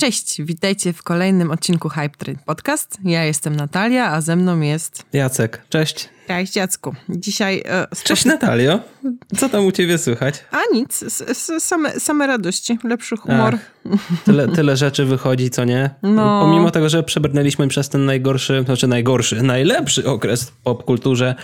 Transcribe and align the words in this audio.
Cześć, 0.00 0.42
witajcie 0.42 0.92
w 0.92 1.02
kolejnym 1.02 1.50
odcinku 1.50 1.88
Hype 1.88 2.16
Train 2.18 2.38
Podcast. 2.46 2.98
Ja 3.04 3.24
jestem 3.24 3.56
Natalia, 3.56 4.12
a 4.12 4.20
ze 4.20 4.36
mną 4.36 4.60
jest... 4.60 5.04
Jacek, 5.12 5.62
cześć. 5.68 6.08
Cześć 6.26 6.56
Jacku. 6.56 6.94
Dzisiaj... 7.08 7.62
E, 7.66 7.86
cześć 8.04 8.24
Natalio. 8.24 8.80
Co 9.36 9.48
tam 9.48 9.66
u 9.66 9.72
ciebie 9.72 9.98
słychać? 9.98 10.44
A 10.50 10.74
nic, 10.74 11.04
same, 11.58 12.00
same 12.00 12.26
radości, 12.26 12.78
lepszy 12.84 13.16
humor. 13.16 13.54
Ach, 13.54 14.00
tyle, 14.24 14.48
tyle 14.48 14.76
rzeczy 14.76 15.04
wychodzi, 15.04 15.50
co 15.50 15.64
nie? 15.64 15.90
No. 16.02 16.40
Pomimo 16.40 16.70
tego, 16.70 16.88
że 16.88 17.02
przebrnęliśmy 17.02 17.68
przez 17.68 17.88
ten 17.88 18.04
najgorszy, 18.04 18.62
znaczy 18.64 18.86
najgorszy, 18.86 19.42
najlepszy 19.42 20.08
okres 20.08 20.44
w 20.44 20.52
popkulturze, 20.52 21.34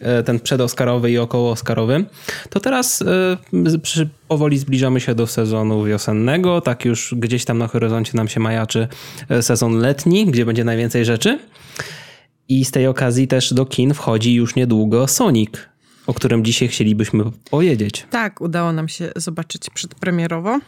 e, 0.00 0.22
ten 0.22 0.40
przedoskarowy 0.40 1.10
i 1.10 1.18
około-oskarowy, 1.18 2.04
to 2.50 2.60
teraz 2.60 3.02
e, 3.02 3.78
przy, 3.78 4.08
powoli 4.28 4.58
zbliżamy 4.58 5.00
się 5.00 5.14
do 5.14 5.26
sezonu 5.26 5.84
wiosennego, 5.84 6.60
tak 6.60 6.84
już 6.84 7.14
gdzieś 7.18 7.44
tam 7.44 7.58
na 7.58 7.68
horyzoncie 7.68 8.12
nam 8.14 8.28
się 8.28 8.40
majaczy 8.40 8.88
e, 9.28 9.42
sezon 9.42 9.78
letni, 9.78 10.26
gdzie 10.26 10.46
będzie 10.46 10.64
najwięcej 10.64 11.04
rzeczy. 11.04 11.38
I 12.52 12.64
z 12.64 12.70
tej 12.70 12.86
okazji 12.86 13.28
też 13.28 13.54
do 13.54 13.66
kin 13.66 13.94
wchodzi 13.94 14.34
już 14.34 14.54
niedługo 14.54 15.08
Sonic, 15.08 15.50
o 16.06 16.14
którym 16.14 16.44
dzisiaj 16.44 16.68
chcielibyśmy 16.68 17.24
powiedzieć. 17.50 18.06
Tak, 18.10 18.40
udało 18.40 18.72
nam 18.72 18.88
się 18.88 19.12
zobaczyć 19.16 19.70
przedpremierowo. 19.70 20.60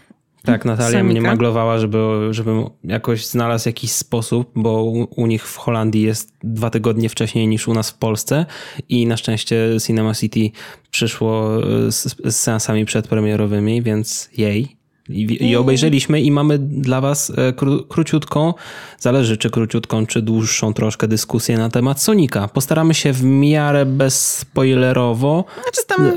Tak, 0.45 0.65
Natalia 0.65 0.99
Sonika. 0.99 1.11
mnie 1.11 1.21
maglowała, 1.21 1.79
żeby, 1.79 1.99
żebym 2.31 2.65
jakoś 2.85 3.27
znalazł 3.27 3.69
jakiś 3.69 3.93
sposób, 3.93 4.51
bo 4.55 4.85
u, 4.85 5.07
u, 5.23 5.27
nich 5.27 5.49
w 5.49 5.57
Holandii 5.57 6.03
jest 6.03 6.33
dwa 6.43 6.71
tygodnie 6.71 7.09
wcześniej 7.09 7.49
niż 7.49 7.69
u 7.69 7.75
nas 7.75 7.91
w 7.91 7.99
Polsce 7.99 8.47
i 8.89 9.07
na 9.07 9.17
szczęście 9.17 9.69
Cinema 9.87 10.15
City 10.15 10.51
przyszło 10.91 11.61
z, 11.89 12.17
z 12.25 12.37
seansami 12.37 12.85
przedpremierowymi, 12.85 13.83
więc 13.83 14.29
jej. 14.37 14.84
I, 15.09 15.49
I, 15.51 15.57
obejrzeliśmy 15.57 16.21
i 16.21 16.31
mamy 16.31 16.59
dla 16.59 17.01
was 17.01 17.33
e, 17.37 17.53
kró, 17.53 17.83
króciutką, 17.89 18.55
zależy 18.99 19.37
czy 19.37 19.51
króciutką, 19.51 20.07
czy 20.07 20.23
dłuższą 20.23 20.75
troszkę 20.75 21.09
dyskusję 21.09 21.59
na 21.59 21.71
temat 21.71 22.03
Sonika. 22.03 22.49
Postaramy 22.49 22.95
się 22.95 23.13
w 23.13 23.25
miarę 23.25 23.87
bezspoilerowo. 23.87 25.45
Znaczy 25.63 25.87
tam... 25.87 26.13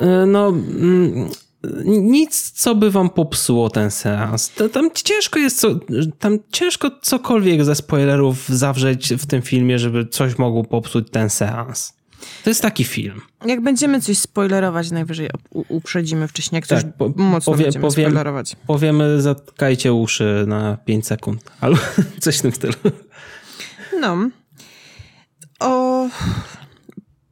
E, 0.00 0.26
no 0.26 0.48
mm, 0.48 1.28
nic, 1.86 2.50
co 2.50 2.74
by 2.74 2.90
wam 2.90 3.10
popsuło 3.10 3.70
ten 3.70 3.90
seans. 3.90 4.52
Tam 4.72 4.90
ciężko 4.94 5.38
jest, 5.38 5.60
co, 5.60 5.68
tam 6.18 6.38
ciężko 6.52 6.90
cokolwiek 7.02 7.64
ze 7.64 7.74
spoilerów 7.74 8.48
zawrzeć 8.48 9.14
w 9.14 9.26
tym 9.26 9.42
filmie, 9.42 9.78
żeby 9.78 10.06
coś 10.06 10.38
mogło 10.38 10.64
popsuć 10.64 11.10
ten 11.10 11.30
seans. 11.30 11.92
To 12.44 12.50
jest 12.50 12.62
taki 12.62 12.84
film. 12.84 13.20
Jak 13.46 13.60
będziemy 13.60 14.00
coś 14.00 14.18
spoilerować, 14.18 14.90
najwyżej 14.90 15.30
uprzedzimy 15.50 16.28
wcześniej, 16.28 16.56
jak 16.56 16.66
coś 16.66 16.82
tak, 16.82 16.96
po, 16.96 17.08
mocno 17.16 17.52
powie, 17.52 17.64
będziemy 17.64 17.82
powiem, 17.82 18.04
spoilerować. 18.06 18.56
Powiemy, 18.66 19.22
zatkajcie 19.22 19.92
uszy 19.92 20.44
na 20.46 20.76
5 20.76 21.06
sekund, 21.06 21.50
albo 21.60 21.78
coś 22.20 22.38
w 22.38 22.42
tym 22.42 22.52
stylu. 22.52 22.74
No. 24.00 24.16
O... 25.60 26.08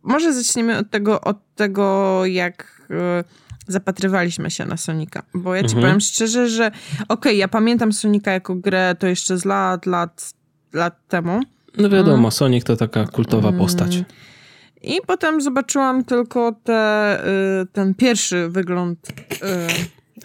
Może 0.02 0.32
zaczniemy 0.32 0.78
od 0.78 0.90
tego, 0.90 1.20
od 1.20 1.36
tego 1.54 2.26
jak 2.26 2.82
e, 2.90 3.24
zapatrywaliśmy 3.68 4.50
się 4.50 4.64
na 4.64 4.76
Sonika. 4.76 5.22
Bo 5.34 5.54
ja 5.54 5.62
ci 5.62 5.66
mhm. 5.66 5.82
powiem 5.82 6.00
szczerze, 6.00 6.48
że 6.48 6.66
okej, 6.66 7.06
okay, 7.08 7.34
ja 7.34 7.48
pamiętam 7.48 7.92
Sonika 7.92 8.32
jako 8.32 8.54
grę 8.54 8.96
to 8.98 9.06
jeszcze 9.06 9.38
z 9.38 9.44
lat, 9.44 9.86
lat, 9.86 10.32
lat 10.72 11.08
temu. 11.08 11.40
No 11.78 11.88
wiadomo, 11.88 12.18
mm. 12.18 12.30
Sonic 12.30 12.64
to 12.64 12.76
taka 12.76 13.06
kultowa 13.06 13.48
mm. 13.48 13.60
postać. 13.60 14.02
I 14.82 14.98
potem 15.06 15.40
zobaczyłam 15.40 16.04
tylko 16.04 16.52
te, 16.64 17.20
y, 17.62 17.66
ten 17.72 17.94
pierwszy 17.94 18.48
wygląd 18.48 19.08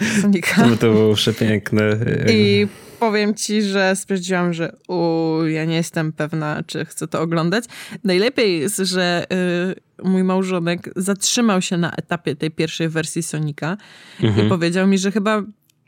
y, 0.01 0.21
Sonika. 0.21 0.63
To, 0.63 0.77
to 0.77 0.91
było 0.91 1.15
przepiękne. 1.15 1.97
I 2.29 2.67
powiem 2.99 3.35
ci, 3.35 3.61
że 3.61 3.95
stwierdziłam, 3.95 4.53
że 4.53 4.75
u, 4.87 5.37
ja 5.45 5.65
nie 5.65 5.75
jestem 5.75 6.11
pewna, 6.11 6.63
czy 6.67 6.85
chcę 6.85 7.07
to 7.07 7.21
oglądać. 7.21 7.63
Najlepiej 8.03 8.59
jest, 8.59 8.77
że 8.77 9.25
y, 10.01 10.03
mój 10.03 10.23
małżonek 10.23 10.89
zatrzymał 10.95 11.61
się 11.61 11.77
na 11.77 11.91
etapie 11.91 12.35
tej 12.35 12.51
pierwszej 12.51 12.89
wersji 12.89 13.23
Sonika 13.23 13.77
mhm. 14.23 14.47
i 14.47 14.49
powiedział 14.49 14.87
mi, 14.87 14.97
że 14.97 15.11
chyba 15.11 15.43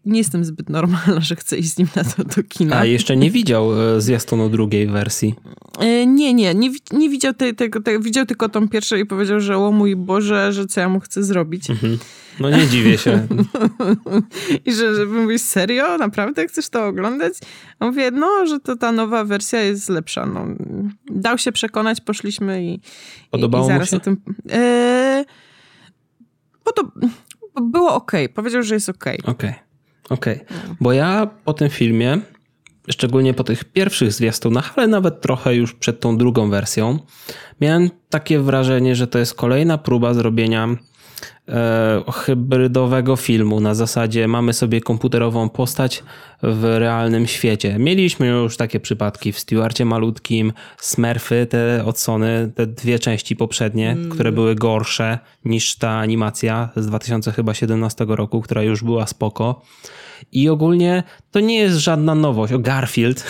nie 0.06 0.18
jestem 0.18 0.46
zbyt 0.46 0.70
normalna, 0.70 1.22
że 1.22 1.36
chcę 1.36 1.58
iść 1.58 1.70
z 1.70 1.78
nim 1.78 1.88
na 1.96 2.04
to 2.04 2.24
do 2.24 2.44
kina. 2.44 2.78
A 2.80 2.86
jeszcze 2.86 3.18
nie 3.18 3.32
widział 3.32 3.96
e, 3.96 4.02
zwiastunu 4.02 4.50
drugiej 4.50 4.88
wersji? 4.88 5.36
E, 5.80 6.06
nie, 6.06 6.34
nie, 6.34 6.54
nie, 6.54 6.72
nie 6.92 7.10
widział 7.10 7.34
tego, 7.58 7.82
te, 7.82 8.00
widział 8.00 8.26
tylko 8.26 8.50
tą 8.50 8.70
pierwszą 8.70 8.96
i 8.96 9.06
powiedział, 9.06 9.40
że 9.40 9.58
o 9.58 9.72
mój 9.72 9.96
Boże, 9.96 10.54
że 10.54 10.66
co 10.66 10.80
ja 10.80 10.90
mu 10.90 11.00
chcę 11.00 11.24
zrobić. 11.24 11.70
Mhm. 11.70 11.98
No 12.40 12.50
nie 12.50 12.68
dziwię 12.68 12.98
się. 12.98 13.28
I 14.66 14.74
że, 14.74 14.96
że 14.96 15.06
mówisz, 15.06 15.42
serio? 15.42 15.98
Naprawdę 15.98 16.48
chcesz 16.48 16.70
to 16.70 16.88
oglądać? 16.88 17.34
A 17.80 17.86
mówię, 17.86 18.12
no, 18.12 18.46
że 18.46 18.60
to 18.60 18.76
ta 18.76 18.92
nowa 18.92 19.24
wersja 19.24 19.62
jest 19.62 19.90
lepsza. 19.90 20.26
No, 20.26 20.46
dał 21.12 21.38
się 21.38 21.52
przekonać, 21.52 22.02
poszliśmy 22.02 22.66
i, 22.66 22.80
Podobało 23.32 23.64
i, 23.64 23.68
i 23.68 23.72
zaraz 23.72 23.92
mu 23.92 23.92
się? 23.92 23.98
o 23.98 24.00
tym... 24.00 24.18
E, 24.52 25.26
bo 26.66 26.72
to 26.72 26.92
było 27.62 27.94
ok. 27.94 28.12
Powiedział, 28.34 28.64
że 28.64 28.76
jest 28.76 28.90
ok. 28.90 29.06
Okay. 29.24 29.65
Okej, 30.10 30.36
okay. 30.36 30.76
bo 30.82 30.94
ja 30.94 31.28
po 31.46 31.54
tym 31.54 31.70
filmie, 31.70 32.18
szczególnie 32.90 33.34
po 33.34 33.44
tych 33.44 33.64
pierwszych 33.64 34.14
zwiastunach, 34.14 34.74
ale 34.76 34.88
nawet 34.88 35.22
trochę 35.22 35.56
już 35.56 35.74
przed 35.74 36.00
tą 36.00 36.18
drugą 36.18 36.50
wersją, 36.50 37.00
miałem 37.62 37.90
takie 38.10 38.40
wrażenie, 38.40 38.96
że 38.96 39.08
to 39.08 39.20
jest 39.20 39.34
kolejna 39.34 39.78
próba 39.78 40.14
zrobienia 40.14 40.68
hybrydowego 42.14 43.16
filmu. 43.16 43.60
Na 43.60 43.76
zasadzie 43.76 44.28
mamy 44.28 44.54
sobie 44.54 44.82
komputerową 44.82 45.50
postać 45.50 46.04
w 46.44 46.64
realnym 46.64 47.28
świecie. 47.28 47.80
Mieliśmy 47.80 48.28
już 48.28 48.58
takie 48.58 48.80
przypadki 48.80 49.32
w 49.32 49.40
Stewarcie 49.40 49.86
Malutkim, 49.86 50.54
Smurfy, 50.78 51.48
te 51.50 51.86
odsony, 51.86 52.52
te 52.56 52.68
dwie 52.68 53.00
części 53.00 53.36
poprzednie, 53.36 53.92
mm. 53.92 54.10
które 54.10 54.32
były 54.32 54.56
gorsze 54.56 55.20
niż 55.46 55.76
ta 55.76 55.90
animacja 55.90 56.70
z 56.76 56.88
2017 56.88 58.06
roku, 58.08 58.42
która 58.42 58.64
już 58.64 58.84
była 58.84 59.08
spoko. 59.08 59.62
I 60.32 60.50
ogólnie 60.50 61.04
to 61.32 61.40
nie 61.40 61.58
jest 61.58 61.78
żadna 61.78 62.16
nowość. 62.16 62.54
O 62.54 62.60
Garfield. 62.60 63.26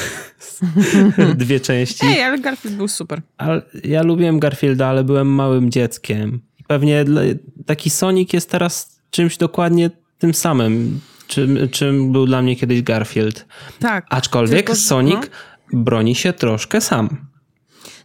Dwie 1.36 1.60
części. 1.60 2.06
Ej, 2.06 2.24
ale 2.24 2.40
Garfield 2.40 2.78
był 2.78 2.88
super. 2.88 3.22
Ale 3.38 3.62
ja 3.84 4.04
lubiłem 4.04 4.40
Garfielda, 4.40 4.88
ale 4.88 5.04
byłem 5.04 5.28
małym 5.28 5.72
dzieckiem. 5.72 6.42
Pewnie 6.68 7.06
taki 7.66 7.90
Sonic 7.90 8.34
jest 8.34 8.50
teraz 8.50 9.00
czymś 9.10 9.38
dokładnie 9.38 9.90
tym 10.18 10.34
samym, 10.34 11.00
czym, 11.28 11.70
czym 11.72 12.12
był 12.12 12.26
dla 12.26 12.42
mnie 12.42 12.56
kiedyś 12.56 12.82
Garfield. 12.82 13.46
Tak. 13.80 14.06
Aczkolwiek 14.10 14.58
tylko, 14.58 14.76
Sonic 14.76 15.16
no. 15.74 15.84
broni 15.84 16.16
się 16.16 16.34
troszkę 16.34 16.82
sam. 16.82 17.18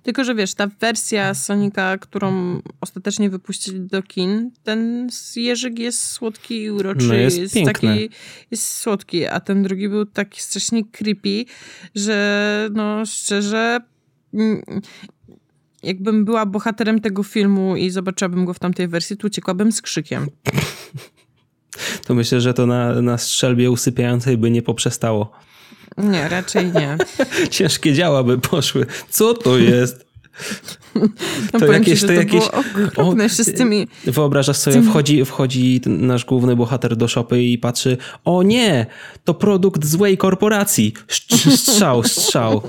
Tylko, 0.02 0.24
że 0.24 0.34
wiesz, 0.34 0.54
ta 0.54 0.66
wersja 0.66 1.34
Sonika, 1.34 1.98
którą 1.98 2.60
ostatecznie 2.80 3.30
wypuścili 3.30 3.80
do 3.80 4.02
kin, 4.02 4.50
ten 4.62 5.08
Jerzyk 5.36 5.78
jest 5.78 6.06
słodki 6.06 6.62
i 6.62 6.70
uroczy. 6.70 7.06
No 7.06 7.14
jest, 7.14 7.38
jest 7.38 7.54
taki 7.64 8.10
jest 8.50 8.72
słodki, 8.78 9.26
a 9.26 9.40
ten 9.40 9.62
drugi 9.62 9.88
był 9.88 10.06
taki 10.06 10.42
strasznie 10.42 10.84
creepy, 10.84 11.44
że 11.94 12.68
no 12.72 13.06
szczerze 13.06 13.80
mm, 14.34 14.62
jakbym 15.82 16.24
była 16.24 16.46
bohaterem 16.46 17.00
tego 17.00 17.22
filmu 17.22 17.76
i 17.76 17.90
zobaczyłabym 17.90 18.44
go 18.44 18.54
w 18.54 18.58
tamtej 18.58 18.88
wersji, 18.88 19.16
to 19.16 19.26
uciekłabym 19.26 19.72
z 19.72 19.82
krzykiem. 19.82 20.26
To 22.06 22.14
myślę, 22.14 22.40
że 22.40 22.54
to 22.54 22.66
na, 22.66 23.02
na 23.02 23.18
strzelbie 23.18 23.70
usypiającej 23.70 24.38
by 24.38 24.50
nie 24.50 24.62
poprzestało. 24.62 25.32
Nie, 25.98 26.28
raczej 26.28 26.72
nie. 26.72 26.98
Ciężkie 27.50 27.92
działa 27.92 28.22
by 28.22 28.38
poszły. 28.38 28.86
Co 29.10 29.34
to 29.34 29.58
jest? 29.58 30.09
No 31.52 31.60
to 31.60 31.66
jakieś, 31.66 32.00
ci, 32.00 32.06
to, 32.06 32.12
to 32.12 32.12
jakieś. 32.12 32.44
O, 32.96 33.14
jeszcze 33.22 33.44
z 33.44 33.54
tymi. 33.54 33.86
Wyobrażasz 34.04 34.56
sobie, 34.56 34.82
wchodzi, 34.82 35.24
wchodzi 35.24 35.80
nasz 35.86 36.24
główny 36.24 36.56
bohater 36.56 36.96
do 36.96 37.08
szopy 37.08 37.42
i 37.42 37.58
patrzy: 37.58 37.96
O 38.24 38.42
nie, 38.42 38.86
to 39.24 39.34
produkt 39.34 39.86
złej 39.86 40.18
korporacji. 40.18 40.92
Strzał, 41.56 42.04
strzał. 42.04 42.62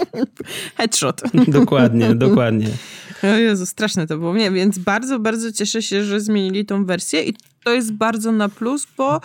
Headshot. 0.76 1.22
Dokładnie, 1.48 2.14
dokładnie. 2.14 2.68
O 3.22 3.26
Jezu, 3.26 3.66
straszne 3.66 4.06
to 4.06 4.18
było. 4.18 4.36
Nie, 4.36 4.50
więc 4.50 4.78
bardzo, 4.78 5.18
bardzo 5.18 5.52
cieszę 5.52 5.82
się, 5.82 6.04
że 6.04 6.20
zmienili 6.20 6.66
tą 6.66 6.84
wersję 6.84 7.22
i 7.22 7.34
to 7.64 7.72
jest 7.72 7.92
bardzo 7.92 8.32
na 8.32 8.48
plus, 8.48 8.86
bo 8.96 9.20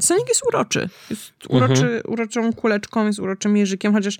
Sonic 0.00 0.28
jest 0.28 0.46
uroczy. 0.48 0.88
Jest 1.10 1.32
uroczy, 1.48 1.82
mhm. 1.82 2.02
uroczą 2.06 2.52
kuleczką, 2.52 3.06
jest 3.06 3.18
uroczym 3.18 3.56
jeżykiem, 3.56 3.92
chociaż 3.92 4.18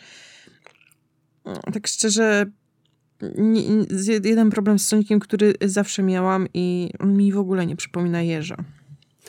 mm, 1.44 1.58
tak 1.72 1.86
szczerze 1.86 2.46
jeden 4.24 4.50
problem 4.50 4.78
z 4.78 4.88
Soniciem, 4.88 5.20
który 5.20 5.54
zawsze 5.64 6.02
miałam 6.02 6.46
i 6.54 6.90
on 6.98 7.16
mi 7.16 7.32
w 7.32 7.38
ogóle 7.38 7.66
nie 7.66 7.76
przypomina 7.76 8.22
jeża. 8.22 8.56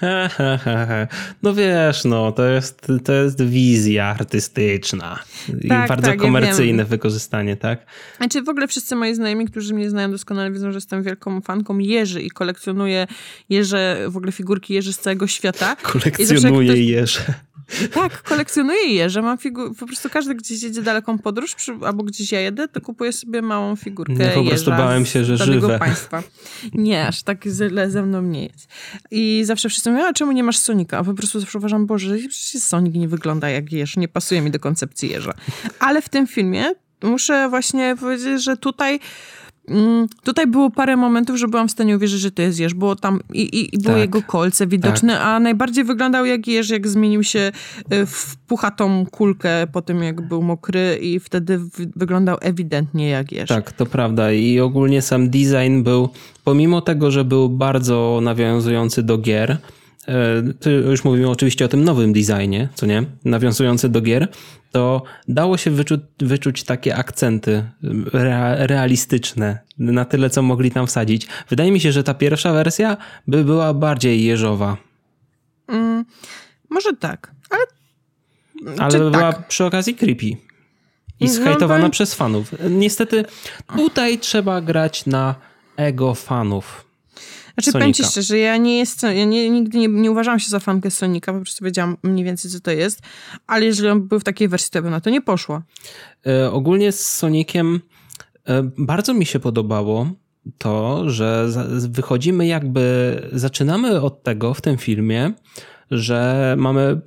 No 1.44 1.54
wiesz, 1.54 2.06
no 2.06 2.32
to 2.32 2.46
jest, 2.46 2.88
to 3.04 3.14
jest 3.14 3.42
wizja 3.42 4.06
artystyczna 4.06 5.20
i 5.62 5.68
tak, 5.68 5.90
bardzo 5.90 6.08
tak, 6.08 6.20
komercyjne 6.20 6.84
ja 6.84 6.90
wykorzystanie, 6.90 7.56
tak? 7.56 7.86
Znaczy 8.18 8.42
w 8.42 8.50
ogóle 8.50 8.68
wszyscy 8.68 8.96
moi 8.96 9.16
znajomi, 9.16 9.46
którzy 9.46 9.74
mnie 9.74 9.90
znają 9.90 10.12
doskonale 10.12 10.52
wiedzą, 10.52 10.72
że 10.72 10.78
jestem 10.78 11.04
wielką 11.04 11.42
fanką 11.42 11.78
jeży 11.78 12.22
i 12.22 12.30
kolekcjonuję 12.30 13.08
jeże, 13.50 14.06
w 14.08 14.18
ogóle 14.18 14.32
figurki 14.32 14.74
jeży 14.74 14.94
z 14.94 15.00
całego 15.00 15.28
świata. 15.28 15.76
Kolekcjonuję 15.94 16.74
ktoś... 16.74 16.80
jeże. 16.80 17.34
Tak, 17.94 18.22
kolekcjonuję 18.24 18.88
jeże. 18.88 19.22
Mam 19.22 19.38
figur... 19.38 19.76
Po 19.76 19.86
prostu 19.86 20.10
każdy 20.10 20.36
gdzieś 20.36 20.64
jedzie 20.64 20.82
daleką 20.82 21.20
podróż 21.20 21.56
przy... 21.56 21.72
albo 21.86 22.04
gdzieś 22.04 22.32
ja 22.32 22.40
jedę, 22.40 22.68
to 22.68 22.82
kupuję 22.82 23.14
sobie 23.14 23.42
małą 23.42 23.76
figurkę 23.76 24.14
Nie, 24.14 24.28
po 24.30 24.44
prostu 24.44 24.72
bałem 24.72 25.06
się, 25.06 25.26
że 25.26 25.38
żywe. 25.38 25.80
państwa. 25.80 26.24
Nie, 26.74 27.08
aż 27.08 27.24
tak 27.24 27.44
źle 27.46 27.92
ze 27.92 28.04
mną 28.04 28.22
nie 28.22 28.44
jest. 28.44 28.68
I 29.12 29.42
zawsze 29.46 29.70
wszyscy 29.70 29.92
mówią, 29.92 30.06
a 30.06 30.14
czemu 30.14 30.32
nie 30.32 30.44
masz 30.44 30.58
Sonika? 30.58 30.98
A 30.98 31.04
po 31.04 31.14
prostu 31.14 31.40
zawsze 31.40 31.58
uważam, 31.58 31.86
Boże, 31.86 32.16
przecież 32.30 32.64
Sonik 32.64 32.96
nie 32.96 33.08
wygląda 33.08 33.50
jak 33.50 33.72
jeż, 33.72 33.98
nie 33.98 34.08
pasuje 34.08 34.42
mi 34.42 34.52
do 34.52 34.60
koncepcji 34.60 35.10
jeża. 35.10 35.34
Ale 35.80 36.02
w 36.02 36.10
tym 36.10 36.28
filmie 36.28 36.72
muszę 37.04 37.50
właśnie 37.50 37.96
powiedzieć, 38.00 38.44
że 38.44 38.58
tutaj 38.58 39.00
tutaj 40.24 40.48
było 40.48 40.70
parę 40.70 40.98
momentów, 40.98 41.38
że 41.38 41.48
byłam 41.48 41.68
w 41.68 41.72
stanie 41.72 41.96
uwierzyć, 41.96 42.22
że 42.22 42.32
to 42.32 42.42
jest 42.42 42.60
jeż. 42.60 42.74
Było 42.74 42.96
tam 42.96 43.20
i, 43.34 43.42
i, 43.42 43.76
i 43.76 43.78
było 43.78 43.94
tak, 43.94 44.02
jego 44.02 44.22
kolce 44.22 44.68
widoczne, 44.68 45.14
tak. 45.14 45.22
a 45.22 45.40
najbardziej 45.40 45.84
wyglądał 45.84 46.26
jak 46.26 46.48
jeż, 46.48 46.70
jak 46.70 46.88
zmienił 46.88 47.24
się 47.24 47.52
y, 47.94 48.06
w 48.06 48.38
puchatą 48.48 49.06
kulkę 49.06 49.68
po 49.74 49.82
tym, 49.82 50.04
jak 50.04 50.22
był 50.22 50.42
mokry 50.42 51.00
i 51.02 51.20
wtedy 51.20 51.60
wyglądał 51.96 52.38
ewidentnie 52.42 53.10
jak 53.10 53.32
jeż. 53.32 53.50
Tak, 53.50 53.72
to 53.72 53.86
prawda. 53.86 54.32
I 54.32 54.60
ogólnie 54.60 55.02
sam 55.02 55.30
design 55.30 55.84
był, 55.84 56.10
pomimo 56.44 56.82
tego, 56.82 57.12
że 57.12 57.26
był 57.26 57.50
bardzo 57.50 58.20
nawiązujący 58.22 59.04
do 59.04 59.18
gier, 59.18 59.58
E, 60.08 60.72
już 60.72 61.04
mówimy 61.04 61.30
oczywiście 61.30 61.66
o 61.66 61.68
tym 61.68 61.84
nowym 61.84 62.14
designie, 62.14 62.70
co 62.76 62.86
nie? 62.86 63.04
Nawiązujący 63.26 63.90
do 63.90 64.02
gier, 64.02 64.28
to 64.72 65.04
dało 65.28 65.58
się 65.58 65.72
wyczuć, 65.72 66.02
wyczuć 66.20 66.64
takie 66.64 66.96
akcenty 66.96 67.64
realistyczne 68.58 69.60
na 69.78 70.06
tyle, 70.06 70.30
co 70.30 70.42
mogli 70.42 70.72
tam 70.72 70.88
wsadzić. 70.88 71.28
Wydaje 71.50 71.72
mi 71.72 71.80
się, 71.80 71.92
że 71.92 72.04
ta 72.04 72.14
pierwsza 72.14 72.54
wersja 72.54 72.98
by 73.28 73.44
była 73.44 73.74
bardziej 73.74 74.24
jeżowa. 74.24 74.78
Mm, 75.68 76.06
może 76.70 76.94
tak, 76.94 77.32
ale. 77.50 77.62
Ale 78.78 79.00
była 79.00 79.34
tak. 79.34 79.48
przy 79.48 79.66
okazji 79.66 79.96
creepy. 79.96 80.38
I 81.20 81.28
zhejtowana 81.30 81.84
no, 81.84 81.90
przez 81.90 82.14
fanów. 82.14 82.52
Niestety 82.70 83.26
tutaj 83.76 84.20
trzeba 84.20 84.62
grać 84.62 85.06
na 85.06 85.36
ego 85.78 86.16
fanów. 86.16 86.91
Znaczy, 87.54 87.72
Sonika. 87.72 87.80
powiem 87.80 87.94
ci 87.94 88.04
szczerze, 88.04 88.38
ja 88.38 88.58
nie 88.58 88.78
jestem, 88.78 89.18
ja 89.18 89.26
nie, 89.26 89.50
nigdy 89.50 89.78
nie, 89.78 89.88
nie 89.88 90.12
uważałam 90.12 90.40
się 90.40 90.50
za 90.50 90.60
fankę 90.60 90.92
Sonika, 90.92 91.34
po 91.34 91.40
prostu 91.40 91.66
wiedziałam 91.66 91.98
mniej 92.04 92.26
więcej, 92.26 92.52
co 92.52 92.60
to 92.60 92.72
jest, 92.72 93.02
ale 93.48 93.66
jeżeli 93.66 93.90
on 93.90 94.08
był 94.08 94.20
w 94.20 94.24
takiej 94.24 94.48
wersji, 94.48 94.72
to 94.72 94.82
by 94.82 94.90
na 94.90 95.02
to 95.02 95.10
nie 95.10 95.22
poszło. 95.22 95.62
E, 96.28 96.52
ogólnie 96.52 96.92
z 96.92 97.08
Sonikiem 97.10 97.82
e, 98.48 98.72
bardzo 98.78 99.14
mi 99.14 99.26
się 99.26 99.40
podobało 99.40 100.08
to, 100.58 101.10
że 101.10 101.48
wychodzimy 101.90 102.48
jakby, 102.48 103.16
zaczynamy 103.34 104.02
od 104.02 104.24
tego 104.24 104.54
w 104.54 104.62
tym 104.62 104.78
filmie, 104.78 105.34
że 105.92 106.56
mamy 106.58 107.02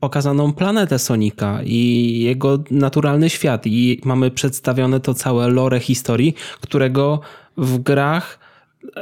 pokazaną 0.00 0.52
planetę 0.52 0.98
Sonika 0.98 1.60
i 1.64 2.20
jego 2.20 2.58
naturalny 2.70 3.30
świat 3.30 3.66
i 3.66 4.00
mamy 4.04 4.30
przedstawione 4.30 5.00
to 5.00 5.14
całe 5.14 5.48
lore 5.48 5.80
historii, 5.80 6.34
którego 6.60 7.20
w 7.56 7.78
grach 7.78 8.38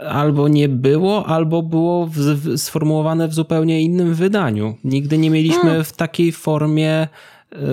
albo 0.09 0.49
nie 0.49 0.69
było, 0.69 1.27
albo 1.27 1.63
było 1.63 2.07
w, 2.07 2.59
sformułowane 2.59 3.29
w 3.29 3.35
zupełnie 3.35 3.83
innym 3.83 4.15
wydaniu. 4.15 4.77
Nigdy 4.85 5.19
nie 5.19 5.31
mieliśmy 5.31 5.63
hmm. 5.63 5.85
w 5.85 5.93
takiej 5.93 6.33
formie 6.33 6.93
e, 6.93 7.09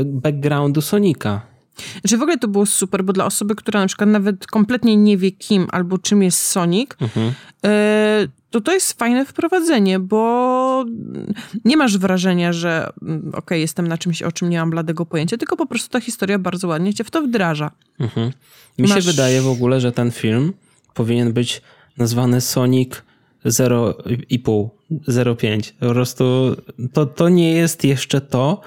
backgroundu 0.06 0.82
Sonika. 0.82 1.42
Znaczy 2.02 2.18
w 2.18 2.22
ogóle 2.22 2.38
to 2.38 2.48
było 2.48 2.66
super, 2.66 3.04
bo 3.04 3.14
dla 3.14 3.26
osoby, 3.26 3.56
która 3.56 3.80
na 3.80 3.88
przykład 3.88 4.10
nawet 4.10 4.48
kompletnie 4.48 4.98
nie 4.98 5.18
wie 5.18 5.32
kim 5.32 5.68
albo 5.72 5.98
czym 5.98 6.24
jest 6.24 6.40
Sonic, 6.40 6.90
mhm. 7.02 7.34
E, 7.66 8.28
to 8.50 8.62
to 8.62 8.74
jest 8.74 9.00
fajne 9.00 9.26
wprowadzenie, 9.26 10.00
bo 10.00 10.86
nie 11.66 11.78
masz 11.78 11.98
wrażenia, 11.98 12.54
że 12.54 12.90
mm, 13.02 13.20
okej, 13.20 13.40
okay, 13.40 13.60
jestem 13.60 13.88
na 13.88 13.98
czymś, 13.98 14.22
o 14.22 14.32
czym 14.32 14.50
nie 14.50 14.60
mam 14.60 14.70
bladego 14.70 15.06
pojęcia, 15.06 15.38
tylko 15.38 15.58
po 15.58 15.66
prostu 15.66 15.90
ta 15.90 16.00
historia 16.00 16.40
bardzo 16.40 16.68
ładnie 16.68 16.94
cię 16.94 17.04
w 17.04 17.12
to 17.12 17.22
wdraża. 17.22 17.72
Mhm. 18.00 18.32
Mi 18.80 18.88
masz... 18.88 19.06
się 19.06 19.12
wydaje 19.12 19.42
w 19.42 19.48
ogóle, 19.48 19.82
że 19.82 19.92
ten 19.92 20.12
film 20.12 20.54
powinien 20.94 21.34
być 21.34 21.62
nazwany 21.98 22.42
Sonic 22.42 23.04
0,5, 23.46 24.70
0,5. 25.08 25.74
Po 25.80 25.90
prostu 25.90 26.56
to, 26.94 27.06
to 27.06 27.30
nie 27.30 27.54
jest 27.54 27.84
jeszcze 27.84 28.22
to, 28.22 28.62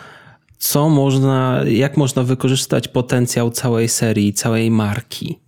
co 0.59 0.89
można, 0.89 1.61
jak 1.67 1.97
można 1.97 2.23
wykorzystać 2.23 2.89
potencjał 2.89 3.51
całej 3.51 3.89
serii, 3.89 4.33
całej 4.33 4.71
marki. 4.71 5.39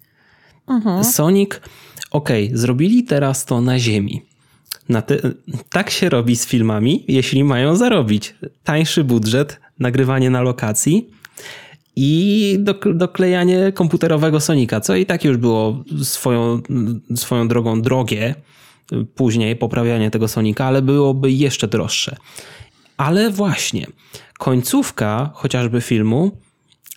Mhm. 0.69 1.05
Sonic, 1.05 1.51
okej, 2.11 2.47
okay, 2.47 2.59
zrobili 2.59 3.05
teraz 3.05 3.45
to 3.45 3.61
na 3.61 3.79
ziemi. 3.79 4.23
Na 4.89 5.03
te, 5.03 5.19
tak 5.69 5.91
się 5.91 6.09
robi 6.09 6.37
z 6.37 6.47
filmami, 6.47 7.05
jeśli 7.09 7.45
mają 7.45 7.77
zarobić. 7.77 8.35
Tańszy 8.65 9.05
budżet, 9.05 9.61
nagrywanie 9.79 10.31
na 10.31 10.43
lokacji 10.43 11.11
i 12.03 12.59
doklejanie 12.95 13.73
komputerowego 13.73 14.41
Sonika, 14.41 14.81
co 14.81 14.97
i 14.97 15.07
tak 15.07 15.25
już 15.25 15.37
było 15.37 15.85
swoją, 16.03 16.63
swoją 17.15 17.49
drogą 17.49 17.83
drogie 17.83 18.35
później, 19.15 19.57
poprawianie 19.57 20.11
tego 20.11 20.29
Sonika, 20.29 20.65
ale 20.65 20.83
byłoby 20.83 21.33
jeszcze 21.33 21.69
droższe. 21.69 22.17
Ale 22.97 23.31
właśnie, 23.31 23.87
końcówka 24.39 25.31
chociażby 25.35 25.81
filmu 25.81 26.31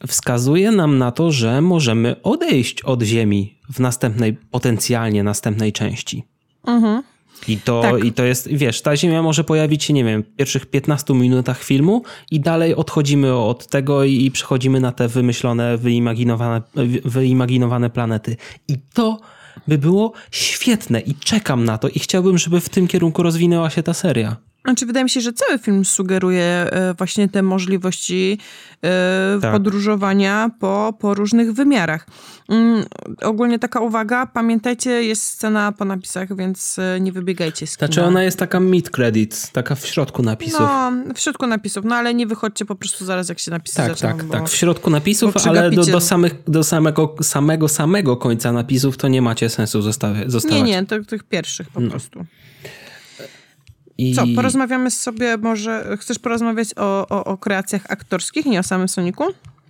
wskazuje 0.07 0.71
nam 0.71 0.97
na 0.97 1.11
to, 1.11 1.31
że 1.31 1.61
możemy 1.61 2.21
odejść 2.21 2.81
od 2.81 3.01
Ziemi 3.01 3.59
w 3.69 3.79
następnej, 3.79 4.33
potencjalnie 4.51 5.23
następnej 5.23 5.73
części. 5.73 6.23
Mhm. 6.67 7.03
I 7.47 7.57
to, 7.57 7.81
tak. 7.81 8.03
I 8.03 8.13
to 8.13 8.23
jest, 8.23 8.47
wiesz, 8.47 8.81
ta 8.81 8.97
ziemia 8.97 9.21
może 9.21 9.43
pojawić 9.43 9.83
się, 9.83 9.93
nie 9.93 10.03
wiem, 10.03 10.23
w 10.23 10.35
pierwszych 10.35 10.65
15 10.65 11.13
minutach 11.13 11.63
filmu 11.63 12.03
i 12.31 12.39
dalej 12.39 12.75
odchodzimy 12.75 13.35
od 13.35 13.67
tego 13.67 14.03
i 14.03 14.31
przechodzimy 14.31 14.79
na 14.79 14.91
te 14.91 15.07
wymyślone, 15.07 15.77
wyimaginowane, 15.77 16.61
wyimaginowane 17.05 17.89
planety. 17.89 18.37
I 18.67 18.77
to 18.93 19.19
by 19.67 19.77
było 19.77 20.13
świetne 20.31 20.99
i 20.99 21.15
czekam 21.15 21.65
na 21.65 21.77
to 21.77 21.89
i 21.89 21.99
chciałbym, 21.99 22.37
żeby 22.37 22.61
w 22.61 22.69
tym 22.69 22.87
kierunku 22.87 23.23
rozwinęła 23.23 23.69
się 23.69 23.83
ta 23.83 23.93
seria. 23.93 24.35
Znaczy, 24.65 24.85
wydaje 24.85 25.03
mi 25.03 25.09
się, 25.09 25.21
że 25.21 25.33
cały 25.33 25.59
film 25.59 25.85
sugeruje 25.85 26.43
e, 26.43 26.93
właśnie 26.93 27.29
te 27.29 27.41
możliwości 27.41 28.37
e, 28.83 29.39
tak. 29.41 29.51
podróżowania 29.51 30.49
po, 30.59 30.93
po 30.99 31.13
różnych 31.13 31.53
wymiarach. 31.53 32.07
Mm, 32.49 32.85
ogólnie 33.21 33.59
taka 33.59 33.79
uwaga, 33.79 34.25
pamiętajcie, 34.25 35.03
jest 35.03 35.23
scena 35.23 35.71
po 35.71 35.85
napisach, 35.85 36.35
więc 36.35 36.79
e, 36.79 36.99
nie 36.99 37.11
wybiegajcie 37.11 37.67
z 37.67 37.77
kina. 37.77 37.87
Znaczy 37.87 38.03
ona 38.03 38.23
jest 38.23 38.39
taka 38.39 38.59
mid 38.59 38.89
credits, 38.89 39.51
taka 39.51 39.75
w 39.75 39.85
środku 39.85 40.23
napisów. 40.23 40.59
No, 40.59 40.91
w 41.15 41.19
środku 41.19 41.47
napisów, 41.47 41.85
no 41.85 41.95
ale 41.95 42.13
nie 42.13 42.27
wychodźcie 42.27 42.65
po 42.65 42.75
prostu 42.75 43.05
zaraz 43.05 43.29
jak 43.29 43.39
się 43.39 43.51
napisy 43.51 43.75
tak, 43.75 43.87
zaczną. 43.87 44.09
Tak, 44.09 44.29
tak, 44.29 44.49
w 44.49 44.55
środku 44.55 44.89
napisów, 44.89 45.33
ale 45.47 45.71
do, 45.71 45.85
do, 45.85 45.99
samych, 45.99 46.35
do 46.47 46.63
samego, 46.63 47.15
samego, 47.21 47.67
samego 47.67 48.17
końca 48.17 48.51
napisów 48.51 48.97
to 48.97 49.07
nie 49.07 49.21
macie 49.21 49.49
sensu 49.49 49.81
zostawiać. 49.81 50.43
Nie, 50.43 50.63
nie, 50.63 50.85
to, 50.85 51.03
tych 51.03 51.23
pierwszych 51.23 51.69
po 51.69 51.79
no. 51.79 51.89
prostu. 51.89 52.25
I... 53.97 54.15
Co, 54.15 54.23
porozmawiamy 54.35 54.91
sobie 54.91 55.37
może, 55.37 55.97
chcesz 55.99 56.19
porozmawiać 56.19 56.67
o, 56.75 57.07
o, 57.09 57.23
o 57.23 57.37
kreacjach 57.37 57.81
aktorskich, 57.89 58.45
nie 58.45 58.59
o 58.59 58.63
samym 58.63 58.87
Soniku? 58.87 59.23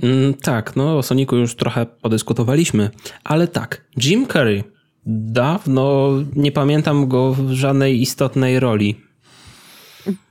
Mm, 0.03 0.33
tak, 0.33 0.75
no 0.75 0.97
o 0.97 1.03
Soniku 1.03 1.35
już 1.35 1.55
trochę 1.55 1.85
podyskutowaliśmy, 1.85 2.89
ale 3.23 3.47
tak, 3.47 3.85
Jim 4.03 4.27
Carrey, 4.27 4.63
dawno 5.05 6.09
nie 6.35 6.51
pamiętam 6.51 7.07
go 7.07 7.33
w 7.33 7.51
żadnej 7.51 8.01
istotnej 8.01 8.59
roli. 8.59 9.01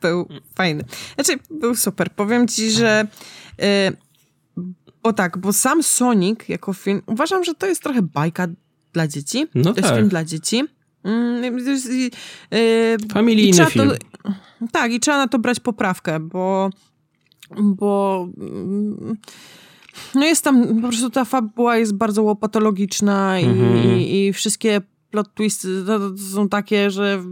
Był 0.02 0.28
fajny. 0.54 0.84
Znaczy, 1.14 1.32
był 1.50 1.74
super. 1.74 2.10
Powiem 2.10 2.48
ci, 2.48 2.70
że 2.70 3.06
yy, 3.58 3.64
bo 5.02 5.12
tak, 5.12 5.38
bo 5.38 5.52
sam 5.52 5.82
Sonic 5.82 6.48
jako 6.48 6.72
film, 6.72 7.02
uważam, 7.06 7.44
że 7.44 7.54
to 7.54 7.66
jest 7.66 7.82
trochę 7.82 8.02
bajka 8.02 8.46
dla 8.92 9.08
dzieci. 9.08 9.46
No 9.54 9.62
to 9.64 9.74
tak. 9.74 9.84
jest 9.84 9.96
film 9.96 10.08
dla 10.08 10.24
dzieci. 10.24 10.64
Mm, 11.04 11.42
Familijny 13.12 13.66
film. 13.66 13.90
To, 13.90 14.32
tak, 14.72 14.92
i 14.92 15.00
trzeba 15.00 15.18
na 15.18 15.28
to 15.28 15.38
brać 15.38 15.60
poprawkę, 15.60 16.20
bo, 16.20 16.70
bo 17.58 18.28
mm, 18.38 19.16
no 20.14 20.24
jest 20.24 20.44
tam, 20.44 20.80
po 20.80 20.88
prostu 20.88 21.10
ta 21.10 21.24
fabuła 21.24 21.76
jest 21.76 21.94
bardzo 21.94 22.22
łopatologiczna 22.22 23.38
mhm. 23.38 23.98
i, 23.98 24.26
i, 24.26 24.32
wszystkie 24.32 24.80
plot 25.10 25.34
twisty 25.34 25.84
to, 25.86 25.98
to, 25.98 26.18
są 26.18 26.48
takie, 26.48 26.90
że 26.90 27.22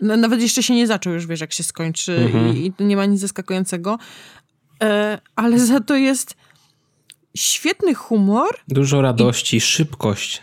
nawet 0.00 0.42
jeszcze 0.42 0.62
się 0.62 0.74
nie 0.74 0.86
zaczął 0.86 1.12
już, 1.12 1.26
wiesz, 1.26 1.40
jak 1.40 1.52
się 1.52 1.62
skończy 1.62 2.16
mhm. 2.16 2.56
i, 2.56 2.72
i 2.78 2.84
nie 2.84 2.96
ma 2.96 3.06
nic 3.06 3.20
zaskakującego. 3.20 3.98
E, 4.82 5.18
ale 5.36 5.58
za 5.58 5.80
to 5.80 5.96
jest 5.96 6.36
świetny 7.36 7.94
humor. 7.94 8.56
Dużo 8.68 9.02
radości, 9.02 9.56
i, 9.56 9.60
szybkość 9.60 10.42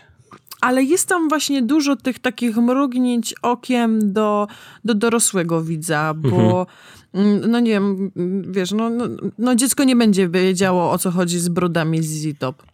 ale 0.60 0.84
jest 0.84 1.08
tam 1.08 1.28
właśnie 1.28 1.62
dużo 1.62 1.96
tych 1.96 2.18
takich 2.18 2.56
mrugnięć 2.56 3.34
okiem 3.42 4.12
do, 4.12 4.46
do 4.84 4.94
dorosłego 4.94 5.62
widza, 5.62 6.14
bo 6.14 6.66
mhm. 7.14 7.50
no 7.50 7.60
nie 7.60 7.70
wiem, 7.70 8.10
wiesz, 8.50 8.72
no, 8.72 8.90
no, 8.90 9.04
no, 9.38 9.54
dziecko 9.54 9.84
nie 9.84 9.96
będzie 9.96 10.28
wiedziało 10.28 10.90
o 10.90 10.98
co 10.98 11.10
chodzi 11.10 11.38
z 11.38 11.48
brodami 11.48 12.02
z 12.02 12.38
Top. 12.38 12.62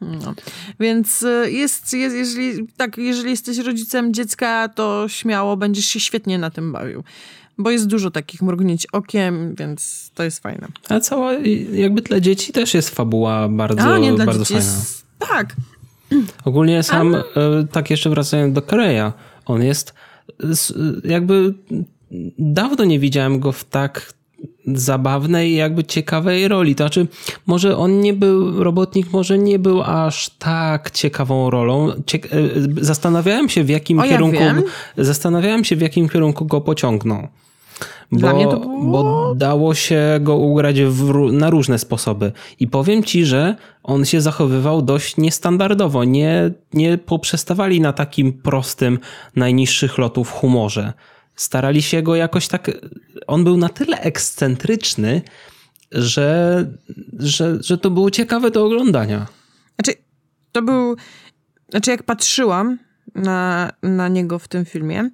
No. 0.00 0.34
Więc 0.80 1.22
y, 1.22 1.50
jest, 1.50 1.92
jest, 1.92 2.16
jeżeli, 2.16 2.66
tak, 2.76 2.98
jeżeli 2.98 3.30
jesteś 3.30 3.58
rodzicem 3.58 4.14
dziecka, 4.14 4.68
to 4.68 5.04
śmiało 5.08 5.56
będziesz 5.56 5.84
się 5.84 6.00
świetnie 6.00 6.38
na 6.38 6.50
tym 6.50 6.72
bawił. 6.72 7.04
bo 7.58 7.70
jest 7.70 7.86
dużo 7.86 8.10
takich 8.10 8.42
mrugnięć 8.42 8.86
okiem, 8.86 9.54
więc 9.54 10.10
to 10.14 10.22
jest 10.22 10.42
fajne. 10.42 10.68
A 10.88 11.00
cała, 11.00 11.32
jakby 11.72 12.02
dla 12.02 12.20
dzieci 12.20 12.52
też 12.52 12.74
jest 12.74 12.90
fabuła 12.90 13.48
bardzo, 13.48 13.94
A, 13.94 13.98
nie, 13.98 14.12
dla 14.12 14.26
bardzo 14.26 14.40
dzieci 14.40 14.54
fajna. 14.54 14.70
Jest, 14.70 15.06
tak. 15.18 15.56
Ogólnie 16.44 16.82
sam, 16.82 17.14
Ale... 17.14 17.24
tak 17.72 17.90
jeszcze 17.90 18.10
wracając 18.10 18.54
do 18.54 18.62
Korea, 18.62 19.12
on 19.46 19.62
jest 19.62 19.94
jakby 21.04 21.54
dawno 22.38 22.84
nie 22.84 22.98
widziałem 22.98 23.40
go 23.40 23.52
w 23.52 23.64
tak 23.64 24.12
zabawnej, 24.66 25.54
jakby 25.54 25.84
ciekawej 25.84 26.48
roli. 26.48 26.74
To 26.74 26.84
znaczy, 26.84 27.06
może 27.46 27.76
on 27.76 28.00
nie 28.00 28.12
był, 28.12 28.62
robotnik 28.64 29.12
może 29.12 29.38
nie 29.38 29.58
był 29.58 29.82
aż 29.82 30.30
tak 30.30 30.90
ciekawą 30.90 31.50
rolą. 31.50 31.90
E, 31.90 31.94
zastanawiałem 32.80 33.48
się 33.48 33.64
w 33.64 33.68
jakim 33.68 34.00
o, 34.00 34.02
kierunku, 34.02 34.42
ja 34.42 34.54
zastanawiałem 34.96 35.64
się 35.64 35.76
w 35.76 35.80
jakim 35.80 36.08
kierunku 36.08 36.46
go 36.46 36.60
pociągną. 36.60 37.28
Bo, 38.12 38.18
było... 38.18 38.82
bo 38.84 39.34
dało 39.34 39.74
się 39.74 40.02
go 40.20 40.36
ugrać 40.36 40.80
w, 40.80 41.32
na 41.32 41.50
różne 41.50 41.78
sposoby. 41.78 42.32
I 42.60 42.66
powiem 42.66 43.02
ci, 43.02 43.24
że 43.24 43.56
on 43.82 44.04
się 44.04 44.20
zachowywał 44.20 44.82
dość 44.82 45.16
niestandardowo. 45.16 46.04
Nie, 46.04 46.50
nie 46.74 46.98
poprzestawali 46.98 47.80
na 47.80 47.92
takim 47.92 48.32
prostym, 48.32 48.98
najniższych 49.36 49.98
lotów 49.98 50.30
humorze 50.30 50.92
starali 51.38 51.82
się 51.82 52.02
go 52.02 52.16
jakoś 52.16 52.48
tak. 52.48 52.70
On 53.26 53.44
był 53.44 53.56
na 53.56 53.68
tyle 53.68 54.00
ekscentryczny, 54.00 55.22
że, 55.92 56.66
że, 57.18 57.62
że 57.62 57.78
to 57.78 57.90
było 57.90 58.10
ciekawe 58.10 58.50
do 58.50 58.66
oglądania. 58.66 59.26
Znaczy, 59.74 60.00
to 60.52 60.62
był. 60.62 60.96
Znaczy, 61.70 61.90
jak 61.90 62.02
patrzyłam 62.02 62.78
na, 63.14 63.72
na 63.82 64.08
niego 64.08 64.38
w 64.38 64.48
tym 64.48 64.64
filmie, 64.64 65.10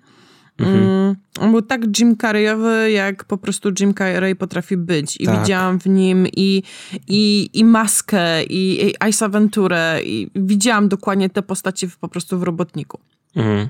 mhm. 0.59 0.83
Mm, 0.83 1.17
on 1.41 1.51
był 1.51 1.63
tak 1.63 1.99
Jim 1.99 2.17
Carreyowy, 2.17 2.91
jak 2.91 3.25
po 3.25 3.39
prostu 3.39 3.71
Jim 3.81 3.95
Carrey 3.95 4.37
potrafi 4.37 4.77
być. 4.77 5.21
I 5.21 5.27
tak. 5.27 5.41
widziałam 5.41 5.79
w 5.79 5.87
nim 5.87 6.27
i, 6.27 6.63
i, 7.09 7.51
i 7.53 7.65
Maskę, 7.65 8.45
i, 8.45 8.87
i 8.87 9.09
Ice 9.09 9.25
Aventurę, 9.25 10.01
i 10.05 10.31
widziałam 10.35 10.89
dokładnie 10.89 11.31
te 11.31 11.43
postacie 11.43 11.89
w, 11.89 11.97
po 11.97 12.09
prostu 12.09 12.39
w 12.39 12.43
Robotniku. 12.43 13.01
Mhm. 13.37 13.69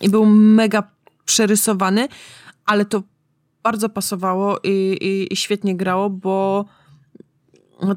I 0.00 0.08
był 0.08 0.26
mega 0.26 0.82
przerysowany, 1.24 2.08
ale 2.66 2.84
to 2.84 3.02
bardzo 3.62 3.88
pasowało 3.88 4.58
i, 4.64 4.96
i, 5.00 5.32
i 5.32 5.36
świetnie 5.36 5.76
grało, 5.76 6.10
bo 6.10 6.64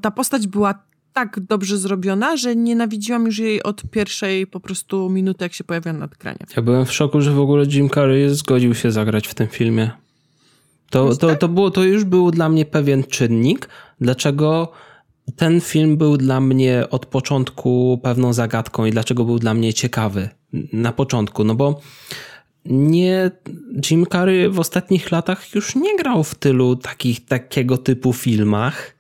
ta 0.02 0.12
postać 0.12 0.48
była 0.48 0.84
tak 1.14 1.40
dobrze 1.40 1.78
zrobiona, 1.78 2.38
że 2.38 2.56
nienawidziłam 2.56 3.26
już 3.26 3.38
jej 3.38 3.64
od 3.64 3.84
pierwszej 3.92 4.48
po 4.48 4.60
prostu 4.60 5.10
minuty, 5.10 5.46
jak 5.46 5.54
się 5.54 5.64
pojawiła 5.64 5.94
na 5.94 6.06
ekranie. 6.06 6.38
Ja 6.56 6.62
byłem 6.62 6.86
w 6.86 6.94
szoku, 6.94 7.22
że 7.22 7.32
w 7.32 7.40
ogóle 7.40 7.66
Jim 7.66 7.90
Carrey 7.90 8.30
zgodził 8.30 8.76
się 8.76 8.92
zagrać 8.92 9.28
w 9.28 9.34
tym 9.34 9.48
filmie. 9.48 9.92
To, 10.90 11.16
to, 11.16 11.28
tak? 11.28 11.40
to, 11.40 11.48
było, 11.48 11.72
to 11.72 11.84
już 11.84 12.04
był 12.04 12.32
dla 12.32 12.50
mnie 12.50 12.66
pewien 12.66 13.04
czynnik, 13.04 13.70
dlaczego 14.02 14.72
ten 15.36 15.62
film 15.62 15.98
był 15.98 16.18
dla 16.18 16.42
mnie 16.42 16.84
od 16.90 17.06
początku 17.06 18.00
pewną 18.04 18.34
zagadką 18.34 18.86
i 18.86 18.92
dlaczego 18.92 19.26
był 19.26 19.40
dla 19.40 19.54
mnie 19.54 19.74
ciekawy 19.74 20.30
na 20.74 20.92
początku. 20.92 21.44
No 21.44 21.56
bo 21.56 21.82
nie, 22.66 23.32
Jim 23.92 24.06
Carrey 24.06 24.50
w 24.50 24.60
ostatnich 24.60 25.12
latach 25.12 25.56
już 25.56 25.76
nie 25.76 25.98
grał 25.98 26.24
w 26.24 26.36
tylu 26.36 26.76
takich, 26.76 27.26
takiego 27.26 27.78
typu 27.78 28.14
filmach. 28.14 28.96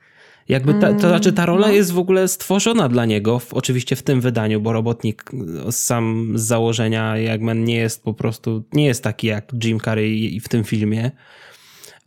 Jakby 0.49 0.73
ta, 0.73 0.93
to 0.93 1.07
znaczy 1.07 1.33
ta 1.33 1.45
rola 1.45 1.67
no. 1.67 1.73
jest 1.73 1.91
w 1.91 1.97
ogóle 1.97 2.27
stworzona 2.27 2.89
dla 2.89 3.05
niego, 3.05 3.39
w, 3.39 3.53
oczywiście 3.53 3.95
w 3.95 4.03
tym 4.03 4.21
wydaniu, 4.21 4.61
bo 4.61 4.73
robotnik 4.73 5.31
sam 5.71 6.33
z 6.35 6.41
założenia 6.41 7.17
Jagman 7.17 7.63
nie 7.63 7.75
jest 7.75 8.03
po 8.03 8.13
prostu, 8.13 8.63
nie 8.73 8.85
jest 8.85 9.03
taki 9.03 9.27
jak 9.27 9.51
Jim 9.63 9.79
Carrey 9.79 10.39
w 10.39 10.49
tym 10.49 10.63
filmie, 10.63 11.11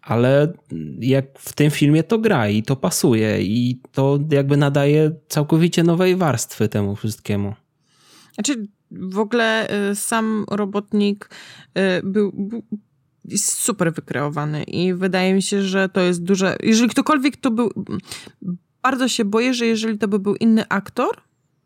ale 0.03 0.53
jak 1.01 1.39
w 1.39 1.53
tym 1.53 1.71
filmie 1.71 2.03
to 2.03 2.19
gra 2.19 2.49
i 2.49 2.63
to 2.63 2.77
pasuje 2.77 3.43
i 3.43 3.81
to 3.93 4.19
jakby 4.33 4.57
nadaje 4.57 5.11
całkowicie 5.29 5.83
nowej 5.83 6.17
warstwy 6.17 6.69
temu 6.69 6.97
wszystkiemu. 6.97 7.55
Znaczy 8.35 8.67
w 8.91 9.19
ogóle 9.19 9.69
y, 9.91 9.95
sam 9.95 10.45
robotnik 10.51 11.31
y, 11.79 11.81
był 12.05 12.33
jest 13.29 13.53
super 13.53 13.93
wykreowany 13.93 14.65
i 14.65 14.95
wydaje 14.95 15.35
mi 15.35 15.43
się, 15.43 15.63
że 15.63 15.89
to 15.89 16.01
jest 16.01 16.23
duże. 16.23 16.57
Jeżeli 16.63 16.89
ktokolwiek 16.89 17.37
to 17.37 17.51
był. 17.51 17.71
Bardzo 18.83 19.09
się 19.09 19.25
boję, 19.25 19.55
że 19.55 19.67
jeżeli 19.67 19.99
to 19.99 20.09
by 20.09 20.19
był 20.19 20.35
inny 20.35 20.69
aktor, 20.69 21.17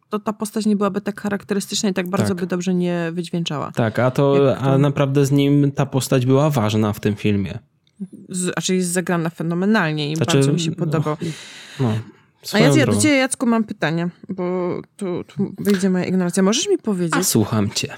to 0.08 0.18
ta 0.18 0.32
postać 0.32 0.66
nie 0.66 0.76
byłaby 0.76 1.00
tak 1.00 1.20
charakterystyczna 1.20 1.88
i 1.88 1.94
tak 1.94 2.08
bardzo 2.08 2.28
tak. 2.28 2.36
by 2.36 2.46
dobrze 2.46 2.74
nie 2.74 3.10
wydźwięczała. 3.12 3.72
Tak, 3.72 3.98
a 3.98 4.10
to, 4.10 4.56
a 4.58 4.78
naprawdę 4.78 5.26
z 5.26 5.30
nim 5.30 5.72
ta 5.72 5.86
postać 5.86 6.26
była 6.26 6.50
ważna 6.50 6.92
w 6.92 7.00
tym 7.00 7.16
filmie. 7.16 7.58
Z, 8.28 8.38
znaczy 8.38 8.74
jest 8.74 8.90
zagrana 8.90 9.30
fenomenalnie 9.30 10.12
i 10.12 10.16
znaczy, 10.16 10.36
bardzo 10.36 10.52
mi 10.52 10.60
się 10.60 10.72
podobał. 10.72 11.16
No, 11.80 11.88
no. 11.88 11.94
A 12.52 12.58
ja, 12.58 12.76
ja 12.76 12.86
do 12.86 12.96
ciebie, 12.96 13.14
Jacku, 13.14 13.46
mam 13.46 13.64
pytanie, 13.64 14.08
bo 14.28 14.74
tu, 14.96 15.24
tu 15.24 15.54
wyjdzie 15.58 15.90
moja 15.90 16.04
ignorancja. 16.04 16.42
Możesz 16.42 16.68
mi 16.68 16.78
powiedzieć... 16.78 17.14
A 17.16 17.22
słucham 17.22 17.70
cię. 17.70 17.92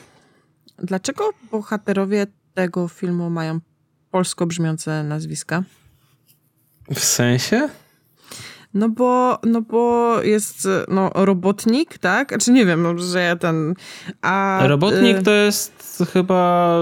Dlaczego 0.79 1.31
bohaterowie 1.51 2.27
tego 2.55 2.89
filmu 2.89 3.31
mają 3.31 3.61
polsko 4.11 4.47
brzmiące 4.47 5.05
nazwiska? 5.05 5.63
W 6.95 7.01
sensie? 7.01 7.69
No 8.75 8.89
bo, 8.89 9.39
no 9.45 9.61
bo 9.61 10.23
jest 10.23 10.69
no, 10.89 11.11
robotnik, 11.15 11.99
tak? 11.99 12.29
Czy 12.29 12.35
znaczy 12.35 12.53
nie 12.53 12.67
wiem, 12.67 12.83
no, 12.83 12.99
że 12.99 13.23
ja 13.23 13.37
ten... 13.37 13.75
A, 14.23 14.61
robotnik 14.63 15.19
y- 15.19 15.23
to 15.23 15.31
jest 15.31 16.03
chyba 16.13 16.79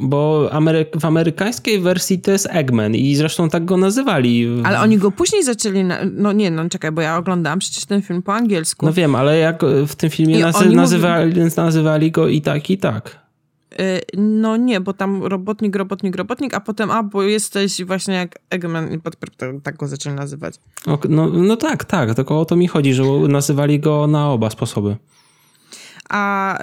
bo 0.00 0.48
Amery 0.52 0.86
w 1.00 1.04
amerykańskiej 1.04 1.80
wersji 1.80 2.18
to 2.18 2.30
jest 2.30 2.48
Eggman 2.50 2.94
i 2.94 3.14
zresztą 3.16 3.48
tak 3.48 3.64
go 3.64 3.76
nazywali. 3.76 4.48
Ale 4.64 4.80
oni 4.80 4.98
go 4.98 5.10
później 5.10 5.44
zaczęli, 5.44 5.84
na... 5.84 5.98
no 6.12 6.32
nie, 6.32 6.50
no 6.50 6.68
czekaj, 6.68 6.92
bo 6.92 7.02
ja 7.02 7.16
oglądałam 7.16 7.58
przecież 7.58 7.84
ten 7.84 8.02
film 8.02 8.22
po 8.22 8.34
angielsku. 8.34 8.86
No 8.86 8.92
wiem, 8.92 9.14
ale 9.14 9.38
jak 9.38 9.62
w 9.86 9.94
tym 9.94 10.10
filmie 10.10 10.38
nazy 10.38 10.70
nazywali, 10.70 11.34
mówi... 11.40 11.50
nazywali 11.56 12.10
go 12.10 12.28
i 12.28 12.42
tak, 12.42 12.70
i 12.70 12.78
tak. 12.78 13.23
Y, 13.80 14.00
no 14.16 14.56
nie, 14.56 14.80
bo 14.80 14.92
tam 14.92 15.24
robotnik, 15.24 15.76
robotnik, 15.76 16.16
robotnik, 16.16 16.54
a 16.54 16.60
potem, 16.60 16.90
a 16.90 17.02
bo 17.02 17.22
jesteś 17.22 17.84
właśnie 17.84 18.14
jak 18.14 18.38
Eggman 18.50 18.92
i 18.92 19.00
tak 19.62 19.76
go 19.76 19.86
zaczęli 19.86 20.16
nazywać. 20.16 20.54
No, 21.08 21.28
no 21.28 21.56
tak, 21.56 21.84
tak, 21.84 22.14
tylko 22.14 22.40
o 22.40 22.44
to 22.44 22.56
mi 22.56 22.68
chodzi, 22.68 22.94
że 22.94 23.04
nazywali 23.28 23.80
go 23.80 24.06
na 24.06 24.30
oba 24.30 24.50
sposoby 24.50 24.96
a 26.08 26.58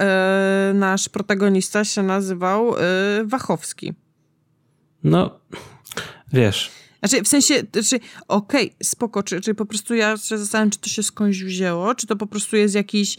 y, 0.70 0.74
nasz 0.74 1.08
protagonista 1.08 1.84
się 1.84 2.02
nazywał 2.02 2.74
y, 2.74 2.78
Wachowski. 3.24 3.92
No, 5.04 5.40
wiesz. 6.32 6.70
Znaczy, 6.98 7.22
w 7.22 7.28
sensie, 7.28 7.62
znaczy, 7.72 7.96
okej, 8.28 8.66
okay, 8.66 8.76
spoko, 8.82 9.22
czy, 9.22 9.40
czy 9.40 9.54
po 9.54 9.66
prostu 9.66 9.94
ja 9.94 10.16
się 10.16 10.38
zastanawiam, 10.38 10.70
czy 10.70 10.78
to 10.78 10.88
się 10.88 11.02
skądś 11.02 11.42
wzięło, 11.42 11.94
czy 11.94 12.06
to 12.06 12.16
po 12.16 12.26
prostu 12.26 12.56
jest 12.56 12.74
jakiś, 12.74 13.16
y, 13.16 13.18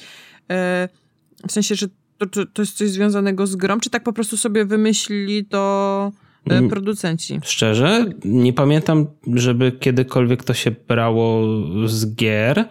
w 1.48 1.52
sensie, 1.52 1.76
że 1.76 1.88
to, 2.18 2.26
to, 2.26 2.46
to 2.46 2.62
jest 2.62 2.78
coś 2.78 2.90
związanego 2.90 3.48
z 3.48 3.56
grą, 3.56 3.80
czy 3.80 3.90
tak 3.90 4.04
po 4.04 4.14
prostu 4.14 4.38
sobie 4.38 4.66
wymyślili 4.66 5.46
to 5.46 6.12
mm, 6.50 6.70
producenci? 6.70 7.40
Szczerze, 7.44 8.06
nie 8.26 8.54
pamiętam, 8.54 9.06
żeby 9.34 9.72
kiedykolwiek 9.72 10.44
to 10.44 10.54
się 10.54 10.72
brało 10.88 11.44
z 11.88 12.16
gier. 12.16 12.66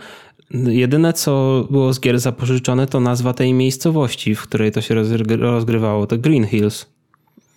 Jedyne, 0.67 1.13
co 1.13 1.65
było 1.71 1.93
z 1.93 2.01
gier 2.01 2.21
zapożyczone, 2.21 2.87
to 2.87 3.01
nazwa 3.01 3.35
tej 3.35 3.55
miejscowości, 3.55 4.35
w 4.35 4.43
której 4.43 4.73
to 4.73 4.81
się 4.81 4.95
rozgrywało. 5.39 6.07
To 6.07 6.19
Green 6.19 6.47
Hills. 6.47 6.87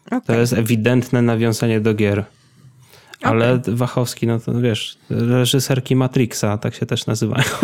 Okay. 0.06 0.22
To 0.22 0.34
jest 0.34 0.54
ewidentne 0.54 1.22
nawiązanie 1.22 1.82
do 1.82 1.94
gier. 1.94 2.26
Ale 3.22 3.54
okay. 3.54 3.76
Wachowski, 3.76 4.28
no 4.28 4.40
to 4.40 4.62
wiesz, 4.62 4.98
reżyserki 5.10 5.96
Matrixa, 5.96 6.58
tak 6.58 6.76
się 6.76 6.86
też 6.86 7.06
nazywają. 7.06 7.46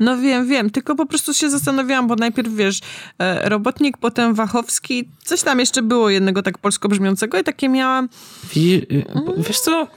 No 0.00 0.18
wiem, 0.18 0.48
wiem, 0.48 0.70
tylko 0.70 0.94
po 0.94 1.06
prostu 1.06 1.34
się 1.34 1.50
zastanawiałam, 1.50 2.06
bo 2.06 2.16
najpierw 2.16 2.54
wiesz, 2.54 2.80
e, 3.18 3.48
robotnik, 3.48 3.96
potem 3.98 4.34
Wachowski, 4.34 5.08
coś 5.24 5.42
tam 5.42 5.60
jeszcze 5.60 5.82
było 5.82 6.10
jednego 6.10 6.42
tak 6.42 6.58
polsko 6.58 6.88
brzmiącego 6.88 7.38
i 7.38 7.44
takie 7.44 7.68
miałam... 7.68 8.08
Wiesz 9.36 9.60
co, 9.60 9.88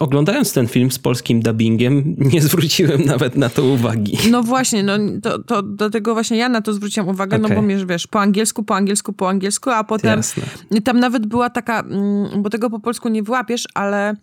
oglądając 0.00 0.52
ten 0.52 0.68
film 0.68 0.90
z 0.90 0.98
polskim 0.98 1.40
dubbingiem, 1.40 2.16
nie 2.32 2.42
zwróciłem 2.42 3.04
nawet 3.04 3.36
na 3.36 3.48
to 3.48 3.64
uwagi. 3.64 4.18
No 4.30 4.42
właśnie, 4.42 4.82
no 4.82 4.92
to, 5.22 5.38
to 5.38 5.62
dlatego 5.62 6.14
właśnie 6.14 6.36
ja 6.36 6.48
na 6.48 6.62
to 6.62 6.72
zwróciłam 6.72 7.08
uwagę, 7.08 7.36
okay. 7.36 7.56
no 7.56 7.62
bo 7.62 7.68
wiesz, 7.68 7.84
wiesz, 7.84 8.06
po 8.06 8.20
angielsku, 8.20 8.62
po 8.62 8.76
angielsku, 8.76 9.12
po 9.12 9.28
angielsku, 9.28 9.70
a 9.70 9.84
potem 9.84 10.16
Jasne. 10.16 10.42
tam 10.84 11.00
nawet 11.00 11.26
była 11.26 11.50
taka, 11.50 11.80
mm, 11.80 12.42
bo 12.42 12.50
tego 12.50 12.70
po 12.70 12.80
polsku 12.80 13.08
nie 13.08 13.22
wyłapiesz, 13.22 13.68
ale 13.74 14.14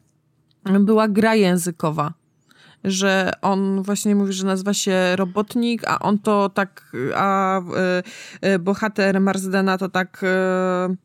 była 0.80 1.08
gra 1.08 1.36
językowa 1.36 2.14
że 2.86 3.32
on 3.42 3.84
właśnie 3.84 4.16
mówi, 4.16 4.34
że 4.34 4.46
nazywa 4.46 4.74
się 4.74 5.16
robotnik, 5.16 5.82
a 5.88 6.00
on 6.00 6.20
to 6.20 6.50
tak, 6.50 6.96
a 7.16 7.60
y, 8.44 8.48
y, 8.48 8.60
bohater 8.60 9.22
Marsdena 9.22 9.78
to 9.78 9.90
tak 9.90 10.24
y, 10.24 10.96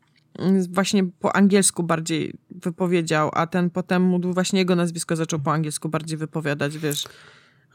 właśnie 0.69 1.03
po 1.03 1.35
angielsku 1.35 1.83
bardziej 1.83 2.33
wypowiedział, 2.51 3.29
a 3.33 3.47
ten 3.47 3.69
potem 3.69 4.01
mógł 4.03 4.33
właśnie 4.33 4.59
jego 4.59 4.75
nazwisko 4.75 5.15
zaczął 5.15 5.39
po 5.39 5.53
angielsku 5.53 5.89
bardziej 5.89 6.17
wypowiadać, 6.17 6.77
wiesz. 6.77 7.03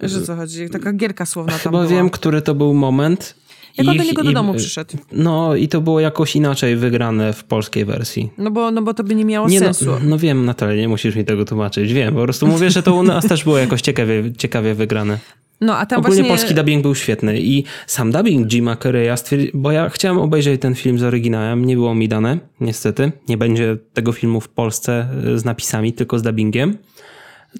Że 0.00 0.22
co 0.22 0.36
chodzi? 0.36 0.70
Taka 0.70 0.92
gierka 0.92 1.26
słowna 1.26 1.52
tam 1.52 1.60
Chyba 1.60 1.78
była. 1.78 1.90
wiem, 1.90 2.10
który 2.10 2.42
to 2.42 2.54
był 2.54 2.74
moment. 2.74 3.34
Jak 3.78 3.88
on 3.88 3.96
do 3.96 4.04
niego 4.04 4.22
do 4.24 4.32
domu 4.32 4.54
przyszedł. 4.54 4.96
No 5.12 5.54
i 5.56 5.68
to 5.68 5.80
było 5.80 6.00
jakoś 6.00 6.36
inaczej 6.36 6.76
wygrane 6.76 7.32
w 7.32 7.44
polskiej 7.44 7.84
wersji. 7.84 8.30
No 8.38 8.50
bo, 8.50 8.70
no 8.70 8.82
bo 8.82 8.94
to 8.94 9.04
by 9.04 9.14
nie 9.14 9.24
miało 9.24 9.48
Nie, 9.48 9.58
sensu. 9.58 9.84
no, 9.84 9.98
no 10.02 10.18
wiem, 10.18 10.44
Natalia, 10.44 10.80
nie 10.80 10.88
musisz 10.88 11.16
mi 11.16 11.24
tego 11.24 11.44
tłumaczyć. 11.44 11.92
Wiem, 11.92 12.14
po 12.14 12.22
prostu 12.22 12.46
mówię, 12.46 12.70
że 12.70 12.82
to 12.82 12.94
u 12.94 13.02
nas 13.02 13.26
też 13.26 13.44
było 13.44 13.58
jakoś 13.58 13.80
ciekawie, 13.80 14.32
ciekawie 14.38 14.74
wygrane. 14.74 15.18
No 15.60 15.76
a 15.76 15.86
tam 15.86 15.98
Ogólnie 15.98 16.16
właśnie... 16.16 16.30
polski 16.30 16.54
dubbing 16.54 16.82
był 16.82 16.94
świetny 16.94 17.40
i 17.40 17.64
sam 17.86 18.12
dubbing 18.12 18.48
Jima 18.48 18.76
Carreya 18.76 19.16
stwierdzi, 19.16 19.50
bo 19.54 19.72
ja 19.72 19.88
chciałem 19.88 20.18
obejrzeć 20.18 20.60
ten 20.60 20.74
film 20.74 20.98
z 20.98 21.02
oryginałem, 21.02 21.64
nie 21.64 21.74
było 21.74 21.94
mi 21.94 22.08
dane, 22.08 22.38
niestety. 22.60 23.12
Nie 23.28 23.36
będzie 23.36 23.76
tego 23.94 24.12
filmu 24.12 24.40
w 24.40 24.48
Polsce 24.48 25.08
y, 25.34 25.38
z 25.38 25.44
napisami, 25.44 25.92
tylko 25.92 26.18
z 26.18 26.22
dubbingiem. 26.22 26.78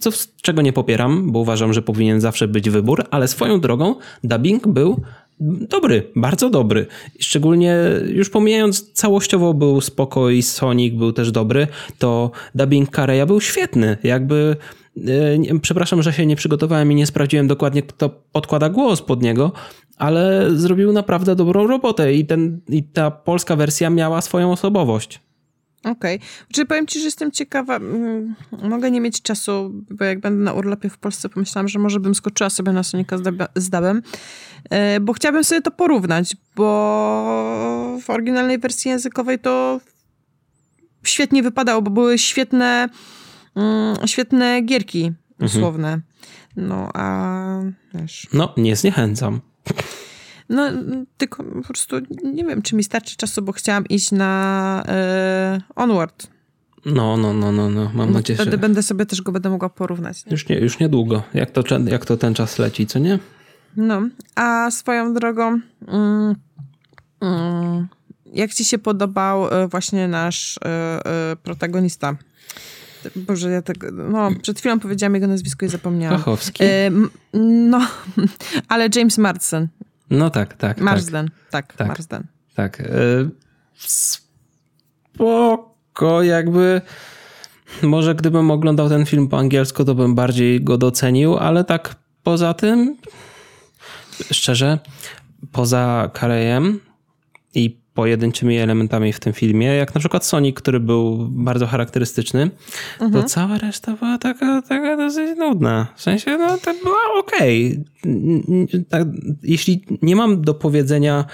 Co, 0.01 0.11
czego 0.43 0.63
nie 0.63 0.73
popieram, 0.73 1.33
bo 1.33 1.39
uważam, 1.39 1.73
że 1.73 1.83
powinien 1.83 2.21
zawsze 2.21 2.49
być 2.49 2.71
wybór, 2.71 3.05
ale 3.11 3.29
swoją 3.29 3.61
drogą 3.61 3.95
dubbing 4.25 4.69
był 4.69 5.01
dobry, 5.41 6.11
bardzo 6.17 6.51
dobry. 6.51 6.87
Szczególnie 7.19 7.77
już 8.09 8.31
pomijając 8.31 8.93
całościowo 8.93 9.55
był 9.55 9.81
spoko 9.81 10.31
i 10.31 10.43
Sonic 10.43 10.95
był 10.95 11.13
też 11.13 11.33
dobry, 11.33 11.67
to 11.99 12.31
dubbing 12.55 12.97
Carreya 12.97 13.27
był 13.27 13.41
świetny. 13.41 13.97
Jakby 14.03 14.57
e, 15.53 15.59
przepraszam, 15.63 16.03
że 16.03 16.13
się 16.13 16.27
nie 16.27 16.37
przygotowałem 16.37 16.93
i 16.93 16.95
nie 16.95 17.07
sprawdziłem 17.07 17.47
dokładnie 17.47 17.83
kto 17.83 18.09
podkłada 18.09 18.69
głos 18.69 19.03
pod 19.03 19.23
niego, 19.23 19.53
ale 19.97 20.51
zrobił 20.55 20.93
naprawdę 20.93 21.37
dobrą 21.37 21.67
robotę 21.67 22.15
i, 22.15 22.27
ten, 22.27 22.61
i 22.69 22.83
ta 22.85 23.11
polska 23.11 23.57
wersja 23.57 23.91
miała 23.91 24.21
swoją 24.21 24.53
osobowość. 24.53 25.21
Okej. 25.85 26.21
Czyli 26.53 26.67
powiem 26.67 26.87
ci, 26.87 26.99
że 26.99 27.05
jestem 27.05 27.33
ciekawa. 27.33 27.81
Mogę 28.63 28.91
nie 28.91 29.01
mieć 29.01 29.23
czasu, 29.23 29.73
bo 29.91 30.05
jak 30.05 30.21
będę 30.21 30.45
na 30.45 30.53
urlopie 30.53 30.89
w 30.89 30.99
Polsce, 30.99 31.29
pomyślałam, 31.29 31.69
że 31.69 31.79
może 31.79 32.01
bym 32.01 32.15
skoczyła 32.15 32.51
sobie 32.51 32.73
na 32.73 32.83
Sonika 32.83 33.19
z 33.55 33.71
dab- 33.71 34.09
bo 35.01 35.13
chciałabym 35.13 35.45
sobie 35.45 35.63
to 35.63 35.71
porównać, 35.71 36.37
bo 36.57 37.99
w 38.03 38.11
oryginalnej 38.11 38.59
wersji 38.59 38.91
językowej 38.91 39.39
to 39.39 39.81
świetnie 41.05 41.43
wypadało, 41.43 41.83
bo 41.83 41.91
były 41.91 42.19
świetne, 42.19 42.89
mm, 43.57 43.97
świetne 44.07 44.63
gierki 44.63 45.13
słowne. 45.47 46.01
No, 46.57 46.91
a 46.95 47.61
wiesz... 47.95 48.27
No, 48.33 48.55
nie 48.57 48.77
zniechęcam. 48.77 49.41
No, 50.49 50.63
tylko 51.17 51.45
po 51.45 51.63
prostu 51.63 51.97
nie 52.25 52.45
wiem, 52.45 52.63
czy 52.63 52.77
mi 52.77 52.85
starczy 52.85 53.17
czasu, 53.17 53.43
bo 53.43 53.53
chciałam 53.53 53.87
iść 53.87 54.13
na 54.13 54.83
e, 54.89 55.61
Onward. 55.77 56.27
No, 56.85 57.17
no, 57.17 57.33
no, 57.33 57.53
no, 57.53 57.71
no. 57.71 57.91
mam 57.95 58.13
nadzieję, 58.13 58.37
Wtedy 58.37 58.51
że 58.51 58.59
będę 58.59 58.83
sobie 58.83 59.07
też 59.07 59.23
go 59.23 59.33
będę 59.33 59.51
mogła 59.51 59.69
porównać. 59.69 60.27
Nie? 60.27 60.33
już, 60.33 60.49
nie, 60.49 60.59
już 60.59 60.79
niedługo. 60.79 61.23
Jak 61.35 61.51
to, 61.51 61.63
jak 61.87 62.05
to 62.05 62.17
ten 62.17 62.35
czas 62.35 62.59
leci, 62.59 62.87
co 62.87 62.99
nie? 62.99 63.19
No, 63.77 64.03
a 64.35 64.71
swoją 64.71 65.15
drogą, 65.15 65.61
mm, 65.89 66.35
mm, 67.21 67.89
jak 68.33 68.55
ci 68.55 68.65
się 68.65 68.79
podobał 68.79 69.49
e, 69.55 69.69
właśnie 69.69 70.09
nasz 70.09 70.59
e, 70.65 70.69
e, 71.33 71.37
protagonista? 71.37 72.17
Boże, 73.17 73.51
ja 73.51 73.63
tego, 73.63 73.87
no, 73.93 74.31
przed 74.43 74.59
chwilą 74.59 74.81
powiedziałam 74.81 75.15
jego 75.15 75.27
nazwisko 75.27 75.67
i 75.67 75.69
zapomniałam. 75.69 76.19
Fachowski. 76.19 76.65
E, 76.65 76.87
m- 76.87 77.11
no, 77.71 77.81
ale 78.69 78.89
James 78.97 79.19
Marsden. 79.19 79.69
No 80.11 80.31
tak, 80.31 80.49
tak. 80.55 80.59
tak. 80.77 80.85
Marsden, 80.85 81.31
tak, 81.51 81.73
Tak. 81.75 81.89
Marsden. 81.89 82.23
Tak. 82.55 82.81
y, 82.81 83.31
Spoko, 85.15 86.23
jakby. 86.23 86.81
Może 87.83 88.15
gdybym 88.15 88.51
oglądał 88.51 88.89
ten 88.89 89.07
film 89.07 89.29
po 89.29 89.39
angielsku, 89.39 89.85
to 89.85 89.95
bym 89.95 90.15
bardziej 90.15 90.65
go 90.65 90.79
docenił, 90.79 91.37
ale 91.37 91.65
tak 91.65 91.95
poza 92.23 92.55
tym, 92.55 92.97
szczerze, 94.33 94.79
poza 95.53 96.11
Karejem 96.13 96.81
i 97.55 97.77
pojedynczymi 97.95 98.59
elementami 98.59 99.13
w 99.13 99.21
tym 99.21 99.33
filmie, 99.33 99.67
jak 99.67 99.95
na 99.95 99.99
przykład 99.99 100.25
Sonic, 100.25 100.57
który 100.57 100.81
był 100.81 101.29
bardzo 101.31 101.67
charakterystyczny, 101.67 102.51
to 102.99 103.05
cała 103.25 103.59
reszta 103.59 103.93
była 103.93 104.19
taka, 104.19 104.63
taka 104.63 104.97
dosyć 104.97 105.39
nudna. 105.39 105.87
W 105.97 106.03
sensie, 106.03 106.39
no 106.39 106.59
to 106.59 106.75
była 106.85 106.99
okej. 107.19 107.85
N- 108.07 108.67
Tak, 108.89 109.03
jeśli 109.43 109.85
nie 110.03 110.17
mam 110.17 110.43
do 110.43 110.55
powiedzenia 110.55 111.25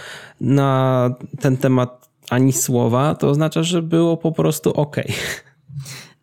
na 0.41 1.11
ten 1.41 1.57
temat 1.57 2.09
ani 2.31 2.53
słowa, 2.53 3.15
to 3.15 3.29
oznacza, 3.29 3.63
że 3.63 3.83
było 3.83 4.17
po 4.17 4.33
prostu 4.33 4.71
okej. 4.73 5.13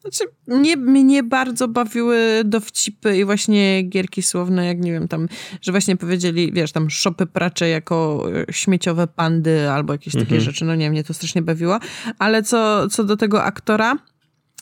Znaczy, 0.01 0.23
mnie, 0.47 0.77
mnie 0.77 1.23
bardzo 1.23 1.67
bawiły 1.67 2.41
dowcipy 2.45 3.17
i 3.17 3.25
właśnie 3.25 3.81
gierki 3.81 4.21
słowne, 4.21 4.65
jak 4.65 4.79
nie 4.79 4.91
wiem, 4.91 5.07
tam, 5.07 5.27
że 5.61 5.71
właśnie 5.71 5.97
powiedzieli, 5.97 6.51
wiesz, 6.53 6.71
tam 6.71 6.89
szopy 6.89 7.25
pracze 7.25 7.69
jako 7.69 8.25
e, 8.49 8.53
śmieciowe 8.53 9.07
pandy 9.07 9.69
albo 9.69 9.93
jakieś 9.93 10.13
takie 10.13 10.41
rzeczy. 10.41 10.65
No 10.65 10.75
nie 10.75 10.89
mnie 10.89 11.03
to 11.03 11.13
strasznie 11.13 11.41
bawiło. 11.41 11.79
Ale 12.19 12.43
co, 12.43 12.87
co 12.89 13.03
do 13.03 13.17
tego 13.17 13.43
aktora, 13.43 13.95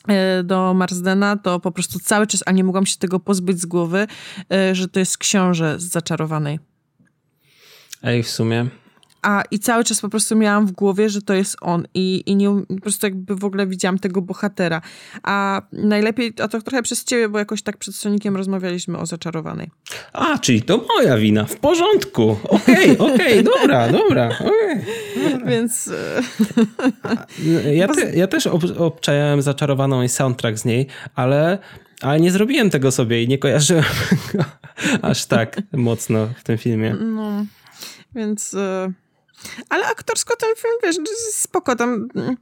e, 0.08 0.44
do 0.44 0.74
Marsdena, 0.74 1.38
to 1.38 1.60
po 1.60 1.72
prostu 1.72 2.00
cały 2.00 2.28
czas, 2.28 2.44
a 2.46 2.52
nie 2.52 2.64
mogłam 2.64 2.86
się 2.86 2.98
tego 2.98 3.20
pozbyć 3.20 3.62
z 3.62 3.66
głowy, 3.66 4.08
e, 4.52 4.76
że 4.76 4.88
to 4.88 5.00
jest 5.00 5.18
książę 5.18 5.80
z 5.80 5.84
Zaczarowanej. 5.84 6.60
Ej, 8.04 8.24
w 8.24 8.30
sumie. 8.30 8.68
A 9.22 9.44
i 9.52 9.60
cały 9.60 9.84
czas 9.84 10.02
po 10.02 10.10
prostu 10.10 10.36
miałam 10.36 10.66
w 10.68 10.72
głowie, 10.72 11.10
że 11.10 11.22
to 11.22 11.34
jest 11.34 11.58
on 11.62 11.88
i, 11.94 12.24
i 12.26 12.36
nie, 12.36 12.50
po 12.68 12.82
prostu 12.82 13.06
jakby 13.06 13.36
w 13.36 13.46
ogóle 13.46 13.68
widziałam 13.68 14.00
tego 14.00 14.22
bohatera. 14.22 14.82
A 15.24 15.62
najlepiej, 15.74 16.34
a 16.44 16.48
to 16.48 16.62
trochę 16.62 16.84
przez 16.84 17.04
ciebie, 17.04 17.30
bo 17.30 17.40
jakoś 17.40 17.62
tak 17.62 17.78
przed 17.78 17.96
Sonikiem 17.96 18.36
rozmawialiśmy 18.36 18.98
o 18.98 19.06
Zaczarowanej. 19.06 19.72
A, 20.14 20.38
czyli 20.38 20.62
to 20.62 20.86
moja 20.98 21.18
wina. 21.18 21.46
W 21.46 21.56
porządku. 21.56 22.38
Okej, 22.44 22.98
okej, 23.14 23.44
dobra, 23.44 23.90
dobra. 23.92 24.30
okej. 24.40 24.86
Więc 25.46 25.88
e, 25.88 27.76
Ja, 27.76 27.88
te, 27.96 28.16
ja 28.16 28.28
też 28.28 28.48
ob, 28.48 28.64
obczajałem 28.78 29.42
zaczarowaną 29.42 30.04
i 30.04 30.10
soundtrack 30.10 30.58
z 30.58 30.66
niej, 30.66 30.88
ale, 31.16 31.58
ale 32.02 32.20
nie 32.20 32.32
zrobiłem 32.32 32.70
tego 32.70 32.92
sobie 32.92 33.24
i 33.24 33.28
nie 33.28 33.38
kojarzyłem 33.38 33.84
go 34.34 34.44
aż 35.02 35.26
tak 35.26 35.62
mocno 35.72 36.28
w 36.38 36.44
tym 36.44 36.58
filmie. 36.58 36.96
no, 37.00 37.46
więc... 38.16 38.54
E, 38.54 38.92
ale 39.70 39.88
aktorsko 39.88 40.36
ten 40.36 40.50
film, 40.58 40.74
wiesz, 40.84 41.10
spoko, 41.32 41.76
tam 41.76 42.08
mm, 42.16 42.36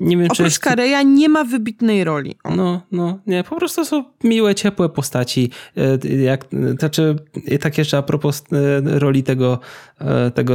Nie 0.00 0.16
wiem, 0.16 0.26
czy 0.26 0.32
oprócz 0.32 0.44
jest... 0.44 0.58
Kareya 0.58 1.04
nie 1.06 1.28
ma 1.28 1.44
wybitnej 1.44 2.04
roli. 2.04 2.38
No, 2.56 2.82
no, 2.92 3.18
nie, 3.26 3.44
po 3.44 3.56
prostu 3.56 3.84
są 3.84 4.04
miłe, 4.24 4.54
ciepłe 4.54 4.88
postaci. 4.88 5.50
E, 5.76 6.08
Jak, 6.08 6.46
znaczy, 6.78 7.16
tak 7.60 7.78
jeszcze 7.78 7.98
a 7.98 8.02
propos 8.02 8.42
e, 8.52 8.98
roli 8.98 9.22
tego, 9.22 9.58
e, 9.98 10.30
tego, 10.30 10.54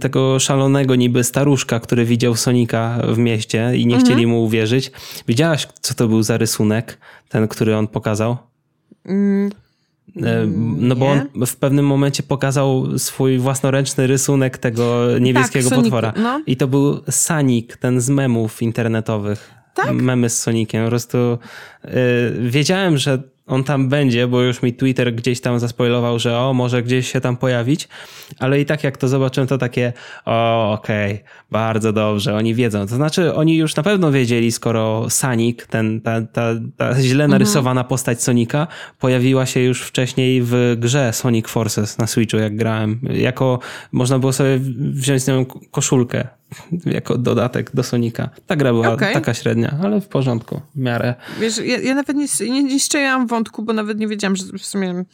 tego 0.00 0.38
szalonego 0.38 0.94
niby 0.94 1.24
staruszka, 1.24 1.80
który 1.80 2.04
widział 2.04 2.36
Sonika 2.36 2.98
w 3.08 3.18
mieście 3.18 3.76
i 3.76 3.86
nie 3.86 3.98
chcieli 3.98 4.26
mu 4.26 4.44
uwierzyć. 4.44 4.92
Widziałaś, 5.28 5.68
co 5.80 5.94
to 5.94 6.08
był 6.08 6.22
za 6.22 6.36
rysunek, 6.36 6.98
ten, 7.28 7.48
który 7.48 7.76
on 7.76 7.88
pokazał? 7.88 8.36
Mm, 10.16 10.28
E, 10.28 10.46
No 10.78 10.96
bo 10.96 11.14
Nie. 11.14 11.26
on 11.36 11.46
w 11.46 11.56
pewnym 11.56 11.86
momencie 11.86 12.22
pokazał 12.22 12.98
swój 12.98 13.38
własnoręczny 13.38 14.06
rysunek 14.06 14.58
tego 14.58 15.06
niebieskiego 15.20 15.68
Soniku, 15.68 15.82
potwora. 15.84 16.12
no. 16.16 16.42
I 16.46 16.56
to 16.56 16.68
był 16.68 17.00
Sanik, 17.10 17.76
ten 17.76 18.00
z 18.00 18.08
memów 18.10 18.62
internetowych. 18.62 19.50
Tak? 19.74 19.92
Memy 19.92 20.30
z 20.30 20.42
Sonikiem. 20.42 20.84
Po 20.84 20.88
prostu 20.90 21.18
y, 21.84 21.88
wiedziałem, 22.40 22.98
że 22.98 23.22
on 23.46 23.64
tam 23.64 23.88
będzie, 23.88 24.26
bo 24.28 24.42
już 24.42 24.62
mi 24.62 24.74
Twitter 24.74 25.14
gdzieś 25.14 25.40
tam 25.40 25.58
zaspoilował, 25.58 26.18
że 26.18 26.38
o, 26.38 26.54
może 26.54 26.82
gdzieś 26.82 27.12
się 27.12 27.20
tam 27.20 27.36
pojawić, 27.36 27.88
ale 28.38 28.60
i 28.60 28.66
tak 28.66 28.84
jak 28.84 28.96
to 28.96 29.08
zobaczyłem, 29.08 29.48
to 29.48 29.58
takie 29.58 29.92
o, 30.24 30.72
okej, 30.72 31.24
bardzo 31.50 31.92
dobrze, 31.92 32.36
oni 32.36 32.54
wiedzą. 32.54 32.86
To 32.86 32.96
znaczy, 32.96 33.34
oni 33.34 33.56
już 33.56 33.76
na 33.76 33.82
pewno 33.82 34.12
wiedzieli, 34.12 34.52
skoro 34.52 35.10
Sanik, 35.10 35.66
ten, 35.66 36.00
ta, 36.00 36.22
ta, 36.22 36.54
ta 36.76 37.00
źle 37.00 37.28
narysowana 37.28 37.84
postać 37.84 38.22
Sonika, 38.22 38.66
pojawiła 38.98 39.46
się 39.46 39.60
już 39.60 39.82
wcześniej 39.82 40.42
w 40.42 40.76
grze 40.78 41.12
Sonic 41.12 41.48
Forces 41.48 41.98
na 41.98 42.06
Switchu, 42.06 42.36
jak 42.36 42.56
grałem. 42.56 43.00
Jako, 43.02 43.58
można 43.92 44.18
było 44.18 44.32
sobie 44.32 44.58
wziąć 44.78 45.22
z 45.22 45.28
nią 45.28 45.46
koszulkę 45.70 46.28
jako 46.86 47.18
dodatek 47.18 47.70
do 47.74 47.82
Sonika. 47.82 48.28
Ta 48.46 48.56
gra 48.56 48.72
była 48.72 48.92
Okej. 48.92 49.14
taka 49.14 49.34
średnia, 49.34 49.78
ale 49.82 50.00
w 50.00 50.08
porządku, 50.08 50.60
w 50.74 50.78
miarę. 50.78 51.14
Wiesz, 51.40 51.58
ja, 51.58 51.78
ja 51.78 51.94
nawet 51.94 52.16
nie, 52.16 52.50
nie, 52.50 52.62
nie 52.62 52.80
wątku, 53.34 53.62
bo 53.62 53.72
nawet 53.72 53.98
nie 53.98 54.08
wiedziałam, 54.08 54.36
że 54.36 54.44
w 54.58 54.66
sumie 54.66 55.04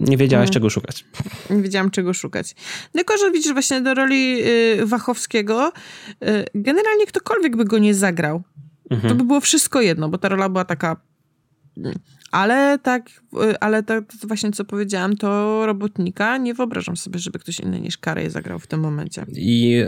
Nie 0.00 0.16
wiedziałaś, 0.16 0.50
czego 0.50 0.70
szukać. 0.70 1.04
nie 1.50 1.62
wiedziałam, 1.62 1.90
czego 1.90 2.14
szukać. 2.14 2.54
Tylko, 2.92 3.18
że 3.18 3.30
widzisz, 3.30 3.52
właśnie 3.52 3.80
do 3.80 3.94
roli 3.94 4.42
y, 4.80 4.86
Wachowskiego 4.86 5.72
y, 6.24 6.44
generalnie 6.54 7.06
ktokolwiek 7.06 7.56
by 7.56 7.64
go 7.64 7.78
nie 7.78 7.94
zagrał. 7.94 8.42
Mhm. 8.90 9.08
To 9.08 9.14
by 9.14 9.24
było 9.24 9.40
wszystko 9.40 9.80
jedno, 9.80 10.08
bo 10.08 10.18
ta 10.18 10.28
rola 10.28 10.48
była 10.48 10.64
taka 10.64 10.96
ale 12.32 12.78
tak, 12.78 13.10
y, 13.50 13.60
ale 13.60 13.82
tak 13.82 14.04
właśnie 14.28 14.52
co 14.52 14.64
powiedziałam, 14.64 15.16
to 15.16 15.62
robotnika 15.66 16.36
nie 16.36 16.54
wyobrażam 16.54 16.96
sobie, 16.96 17.18
żeby 17.18 17.38
ktoś 17.38 17.60
inny 17.60 17.80
niż 17.80 17.98
Carey 18.04 18.30
zagrał 18.30 18.58
w 18.58 18.66
tym 18.66 18.80
momencie. 18.80 19.26
I 19.34 19.76
e, 19.80 19.86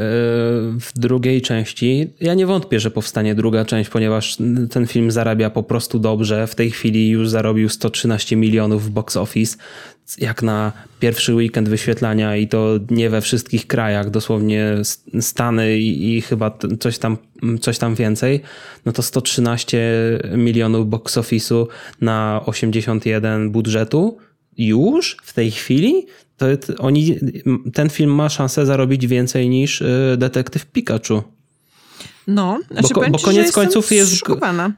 w 0.80 0.90
drugiej 0.96 1.42
części, 1.42 2.10
ja 2.20 2.34
nie 2.34 2.46
wątpię, 2.46 2.80
że 2.80 2.90
powstanie 2.90 3.34
druga 3.34 3.64
część, 3.64 3.90
ponieważ 3.90 4.38
ten 4.70 4.86
film 4.86 5.10
zarabia 5.10 5.50
po 5.50 5.62
prostu 5.62 5.98
dobrze. 5.98 6.46
W 6.46 6.54
tej 6.54 6.70
chwili 6.70 7.08
już 7.08 7.28
zarobił 7.28 7.68
113 7.68 8.36
milionów 8.36 8.84
w 8.84 8.90
box 8.90 9.16
office, 9.16 9.56
jak 10.18 10.42
na 10.42 10.72
pierwszy 11.00 11.34
weekend 11.34 11.68
wyświetlania 11.68 12.36
i 12.36 12.48
to 12.48 12.78
nie 12.90 13.10
we 13.10 13.20
wszystkich 13.20 13.66
krajach, 13.66 14.10
dosłownie 14.10 14.74
Stany 15.20 15.78
i, 15.78 16.16
i 16.16 16.20
chyba 16.20 16.58
coś 16.80 16.98
tam, 16.98 17.16
coś 17.60 17.78
tam 17.78 17.94
więcej, 17.94 18.40
no 18.86 18.92
to 18.92 19.02
113 19.02 19.80
milionów 20.36 20.88
box 20.88 21.16
office'u 21.16 21.66
na 22.00 22.40
81 22.46 23.50
budżetu 23.50 24.18
już 24.58 25.16
w 25.22 25.32
tej 25.32 25.50
chwili, 25.50 26.06
to 26.36 26.46
oni, 26.78 27.18
ten 27.74 27.90
film 27.90 28.14
ma 28.14 28.28
szansę 28.28 28.66
zarobić 28.66 29.06
więcej 29.06 29.48
niż 29.48 29.80
y, 29.82 30.16
Detektyw 30.18 30.66
Pikachu. 30.66 31.22
No, 32.26 32.60
znaczy 32.70 32.94
bo, 32.94 33.00
bo 33.10 33.18
koniec 33.18 33.52
końców 33.52 33.92
jest. 33.92 34.12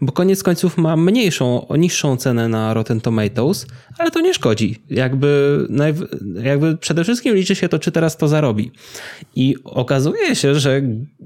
Bo 0.00 0.12
koniec 0.12 0.42
końców 0.42 0.78
ma 0.78 0.96
mniejszą, 0.96 1.66
niższą 1.78 2.16
cenę 2.16 2.48
na 2.48 2.74
Rotten 2.74 3.00
Tomatoes, 3.00 3.66
ale 3.98 4.10
to 4.10 4.20
nie 4.20 4.34
szkodzi. 4.34 4.82
Jakby, 4.90 5.58
jakby 6.42 6.76
przede 6.76 7.04
wszystkim 7.04 7.34
liczy 7.34 7.54
się 7.54 7.68
to, 7.68 7.78
czy 7.78 7.92
teraz 7.92 8.16
to 8.16 8.28
zarobi. 8.28 8.70
I 9.36 9.54
okazuje 9.64 10.36
się, 10.36 10.54
że 10.54 10.82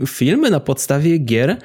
filmy 0.06 0.50
na 0.50 0.60
podstawie 0.60 1.18
gier 1.18 1.56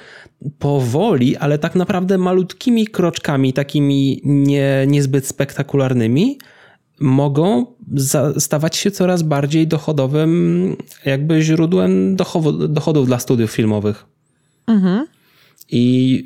powoli, 0.59 1.37
ale 1.37 1.57
tak 1.57 1.75
naprawdę 1.75 2.17
malutkimi 2.17 2.87
kroczkami, 2.87 3.53
takimi 3.53 4.21
nie, 4.23 4.85
niezbyt 4.87 5.27
spektakularnymi, 5.27 6.37
mogą 6.99 7.65
stawać 8.37 8.75
się 8.75 8.91
coraz 8.91 9.23
bardziej 9.23 9.67
dochodowym, 9.67 10.75
jakby 11.05 11.41
źródłem 11.41 12.15
dochodów, 12.15 12.73
dochodów 12.73 13.05
dla 13.05 13.19
studiów 13.19 13.51
filmowych. 13.51 14.05
Mhm. 14.67 15.07
I 15.69 16.25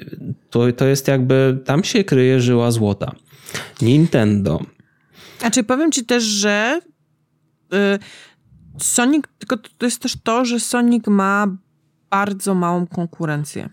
to, 0.49 0.71
to 0.71 0.85
jest 0.85 1.07
jakby, 1.07 1.59
tam 1.65 1.83
się 1.83 2.03
kryje 2.03 2.41
żyła 2.41 2.71
złota. 2.71 3.11
Nintendo. 3.81 4.59
Znaczy 5.39 5.63
powiem 5.63 5.91
ci 5.91 6.05
też, 6.05 6.23
że 6.23 6.81
y, 7.73 7.99
Sonic, 8.77 9.23
tylko 9.37 9.57
to 9.77 9.85
jest 9.85 10.01
też 10.01 10.17
to, 10.23 10.45
że 10.45 10.59
Sonic 10.59 11.07
ma 11.07 11.47
bardzo 12.09 12.55
małą 12.55 12.87
konkurencję 12.87 13.69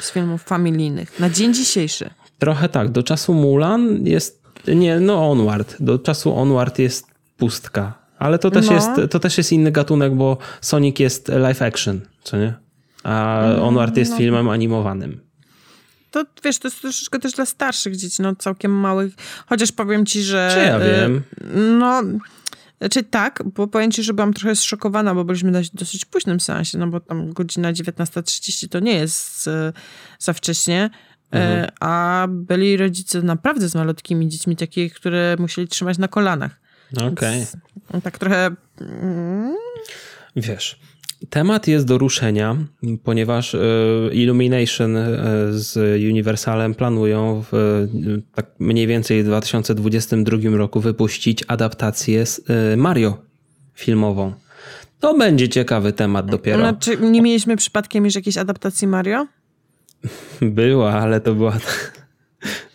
z 0.00 0.12
filmów 0.12 0.42
familijnych 0.42 1.20
na 1.20 1.30
dzień 1.30 1.54
dzisiejszy. 1.54 2.10
Trochę 2.38 2.68
tak. 2.68 2.88
Do 2.88 3.02
czasu 3.02 3.34
Mulan 3.34 4.06
jest, 4.06 4.42
nie, 4.68 5.00
no 5.00 5.30
Onward. 5.30 5.76
Do 5.80 5.98
czasu 5.98 6.36
Onward 6.36 6.78
jest 6.78 7.06
pustka. 7.36 8.04
Ale 8.18 8.38
to 8.38 8.50
też, 8.50 8.66
no. 8.66 8.72
jest, 8.72 8.88
to 9.10 9.20
też 9.20 9.38
jest 9.38 9.52
inny 9.52 9.72
gatunek, 9.72 10.14
bo 10.14 10.38
Sonic 10.60 10.98
jest 10.98 11.28
live 11.28 11.62
action, 11.62 12.00
co 12.22 12.36
nie? 12.36 12.63
A 13.04 13.44
Onward 13.60 13.96
jest 13.96 14.10
no. 14.10 14.18
filmem 14.18 14.48
animowanym. 14.48 15.20
To 16.10 16.24
wiesz, 16.44 16.58
to 16.58 16.68
jest 16.68 16.80
troszeczkę 16.80 17.18
też 17.18 17.32
dla 17.32 17.46
starszych 17.46 17.96
dzieci, 17.96 18.22
no 18.22 18.36
całkiem 18.36 18.72
małych. 18.72 19.14
Chociaż 19.46 19.72
powiem 19.72 20.06
ci, 20.06 20.22
że. 20.22 20.50
Czy 20.54 20.58
ja 20.58 20.78
wiem? 20.78 21.22
No. 21.78 22.02
Znaczy 22.78 23.02
tak, 23.02 23.42
bo 23.54 23.66
powiem 23.66 23.90
ci, 23.90 24.02
że 24.02 24.14
byłam 24.14 24.34
trochę 24.34 24.56
zszokowana, 24.56 25.14
bo 25.14 25.24
byliśmy 25.24 25.50
na 25.50 25.60
dosyć 25.74 26.04
późnym 26.04 26.40
seansie, 26.40 26.78
no 26.78 26.86
bo 26.86 27.00
tam 27.00 27.32
godzina 27.32 27.72
19.30 27.72 28.68
to 28.68 28.80
nie 28.80 28.94
jest 28.94 29.48
e, 29.48 29.72
za 30.18 30.32
wcześnie. 30.32 30.90
E, 31.32 31.36
mhm. 31.36 31.70
A 31.80 32.26
byli 32.28 32.76
rodzice 32.76 33.22
naprawdę 33.22 33.68
z 33.68 33.74
malutkimi 33.74 34.28
dziećmi, 34.28 34.56
takie, 34.56 34.90
które 34.90 35.36
musieli 35.38 35.68
trzymać 35.68 35.98
na 35.98 36.08
kolanach. 36.08 36.60
Okej. 36.96 37.46
Okay. 37.88 38.00
Tak 38.00 38.18
trochę... 38.18 38.50
Mm. 38.80 39.54
Wiesz, 40.36 40.80
Temat 41.30 41.68
jest 41.68 41.86
do 41.86 41.98
ruszenia, 41.98 42.56
ponieważ 43.02 43.54
e, 43.54 43.58
Illumination 44.12 44.96
e, 44.96 45.12
z 45.50 45.76
Universalem 46.10 46.74
planują 46.74 47.44
w 47.50 47.54
e, 47.54 47.88
tak 48.34 48.46
mniej 48.58 48.86
więcej 48.86 49.22
w 49.22 49.26
2022 49.26 50.38
roku 50.56 50.80
wypuścić 50.80 51.44
adaptację 51.48 52.24
Mario 52.76 53.18
filmową. 53.74 54.32
To 55.00 55.18
będzie 55.18 55.48
ciekawy 55.48 55.92
temat 55.92 56.30
dopiero. 56.30 56.58
No, 56.58 56.72
czy 56.80 56.96
nie 56.96 57.22
mieliśmy 57.22 57.56
przypadkiem 57.56 58.04
już 58.04 58.14
jakiejś 58.14 58.38
adaptacji 58.38 58.88
Mario? 58.88 59.26
Była, 60.40 60.92
ale 60.92 61.20
to 61.20 61.34
była, 61.34 61.52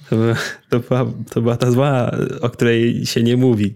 to 0.10 0.16
była, 0.16 0.36
to 0.70 0.80
była, 0.80 1.06
to 1.34 1.42
była 1.42 1.58
ta 1.58 1.72
zła, 1.72 2.12
o 2.42 2.50
której 2.50 3.06
się 3.06 3.24
nie 3.24 3.38
mówi. 3.38 3.76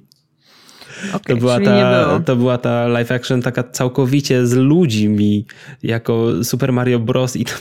Okay, 1.09 1.35
to, 1.35 1.35
była 1.35 1.59
ta, 1.59 2.19
to 2.19 2.35
była 2.35 2.57
ta 2.57 2.87
live 2.87 3.11
action 3.11 3.41
taka 3.41 3.63
całkowicie 3.63 4.47
z 4.47 4.53
ludźmi, 4.53 5.45
jako 5.83 6.43
Super 6.43 6.73
Mario 6.73 6.99
Bros. 6.99 7.35
I 7.35 7.45
to, 7.45 7.53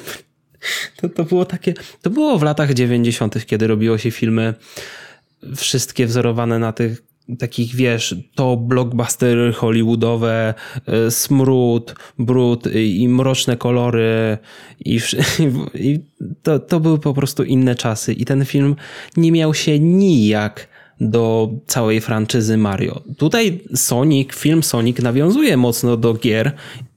to, 0.97 1.09
to 1.09 1.25
było 1.25 1.45
takie. 1.45 1.75
To 2.03 2.11
było 2.11 2.39
w 2.39 2.43
latach 2.43 2.75
90., 2.75 3.47
kiedy 3.47 3.67
robiło 3.67 3.99
się 3.99 4.11
filmy 4.11 4.55
wszystkie 5.57 6.07
wzorowane 6.07 6.59
na 6.59 6.73
tych 6.73 7.03
takich, 7.39 7.75
wiesz, 7.75 8.17
to 8.35 8.57
blockbustery 8.57 9.53
hollywoodowe, 9.53 10.55
e, 10.87 11.11
smród, 11.11 11.95
brud 12.19 12.69
i 12.75 13.09
mroczne 13.09 13.57
kolory 13.57 14.39
i, 14.85 15.01
i 15.75 16.01
to, 16.43 16.59
to 16.59 16.81
były 16.81 16.99
po 16.99 17.15
prostu 17.15 17.45
inne 17.45 17.75
czasy 17.75 18.13
i 18.13 18.25
ten 18.25 18.45
film 18.45 18.77
nie 19.17 19.33
miał 19.33 19.55
się 19.55 19.79
nijak 19.79 20.72
do 21.11 21.51
całej 21.67 22.01
franczyzy 22.01 22.57
Mario. 22.57 23.03
Tutaj 23.19 23.61
Sonic, 23.75 24.35
film 24.35 24.63
Sonic 24.63 24.99
nawiązuje 24.99 25.57
mocno 25.57 25.97
do 25.97 26.15
gier 26.15 26.53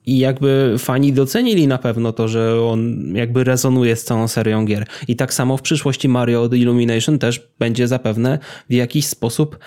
i 0.05 0.17
jakby 0.17 0.75
fani 0.77 1.13
docenili 1.13 1.67
na 1.67 1.77
pewno 1.77 2.13
to, 2.13 2.27
że 2.27 2.61
on 2.61 3.11
jakby 3.15 3.43
rezonuje 3.43 3.95
z 3.95 4.03
całą 4.03 4.27
serią 4.27 4.65
gier. 4.65 4.87
I 5.07 5.15
tak 5.15 5.33
samo 5.33 5.57
w 5.57 5.61
przyszłości 5.61 6.09
Mario 6.09 6.49
Illumination 6.53 7.19
też 7.19 7.47
będzie 7.59 7.87
zapewne 7.87 8.39
w 8.69 8.73
jakiś 8.73 9.07
sposób 9.07 9.59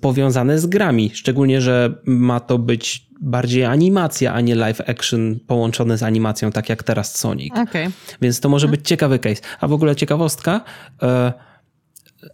powiązane 0.00 0.58
z 0.58 0.66
grami. 0.66 1.10
Szczególnie, 1.14 1.60
że 1.60 1.94
ma 2.04 2.40
to 2.40 2.58
być 2.58 3.08
bardziej 3.20 3.64
animacja, 3.64 4.32
a 4.32 4.40
nie 4.40 4.54
live 4.54 4.80
action 4.86 5.38
połączone 5.46 5.98
z 5.98 6.02
animacją, 6.02 6.52
tak 6.52 6.68
jak 6.68 6.82
teraz 6.82 7.18
Sonic. 7.18 7.52
Okay. 7.58 7.90
Więc 8.22 8.40
to 8.40 8.48
może 8.48 8.68
być 8.68 8.88
ciekawy 8.88 9.18
case. 9.18 9.42
A 9.60 9.68
w 9.68 9.72
ogóle 9.72 9.96
ciekawostka, 9.96 10.60
e, 11.02 11.32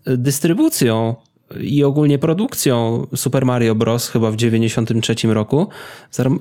dystrybucją 0.06 1.14
i 1.60 1.84
ogólnie 1.84 2.18
produkcją 2.18 3.06
Super 3.16 3.46
Mario 3.46 3.74
Bros. 3.74 4.08
chyba 4.08 4.30
w 4.30 4.36
93 4.36 5.14
roku 5.24 5.68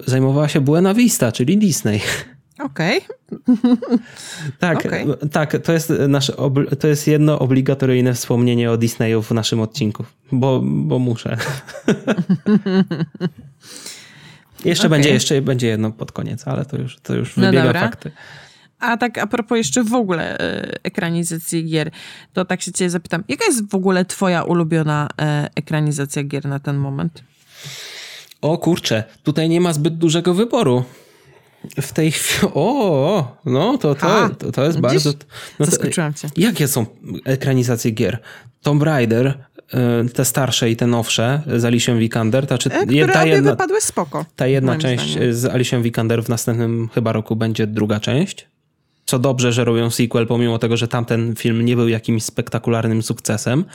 zajmowała 0.06 0.48
się 0.48 0.62
Buena 0.62 0.94
Vista, 0.94 1.32
czyli 1.32 1.58
Disney. 1.58 2.02
Okej. 2.60 3.02
Okay. 3.02 3.78
tak, 4.60 4.86
okay. 4.86 5.06
tak, 5.32 5.58
to 5.63 5.74
jest 5.74 5.94
nasze, 6.08 6.34
to 6.80 6.88
jest 6.88 7.08
jedno 7.08 7.39
obligatoryjne 7.39 8.13
wspomnienie 8.13 8.72
o 8.72 8.78
Disneyu 8.78 9.22
w 9.22 9.32
naszym 9.32 9.60
odcinku, 9.60 10.06
bo, 10.32 10.62
bo 10.63 11.00
muszę. 11.00 11.38
jeszcze 14.66 14.88
okay. 14.88 14.89
będzie, 14.89 15.10
jeszcze 15.10 15.42
będzie 15.42 15.68
jedno 15.68 15.92
pod 15.92 16.12
koniec, 16.12 16.48
ale 16.48 16.66
to 16.66 16.78
już, 16.78 17.00
to 17.00 17.16
już 17.16 17.38
no 17.38 17.46
wybiega 17.46 17.63
dobra. 17.63 17.82
fakty. 17.82 18.12
A 18.84 18.98
tak 18.98 19.17
a 19.17 19.28
propos 19.28 19.58
jeszcze 19.58 19.84
w 19.84 19.93
ogóle 19.93 20.39
e, 20.39 20.84
ekranizacji 20.84 21.65
gier, 21.65 21.91
to 22.34 22.46
tak 22.46 22.62
się 22.62 22.72
cię 22.72 22.89
zapytam, 22.89 23.24
jaka 23.28 23.46
jest 23.46 23.69
w 23.72 23.76
ogóle 23.76 24.06
twoja 24.06 24.43
ulubiona 24.43 25.10
e, 25.22 25.50
ekranizacja 25.56 26.24
gier 26.24 26.46
na 26.46 26.60
ten 26.60 26.78
moment? 26.78 27.24
O 28.41 28.58
kurczę, 28.58 29.04
tutaj 29.24 29.50
nie 29.50 29.62
ma 29.62 29.74
zbyt 29.74 29.98
dużego 29.98 30.34
wyboru. 30.34 30.84
W 31.82 31.93
tej 31.93 32.12
chwili. 32.12 32.54
O, 32.54 33.38
no 33.46 33.78
to, 33.78 33.96
to, 33.96 34.30
to, 34.30 34.52
to 34.52 34.63
jest 34.63 34.80
bardzo. 34.80 35.13
No 35.60 35.65
Zaskoczyłam 35.65 36.13
cię. 36.13 36.30
Jakie 36.38 36.67
są 36.67 36.86
ekranizacje 37.26 37.91
gier? 37.91 38.19
Tomb 38.62 38.84
Raider, 38.84 39.28
e, 39.74 40.06
te 40.13 40.26
starsze 40.26 40.69
i 40.69 40.76
te 40.76 40.88
nowsze 40.88 41.41
z 41.56 41.65
Alicją 41.65 41.98
Vikander. 41.98 42.48
Ta, 42.48 42.58
czy, 42.58 42.69
Które 42.69 43.08
ta 43.08 43.26
jedna, 43.26 43.52
wypadły 43.52 43.82
spoko. 43.82 44.26
Ta 44.36 44.48
jedna 44.48 44.78
część 44.78 45.12
zdaniem. 45.12 45.34
z 45.34 45.46
Alicją 45.46 45.82
Vikander 45.82 46.24
w 46.24 46.30
następnym 46.30 46.89
chyba 46.93 47.12
roku 47.12 47.36
będzie 47.36 47.67
druga 47.67 48.00
część 48.00 48.53
co 49.06 49.20
dobrze, 49.20 49.54
że 49.54 49.66
robią 49.66 49.89
sequel, 49.89 50.28
pomimo 50.28 50.60
tego, 50.60 50.78
że 50.78 50.88
tamten 50.88 51.36
film 51.36 51.66
nie 51.66 51.76
był 51.76 51.88
jakimś 51.88 52.24
spektakularnym 52.24 53.04
sukcesem, 53.04 53.66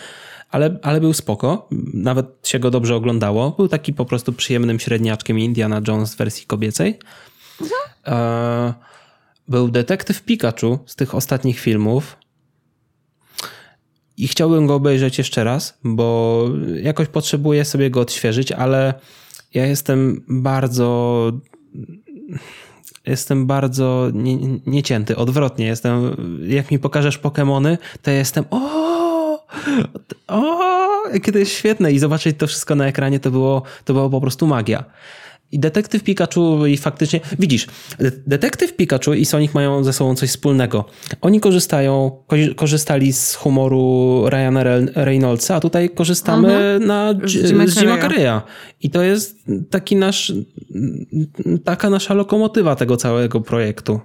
ale, 0.51 0.79
ale 0.83 1.01
był 1.01 1.13
spoko. 1.13 1.69
Nawet 1.95 2.49
się 2.49 2.59
go 2.59 2.71
dobrze 2.71 2.95
oglądało. 2.95 3.51
Był 3.51 3.69
taki 3.69 3.93
po 3.93 4.05
prostu 4.05 4.33
przyjemnym 4.33 4.81
średniaczkiem 4.81 5.39
Indiana 5.39 5.81
Jones 5.89 6.15
w 6.15 6.19
wersji 6.19 6.47
kobiecej. 6.47 6.99
Mhm. 7.61 8.75
Był 9.49 9.69
detektyw 9.69 10.23
Pikachu 10.23 10.79
z 10.87 10.97
tych 10.97 11.15
ostatnich 11.15 11.61
filmów. 11.61 12.17
I 14.17 14.29
chciałbym 14.29 14.67
go 14.67 14.75
obejrzeć 14.75 15.19
jeszcze 15.19 15.45
raz, 15.45 15.79
bo 15.85 16.45
jakoś 16.83 17.09
potrzebuję 17.09 17.65
sobie 17.65 17.91
go 17.91 18.01
odświeżyć, 18.01 18.53
ale 18.53 18.95
ja 19.55 19.67
jestem 19.67 20.25
bardzo 20.29 21.33
jestem 23.09 23.47
bardzo 23.47 24.11
nie, 24.15 24.37
niecięty, 24.67 25.17
odwrotnie. 25.17 25.67
Jestem, 25.67 26.17
jak 26.47 26.71
mi 26.71 26.79
pokażesz 26.79 27.21
Pokémony, 27.21 27.79
to 28.03 28.11
jestem 28.11 28.45
o, 28.51 28.61
o, 30.29 30.59
jakie 31.13 31.33
to 31.33 31.39
jest 31.39 31.53
świetne 31.53 31.93
i 31.93 31.99
zobaczyć 31.99 32.39
to 32.39 32.47
wszystko 32.47 32.75
na 32.75 32.87
ekranie 32.87 33.21
to 33.21 33.31
było, 33.31 33.63
to 33.85 33.93
było 33.93 34.11
po 34.11 34.21
prostu 34.21 34.47
magia. 34.47 34.85
I 35.53 35.59
detektyw 35.59 36.03
Pikachu 36.03 36.67
i 36.67 36.77
faktycznie, 36.77 37.21
widzisz, 37.39 37.67
detektyw 38.27 38.77
Pikachu 38.77 39.15
i 39.15 39.25
Sonic 39.25 39.55
mają 39.55 39.85
ze 39.85 39.93
sobą 39.93 40.15
coś 40.15 40.31
wspólnego. 40.31 40.85
Oni 41.21 41.41
korzystają, 41.41 42.23
korzystali 42.57 43.13
z 43.13 43.35
humoru 43.35 44.25
Ryana 44.29 44.63
Reynoldsa, 44.95 45.55
a 45.55 45.61
tutaj 45.61 45.91
korzystamy 45.91 46.49
mhm. 46.49 46.87
na, 46.87 47.15
z 47.69 47.81
Jima 47.81 47.99
Carreya. 47.99 48.43
I 48.81 48.91
to 48.91 49.03
jest 49.03 49.37
taki 49.71 49.97
nasz, 49.97 50.33
taka 51.65 51.91
nasza 51.91 52.15
lokomotywa 52.15 52.77
tego 52.77 52.97
całego 52.97 53.41
projektu. 53.41 54.01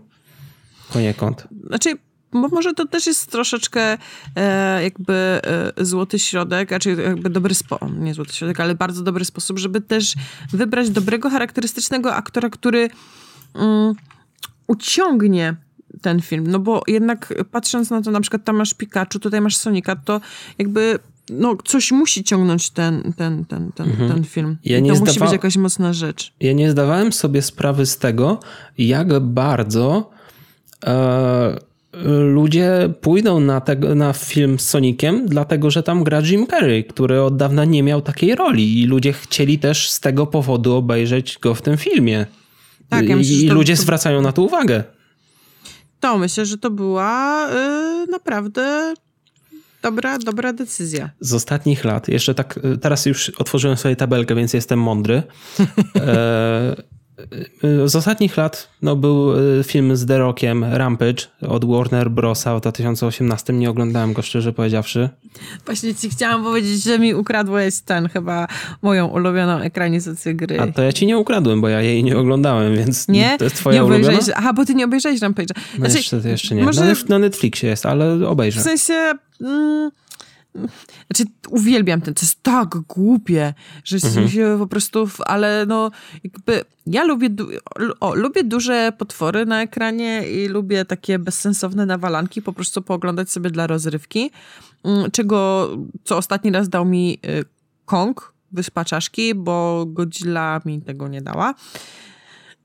Poniekąd. 0.93 1.47
Znaczy, 1.67 1.97
może 2.33 2.73
to 2.73 2.87
też 2.87 3.07
jest 3.07 3.31
troszeczkę 3.31 3.97
e, 4.35 4.83
jakby 4.83 5.13
e, 5.13 5.85
złoty 5.85 6.19
środek, 6.19 6.71
a 6.71 6.79
czy 6.79 6.91
jakby 6.91 7.29
dobry 7.29 7.55
sposób, 7.55 7.99
nie 7.99 8.13
złoty 8.13 8.33
środek, 8.33 8.59
ale 8.59 8.75
bardzo 8.75 9.03
dobry 9.03 9.25
sposób, 9.25 9.59
żeby 9.59 9.81
też 9.81 10.13
wybrać 10.51 10.89
dobrego, 10.89 11.29
charakterystycznego 11.29 12.15
aktora, 12.15 12.49
który 12.49 12.89
mm, 13.55 13.93
uciągnie 14.67 15.55
ten 16.01 16.21
film. 16.21 16.47
No 16.47 16.59
bo 16.59 16.81
jednak 16.87 17.33
patrząc 17.51 17.89
na 17.89 18.01
to, 18.01 18.11
na 18.11 18.21
przykład 18.21 18.43
tam 18.43 18.55
masz 18.55 18.73
Pikachu, 18.73 19.19
tutaj 19.19 19.41
masz 19.41 19.55
Sonika, 19.55 19.95
to 19.95 20.21
jakby 20.57 20.99
no, 21.29 21.55
coś 21.65 21.91
musi 21.91 22.23
ciągnąć 22.23 22.69
ten, 22.69 23.13
ten, 23.17 23.45
ten, 23.45 23.71
ten, 23.71 23.89
mhm. 23.89 24.13
ten 24.13 24.23
film. 24.23 24.57
Ja 24.65 24.77
I 24.77 24.87
to 24.87 24.95
musi 24.95 25.19
być 25.19 25.31
jakaś 25.31 25.57
mocna 25.57 25.93
rzecz. 25.93 26.33
Ja 26.39 26.53
nie 26.53 26.71
zdawałem 26.71 27.13
sobie 27.13 27.41
sprawy 27.41 27.85
z 27.85 27.97
tego, 27.97 28.39
jak 28.77 29.19
bardzo 29.19 30.09
e, 30.85 31.57
ludzie 32.33 32.89
pójdą 33.01 33.39
na, 33.39 33.61
te, 33.61 33.75
na 33.75 34.13
film 34.13 34.59
z 34.59 34.69
Soniciem, 34.69 35.25
dlatego 35.25 35.71
że 35.71 35.83
tam 35.83 36.03
gra 36.03 36.21
Jim 36.21 36.47
Carrey, 36.47 36.85
który 36.85 37.21
od 37.21 37.37
dawna 37.37 37.65
nie 37.65 37.83
miał 37.83 38.01
takiej 38.01 38.35
roli 38.35 38.81
i 38.81 38.85
ludzie 38.85 39.13
chcieli 39.13 39.59
też 39.59 39.89
z 39.89 39.99
tego 39.99 40.27
powodu 40.27 40.75
obejrzeć 40.75 41.39
go 41.41 41.55
w 41.55 41.61
tym 41.61 41.77
filmie. 41.77 42.25
Tak, 42.89 43.09
ja 43.09 43.15
myślę, 43.15 43.35
I, 43.35 43.47
to, 43.47 43.53
ludzie 43.53 43.75
to... 43.75 43.81
zwracają 43.81 44.21
na 44.21 44.31
to 44.31 44.41
uwagę. 44.41 44.83
To 45.99 46.17
myślę, 46.17 46.45
że 46.45 46.57
to 46.57 46.69
była 46.69 47.47
yy, 47.53 48.07
naprawdę 48.11 48.93
dobra, 49.81 50.19
dobra 50.19 50.53
decyzja. 50.53 51.09
Z 51.19 51.33
ostatnich 51.33 51.85
lat, 51.85 52.07
jeszcze 52.07 52.35
tak, 52.35 52.59
y, 52.65 52.77
teraz 52.77 53.05
już 53.05 53.29
otworzyłem 53.29 53.77
sobie 53.77 53.95
tabelkę, 53.95 54.35
więc 54.35 54.53
jestem 54.53 54.79
mądry. 54.79 55.23
e, 55.95 56.75
z 57.85 57.95
ostatnich 57.95 58.37
lat 58.37 58.69
no, 58.81 58.95
był 58.95 59.37
y, 59.59 59.63
film 59.63 59.95
z 59.95 60.05
The 60.05 60.17
Rockiem, 60.17 60.63
Rampage 60.63 61.23
od 61.47 61.65
Warner 61.65 62.11
Brosa 62.11 62.57
w 62.57 62.61
2018. 62.61 63.53
Nie 63.53 63.69
oglądałem 63.69 64.13
go 64.13 64.21
szczerze 64.21 64.53
powiedziawszy. 64.53 65.09
Właśnie 65.65 65.95
ci 65.95 66.09
chciałam 66.09 66.43
powiedzieć, 66.43 66.83
że 66.83 66.99
mi 66.99 67.13
ukradłeś 67.13 67.81
ten 67.81 68.09
chyba 68.09 68.47
moją 68.81 69.07
ulubioną 69.07 69.59
ekranizację 69.59 70.35
gry. 70.35 70.59
A 70.59 70.67
to 70.67 70.83
ja 70.83 70.91
ci 70.91 71.05
nie 71.05 71.17
ukradłem, 71.17 71.61
bo 71.61 71.69
ja 71.69 71.81
jej 71.81 72.03
nie 72.03 72.17
oglądałem, 72.17 72.75
więc 72.75 73.07
nie? 73.07 73.37
to 73.37 73.43
jest 73.43 73.55
twoja 73.55 73.81
nie 73.81 73.85
ulubiona? 73.85 74.19
Aha, 74.35 74.53
bo 74.53 74.65
ty 74.65 74.75
nie 74.75 74.85
obejrzałeś 74.85 75.19
Rampage'a. 75.19 75.55
No 75.55 75.89
znaczy, 75.89 75.97
jeszcze, 75.97 76.29
jeszcze 76.29 76.55
nie. 76.55 76.63
Może... 76.63 76.93
Na 77.09 77.19
Netflixie 77.19 77.69
jest, 77.69 77.85
ale 77.85 78.27
obejrzę. 78.27 78.59
W 78.59 78.63
sensie... 78.63 79.13
Mm 79.41 79.91
znaczy, 80.53 81.31
uwielbiam 81.49 82.01
ten, 82.01 82.13
to 82.13 82.21
jest 82.21 82.43
tak 82.43 82.69
głupie, 82.77 83.53
że 83.83 83.97
mhm. 84.07 84.29
się 84.29 84.55
po 84.59 84.67
prostu, 84.67 85.09
ale 85.25 85.65
no, 85.65 85.91
jakby 86.23 86.65
ja 86.87 87.03
lubię, 87.03 87.29
o, 87.99 88.15
lubię 88.15 88.43
duże 88.43 88.93
potwory 88.97 89.45
na 89.45 89.61
ekranie 89.61 90.29
i 90.29 90.47
lubię 90.47 90.85
takie 90.85 91.19
bezsensowne 91.19 91.85
nawalanki, 91.85 92.41
po 92.41 92.53
prostu 92.53 92.81
pooglądać 92.81 93.31
sobie 93.31 93.49
dla 93.49 93.67
rozrywki, 93.67 94.31
mm, 94.83 95.11
czego, 95.11 95.69
co 96.03 96.17
ostatni 96.17 96.51
raz 96.51 96.69
dał 96.69 96.85
mi 96.85 97.19
y, 97.25 97.45
Kong, 97.85 98.33
Wyspa 98.51 98.85
Czaszki, 98.85 99.35
bo 99.35 99.85
Godzilla 99.87 100.61
mi 100.65 100.81
tego 100.81 101.07
nie 101.07 101.21
dała. 101.21 101.53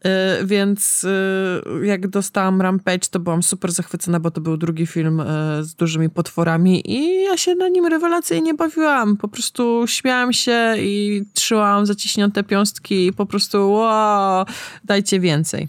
Y, 0.06 0.46
więc 0.46 1.04
y, 1.04 1.87
jak 1.87 2.08
dostałam 2.08 2.62
Rampage, 2.62 3.08
to 3.11 3.20
byłam 3.20 3.42
super 3.42 3.72
zachwycona, 3.72 4.20
bo 4.20 4.30
to 4.30 4.40
był 4.40 4.56
drugi 4.56 4.87
film 4.87 5.20
y, 5.20 5.24
z 5.64 5.74
dużymi 5.74 6.11
potworami 6.11 6.90
i 6.90 7.24
ja 7.24 7.37
się 7.37 7.54
na 7.54 7.68
nim 7.68 7.87
rewelacyjnie 7.87 8.54
bawiłam. 8.54 9.16
Po 9.16 9.28
prostu 9.28 9.84
śmiałam 9.87 10.32
się 10.32 10.74
i 10.78 11.22
trzymałam 11.34 11.87
zaciśnięte 11.87 12.44
piąstki 12.44 13.06
i 13.06 13.12
po 13.12 13.26
prostu 13.26 13.72
wow, 13.72 14.46
dajcie 14.84 15.20
więcej. 15.20 15.68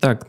Tak, 0.00 0.24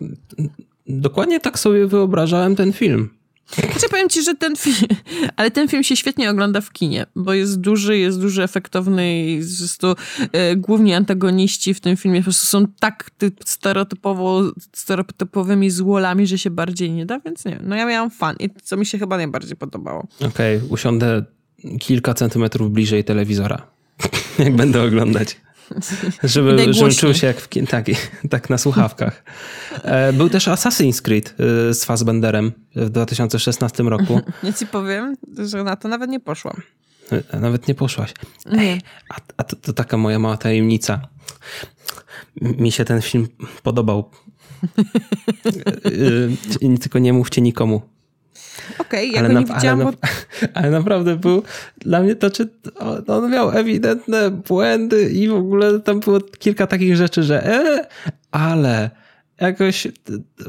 dokładnie 0.88 1.40
tak 1.40 1.60
sobie 1.60 1.88
wyobrażałem 1.88 2.56
ten 2.56 2.74
film. 2.74 3.10
Znaczy 3.56 3.90
powiem 3.90 4.10
ci, 4.10 4.24
że 4.24 4.36
ten 4.36 4.56
film, 4.56 4.88
ale 5.36 5.52
ten 5.52 5.68
film 5.68 5.84
się 5.84 5.96
świetnie 5.96 6.30
ogląda 6.30 6.62
w 6.62 6.72
kinie, 6.72 7.06
bo 7.16 7.34
jest 7.34 7.60
duży, 7.60 7.98
jest 7.98 8.22
duży, 8.22 8.44
efektowny 8.44 9.26
i 9.26 9.42
to 9.80 9.96
e, 10.32 10.56
głównie 10.56 10.98
antagoniści 10.98 11.74
w 11.74 11.80
tym 11.80 11.98
filmie 11.98 12.20
po 12.20 12.24
prostu 12.24 12.46
są 12.46 12.66
tak 12.80 13.12
stereotypowo, 13.46 14.44
stereotypowymi 14.74 15.70
złolami, 15.70 16.28
że 16.28 16.38
się 16.38 16.50
bardziej 16.50 16.92
nie 16.92 17.06
da, 17.06 17.20
więc 17.20 17.46
nie 17.46 17.60
No 17.64 17.76
ja 17.76 17.86
miałam 17.86 18.12
fan 18.12 18.36
i 18.40 18.50
co 18.64 18.78
mi 18.78 18.86
się 18.86 19.00
chyba 19.00 19.18
najbardziej 19.18 19.58
podobało. 19.58 20.08
Okej, 20.20 20.58
okay, 20.58 20.70
usiądę 20.70 21.24
kilka 21.80 22.14
centymetrów 22.14 22.72
bliżej 22.72 23.04
telewizora, 23.04 23.68
jak 24.40 24.56
będę 24.56 24.84
oglądać. 24.84 25.38
Żeby, 26.24 26.74
żeby 26.74 26.96
czuł 26.96 27.14
się 27.14 27.28
jak 27.28 27.42
w 27.42 27.50
tak, 27.70 27.86
tak 28.30 28.50
na 28.50 28.58
słuchawkach. 28.58 29.24
E, 29.84 30.14
był 30.14 30.30
też 30.30 30.48
Assassin's 30.48 31.02
Creed 31.02 31.36
e, 31.70 31.74
z 31.74 31.86
Fassbenderem 31.86 32.52
w 32.76 32.90
2016 32.90 33.84
roku. 33.84 34.22
Ja 34.44 34.54
ci 34.54 34.68
powiem, 34.68 35.16
że 35.46 35.64
na 35.64 35.76
to 35.76 35.88
nawet 35.88 36.10
nie 36.10 36.20
poszłam. 36.20 36.62
E, 37.32 37.40
nawet 37.40 37.68
nie 37.68 37.76
poszłaś. 37.76 38.14
Ej, 38.52 38.82
a, 39.10 39.16
a 39.38 39.44
to, 39.44 39.56
to 39.56 39.74
taka 39.74 39.98
moja 39.98 40.20
mała 40.20 40.38
tajemnica. 40.38 41.08
Mi 42.42 42.72
się 42.72 42.86
ten 42.86 43.02
film 43.02 43.28
podobał. 43.64 44.10
Tylko 46.82 47.00
nie 47.00 47.14
mówcie 47.14 47.42
nikomu. 47.42 47.82
Okej, 48.80 49.10
okay, 49.10 49.22
ja 49.22 49.28
ale, 49.28 49.30
na, 49.30 49.56
widziałam, 49.56 49.82
ale, 49.82 49.92
bo... 49.92 49.98
ale, 50.60 50.72
naprawdę 50.72 51.16
był, 51.16 51.44
dla 51.78 52.00
mnie 52.00 52.16
to, 52.16 52.32
czy 52.32 52.50
on 53.08 53.32
miał 53.32 53.52
ewidentne 53.52 54.32
błędy 54.32 55.12
i 55.12 55.28
w 55.28 55.34
ogóle 55.34 55.80
tam 55.80 56.00
było 56.00 56.22
kilka 56.22 56.68
takich 56.68 56.96
rzeczy, 56.96 57.24
że 57.24 57.46
e, 57.46 57.88
ale 58.32 58.90
jakoś 59.42 59.88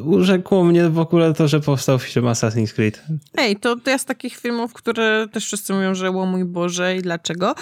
urzekło 0.04 0.64
mnie 0.64 0.88
w 0.88 0.98
ogóle 0.98 1.34
to, 1.34 1.48
że 1.48 1.60
powstał 1.60 1.98
film 1.98 2.26
Assassin's 2.26 2.72
Creed. 2.72 3.02
Ej, 3.36 3.56
to, 3.56 3.76
to 3.76 3.90
jest 3.90 4.08
takich 4.08 4.36
filmów, 4.36 4.72
które 4.72 5.26
też 5.32 5.46
wszyscy 5.46 5.72
mówią, 5.72 5.94
że 5.94 6.08
o 6.08 6.26
mój 6.26 6.44
Boże 6.44 6.96
i 6.96 7.02
dlaczego, 7.02 7.54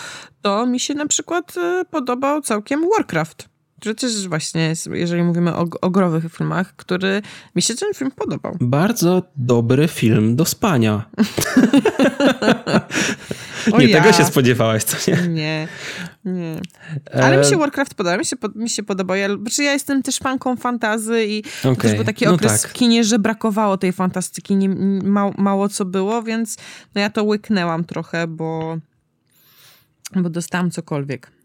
to 0.42 0.66
mi 0.66 0.81
się 0.81 0.94
na 0.94 1.07
przykład 1.07 1.57
e, 1.57 1.85
podobał 1.90 2.42
całkiem 2.42 2.81
Warcraft 2.96 3.49
przecież 3.81 4.29
właśnie, 4.29 4.75
jeżeli 4.93 5.23
mówimy 5.23 5.55
o, 5.57 5.66
o 5.81 5.90
growych 5.90 6.33
filmach, 6.33 6.77
który 6.77 7.23
mi 7.57 7.62
się 7.62 7.75
ten 7.75 7.95
film 7.95 8.11
podobał. 8.11 8.57
Bardzo 8.61 9.23
dobry 9.37 9.88
film 9.88 10.37
do 10.37 10.45
spania. 10.45 11.11
nie, 13.79 13.87
ja. 13.87 14.03
tego 14.03 14.12
się 14.12 14.25
spodziewałaś, 14.25 14.85
co 14.85 15.11
nie? 15.11 15.29
Nie, 15.29 15.69
nie. 16.25 16.61
Ale 17.12 17.38
mi 17.38 17.45
się 17.45 17.57
Warcraft 17.57 17.95
podoba, 17.95 18.16
mi 18.16 18.25
się, 18.25 18.37
mi 18.55 18.71
się 18.71 18.83
podoba. 18.83 19.16
Ja, 19.16 19.37
znaczy 19.37 19.62
ja 19.62 19.73
jestem 19.73 20.03
też 20.03 20.19
fanką 20.19 20.57
fantazy 20.57 21.27
i 21.27 21.43
okay. 21.61 21.75
to 21.75 21.83
też 21.83 21.95
był 21.95 22.05
taki 22.05 22.25
no 22.25 22.33
okres 22.33 22.62
tak. 22.62 22.71
w 22.71 22.75
kinie, 22.75 23.05
że 23.05 23.19
brakowało 23.19 23.77
tej 23.77 23.93
fantastyki, 23.93 24.57
nie, 24.57 24.69
mało, 25.05 25.33
mało 25.38 25.69
co 25.69 25.85
było, 25.85 26.23
więc 26.23 26.57
no 26.95 27.01
ja 27.01 27.11
to 27.11 27.25
łyknęłam 27.25 27.85
trochę, 27.85 28.27
bo, 28.27 28.79
bo 30.16 30.31
dostałam 30.31 30.71
cokolwiek 30.71 31.39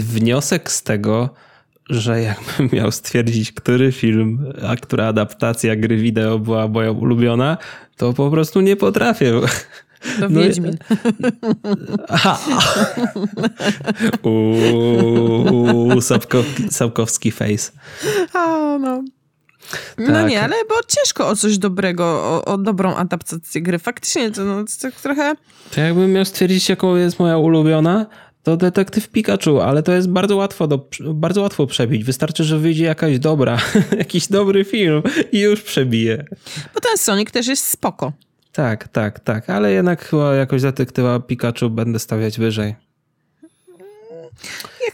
wniosek 0.00 0.70
z 0.70 0.82
tego, 0.82 1.30
że 1.90 2.22
jakbym 2.22 2.68
miał 2.78 2.92
stwierdzić, 2.92 3.52
który 3.52 3.92
film, 3.92 4.52
a 4.68 4.76
która 4.76 5.06
adaptacja 5.06 5.76
gry 5.76 5.96
wideo 5.96 6.38
była 6.38 6.68
moja 6.68 6.90
ulubiona, 6.90 7.58
to 7.96 8.12
po 8.12 8.30
prostu 8.30 8.60
nie 8.60 8.76
potrafię. 8.76 9.32
To 10.20 10.28
no, 10.28 10.40
Wiedźmin. 10.40 10.76
Aha. 12.08 12.38
Uuu, 14.22 16.00
Sapkowski 16.70 17.30
face. 17.30 17.72
O, 18.34 18.78
no. 18.78 19.02
No 19.98 20.12
tak. 20.12 20.30
nie, 20.30 20.42
ale 20.42 20.56
bo 20.68 20.74
ciężko 20.88 21.28
o 21.28 21.36
coś 21.36 21.58
dobrego, 21.58 22.04
o, 22.04 22.44
o 22.44 22.58
dobrą 22.58 22.96
adaptację 22.96 23.62
gry. 23.62 23.78
Faktycznie 23.78 24.30
to, 24.30 24.44
no, 24.44 24.64
to 24.64 24.70
tak 24.82 24.94
trochę... 24.94 25.34
To 25.74 25.80
jakbym 25.80 26.12
miał 26.12 26.24
stwierdzić, 26.24 26.68
jaką 26.68 26.96
jest 26.96 27.18
moja 27.18 27.38
ulubiona, 27.38 28.06
to 28.42 28.56
detektyw 28.56 29.08
Pikachu, 29.08 29.60
ale 29.60 29.82
to 29.82 29.92
jest 29.92 30.08
bardzo 30.08 30.36
łatwo, 30.36 30.66
do, 30.66 30.88
bardzo 31.14 31.42
łatwo 31.42 31.66
przebić. 31.66 32.04
Wystarczy, 32.04 32.44
że 32.44 32.58
wyjdzie 32.58 32.84
jakaś 32.84 33.18
dobra, 33.18 33.58
jakiś 33.98 34.28
dobry 34.28 34.64
film 34.64 35.02
i 35.32 35.40
już 35.40 35.62
przebije. 35.62 36.24
Bo 36.74 36.80
ten 36.80 36.98
Sonic 36.98 37.30
też 37.30 37.46
jest 37.46 37.68
spoko. 37.68 38.12
Tak, 38.52 38.88
tak, 38.88 39.20
tak, 39.20 39.50
ale 39.50 39.72
jednak 39.72 40.04
chyba 40.04 40.34
jakoś 40.34 40.62
detektywa 40.62 41.20
Pikachu 41.20 41.70
będę 41.70 41.98
stawiać 41.98 42.38
wyżej. 42.38 42.74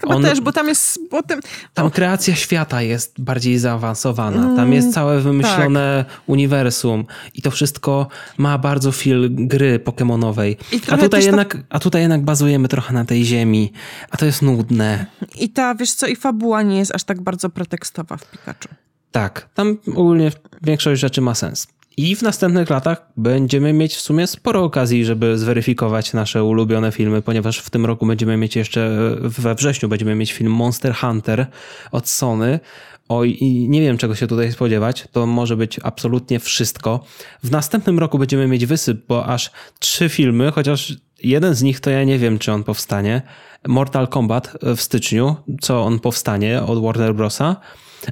Chyba 0.00 0.14
On, 0.14 0.22
też, 0.22 0.40
bo 0.40 0.52
tam 0.52 0.68
jest... 0.68 1.00
Potem, 1.10 1.40
tam 1.74 1.90
kreacja 1.90 2.34
świata 2.34 2.82
jest 2.82 3.20
bardziej 3.20 3.58
zaawansowana. 3.58 4.56
Tam 4.56 4.72
jest 4.72 4.94
całe 4.94 5.20
wymyślone 5.20 6.04
tak. 6.08 6.20
uniwersum 6.26 7.04
i 7.34 7.42
to 7.42 7.50
wszystko 7.50 8.08
ma 8.38 8.58
bardzo 8.58 8.92
feel 8.92 9.28
gry 9.30 9.78
pokemonowej. 9.78 10.56
A 10.90 10.96
tutaj, 10.96 11.24
jednak, 11.24 11.54
ta... 11.54 11.60
a 11.70 11.78
tutaj 11.78 12.00
jednak 12.00 12.22
bazujemy 12.22 12.68
trochę 12.68 12.94
na 12.94 13.04
tej 13.04 13.24
ziemi, 13.24 13.72
a 14.10 14.16
to 14.16 14.26
jest 14.26 14.42
nudne. 14.42 15.06
I 15.38 15.48
ta, 15.48 15.74
wiesz 15.74 15.92
co, 15.92 16.06
i 16.06 16.16
fabuła 16.16 16.62
nie 16.62 16.78
jest 16.78 16.94
aż 16.94 17.04
tak 17.04 17.20
bardzo 17.20 17.50
pretekstowa 17.50 18.16
w 18.16 18.30
Pikachu. 18.30 18.68
Tak, 19.10 19.48
tam 19.54 19.78
ogólnie 19.90 20.32
większość 20.62 21.00
rzeczy 21.00 21.20
ma 21.20 21.34
sens. 21.34 21.66
I 21.98 22.16
w 22.16 22.22
następnych 22.22 22.70
latach 22.70 23.06
będziemy 23.16 23.72
mieć 23.72 23.94
w 23.94 24.00
sumie 24.00 24.26
sporo 24.26 24.64
okazji, 24.64 25.04
żeby 25.04 25.38
zweryfikować 25.38 26.12
nasze 26.12 26.44
ulubione 26.44 26.92
filmy, 26.92 27.22
ponieważ 27.22 27.58
w 27.58 27.70
tym 27.70 27.86
roku 27.86 28.06
będziemy 28.06 28.36
mieć 28.36 28.56
jeszcze, 28.56 28.90
we 29.20 29.54
wrześniu 29.54 29.88
będziemy 29.88 30.14
mieć 30.14 30.32
film 30.32 30.52
Monster 30.52 30.94
Hunter 30.94 31.46
od 31.92 32.08
Sony. 32.08 32.60
Oj, 33.08 33.38
nie 33.68 33.80
wiem 33.80 33.98
czego 33.98 34.14
się 34.14 34.26
tutaj 34.26 34.52
spodziewać, 34.52 35.08
to 35.12 35.26
może 35.26 35.56
być 35.56 35.80
absolutnie 35.82 36.40
wszystko. 36.40 37.04
W 37.42 37.50
następnym 37.50 37.98
roku 37.98 38.18
będziemy 38.18 38.46
mieć 38.48 38.66
wysyp, 38.66 39.06
bo 39.08 39.26
aż 39.26 39.50
trzy 39.78 40.08
filmy, 40.08 40.52
chociaż 40.52 40.94
jeden 41.22 41.54
z 41.54 41.62
nich 41.62 41.80
to 41.80 41.90
ja 41.90 42.04
nie 42.04 42.18
wiem, 42.18 42.38
czy 42.38 42.52
on 42.52 42.64
powstanie. 42.64 43.22
Mortal 43.66 44.08
Kombat 44.08 44.56
w 44.76 44.80
styczniu, 44.80 45.36
co 45.60 45.82
on 45.82 45.98
powstanie 45.98 46.62
od 46.62 46.82
Warner 46.82 47.14
Brosa. 47.14 47.56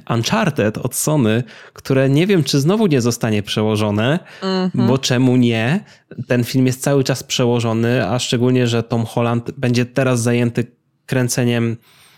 Uncharted 0.09 0.77
od 0.77 0.95
Sony, 0.95 1.43
które 1.73 2.09
nie 2.09 2.27
wiem, 2.27 2.43
czy 2.43 2.59
znowu 2.59 2.87
nie 2.87 3.01
zostanie 3.01 3.43
przełożone, 3.43 4.19
mm 4.41 4.69
-hmm. 4.69 4.87
bo 4.87 4.97
czemu 4.97 5.35
nie? 5.35 5.83
Ten 6.27 6.43
film 6.43 6.65
jest 6.65 6.81
cały 6.81 7.03
czas 7.03 7.23
przełożony, 7.23 8.09
a 8.09 8.19
szczególnie, 8.19 8.67
że 8.67 8.83
Tom 8.83 9.05
Holland 9.05 9.51
będzie 9.51 9.85
teraz 9.85 10.21
zajęty 10.21 10.71
kręceniem. 11.05 11.77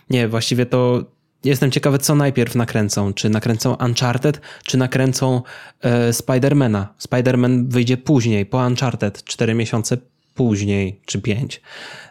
Nie, 0.10 0.28
właściwie 0.28 0.66
to 0.66 1.04
jestem 1.44 1.72
ciekawy, 1.72 1.98
co 1.98 2.16
najpierw 2.16 2.56
nakręcą. 2.56 3.14
Czy 3.14 3.30
nakręcą 3.30 3.76
Uncharted, 3.86 4.42
czy 4.64 4.78
nakręcą 4.78 5.42
e, 5.82 6.14
Spidermana. 6.14 6.94
Spiderman 6.98 7.70
wyjdzie 7.70 7.98
później, 7.98 8.46
po 8.46 8.58
Uncharted, 8.58 9.24
4 9.24 9.54
miesiące 9.54 9.98
później, 10.36 11.02
czy 11.06 11.22
5. 11.22 11.62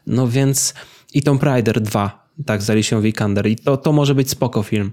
No 0.07 0.29
więc 0.29 0.75
i 1.15 1.23
Tomb 1.23 1.43
Raider 1.43 1.81
2, 1.81 2.29
tak 2.47 2.63
z 2.63 2.71
Alicia 2.71 3.01
Vikander. 3.01 3.47
I 3.47 3.57
to, 3.57 3.77
to 3.77 3.93
może 3.93 4.15
być 4.15 4.31
spoko 4.31 4.63
film. 4.63 4.93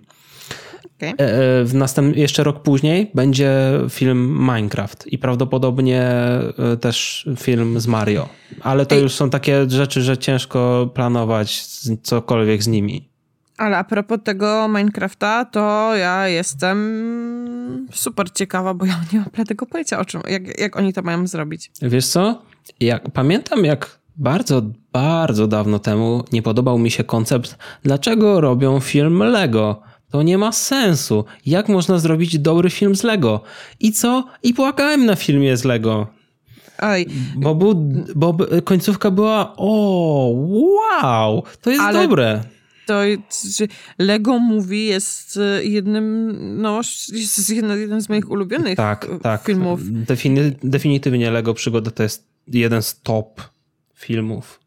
Okay. 1.13 1.27
E, 1.27 1.59
e, 1.61 1.63
w 1.65 1.73
następ, 1.73 2.15
jeszcze 2.15 2.43
rok 2.43 2.63
później 2.63 3.11
będzie 3.15 3.79
film 3.89 4.39
Minecraft 4.39 5.07
i 5.07 5.17
prawdopodobnie 5.17 6.01
e, 6.01 6.77
też 6.81 7.29
film 7.39 7.79
z 7.79 7.87
Mario. 7.87 8.29
Ale 8.61 8.85
to 8.85 8.95
Ej. 8.95 9.01
już 9.01 9.13
są 9.13 9.29
takie 9.29 9.69
rzeczy, 9.69 10.01
że 10.01 10.17
ciężko 10.17 10.89
planować 10.93 11.65
cokolwiek 12.03 12.63
z 12.63 12.67
nimi. 12.67 13.09
Ale 13.57 13.77
a 13.77 13.83
propos 13.83 14.19
tego 14.23 14.67
Minecrafta, 14.67 15.45
to 15.45 15.95
ja 15.95 16.27
jestem 16.27 17.87
super 17.91 18.31
ciekawa, 18.31 18.73
bo 18.73 18.85
ja 18.85 18.99
nie 19.13 19.19
mam 19.19 19.45
tego 19.45 19.65
pojęcia 19.65 19.99
o 19.99 20.05
czym, 20.05 20.21
jak, 20.29 20.59
jak 20.59 20.77
oni 20.77 20.93
to 20.93 21.01
mają 21.01 21.27
zrobić. 21.27 21.71
Wiesz 21.81 22.07
co? 22.07 22.41
Jak, 22.79 23.11
pamiętam 23.11 23.65
jak 23.65 23.99
bardzo, 24.15 24.61
bardzo 24.93 25.47
dawno 25.47 25.79
temu 25.79 26.23
nie 26.31 26.41
podobał 26.41 26.77
mi 26.77 26.91
się 26.91 27.03
koncept, 27.03 27.57
dlaczego 27.83 28.41
robią 28.41 28.79
film 28.79 29.19
Lego. 29.19 29.81
To 30.13 30.23
nie 30.23 30.37
ma 30.37 30.51
sensu. 30.51 31.25
Jak 31.45 31.69
można 31.69 31.99
zrobić 31.99 32.39
dobry 32.39 32.69
film 32.69 32.95
z 32.95 33.03
Lego? 33.03 33.41
I 33.79 33.91
co? 33.91 34.27
I 34.43 34.53
płakałem 34.53 35.05
na 35.05 35.15
filmie 35.15 35.57
z 35.57 35.63
Lego. 35.63 36.07
Oj. 36.79 37.05
Bo, 37.35 37.55
był, 37.55 37.73
bo 38.15 38.37
końcówka 38.63 39.11
była 39.11 39.53
o, 39.57 40.33
wow, 40.35 41.43
to 41.61 41.69
jest 41.69 41.81
Ale 41.81 42.01
dobre. 42.01 42.43
To 42.85 43.01
Lego 43.99 44.39
Movie 44.39 44.85
jest 44.85 45.37
e, 45.37 45.63
jednym, 45.63 46.37
no, 46.61 46.81
jest 47.13 47.49
jednym 47.49 48.01
z 48.01 48.09
moich 48.09 48.31
ulubionych 48.31 48.77
tak, 48.77 49.07
tak. 49.21 49.43
filmów. 49.43 49.79
Defini 49.83 50.41
definitywnie 50.63 51.31
Lego 51.31 51.53
Przygoda 51.53 51.91
to 51.91 52.03
jest 52.03 52.27
jeden 52.47 52.81
z 52.81 53.01
top 53.01 53.41
filmów 53.95 54.62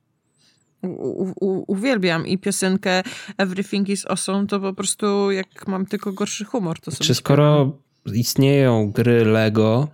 u, 0.83 1.33
u, 1.41 1.65
uwielbiam 1.67 2.27
i 2.27 2.39
piosenkę 2.39 3.03
Everything 3.39 3.89
is 3.89 4.07
Awesome 4.07 4.47
to 4.47 4.61
po 4.61 4.73
prostu 4.73 5.31
jak 5.31 5.69
mam 5.69 5.87
tylko 5.87 6.13
gorszy 6.13 6.45
humor, 6.45 6.81
to 6.81 6.91
sobie 6.91 7.07
Czy 7.07 7.15
skoro 7.15 7.79
istnieją 8.15 8.93
gry 8.93 9.25
Lego, 9.25 9.89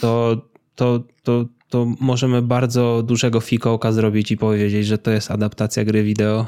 to, 0.00 0.42
to, 0.74 1.02
to, 1.22 1.44
to 1.68 1.86
możemy 2.00 2.42
bardzo 2.42 3.02
dużego 3.02 3.40
fikołka 3.40 3.92
zrobić 3.92 4.30
i 4.30 4.36
powiedzieć, 4.36 4.86
że 4.86 4.98
to 4.98 5.10
jest 5.10 5.30
adaptacja 5.30 5.84
gry 5.84 6.02
wideo. 6.02 6.46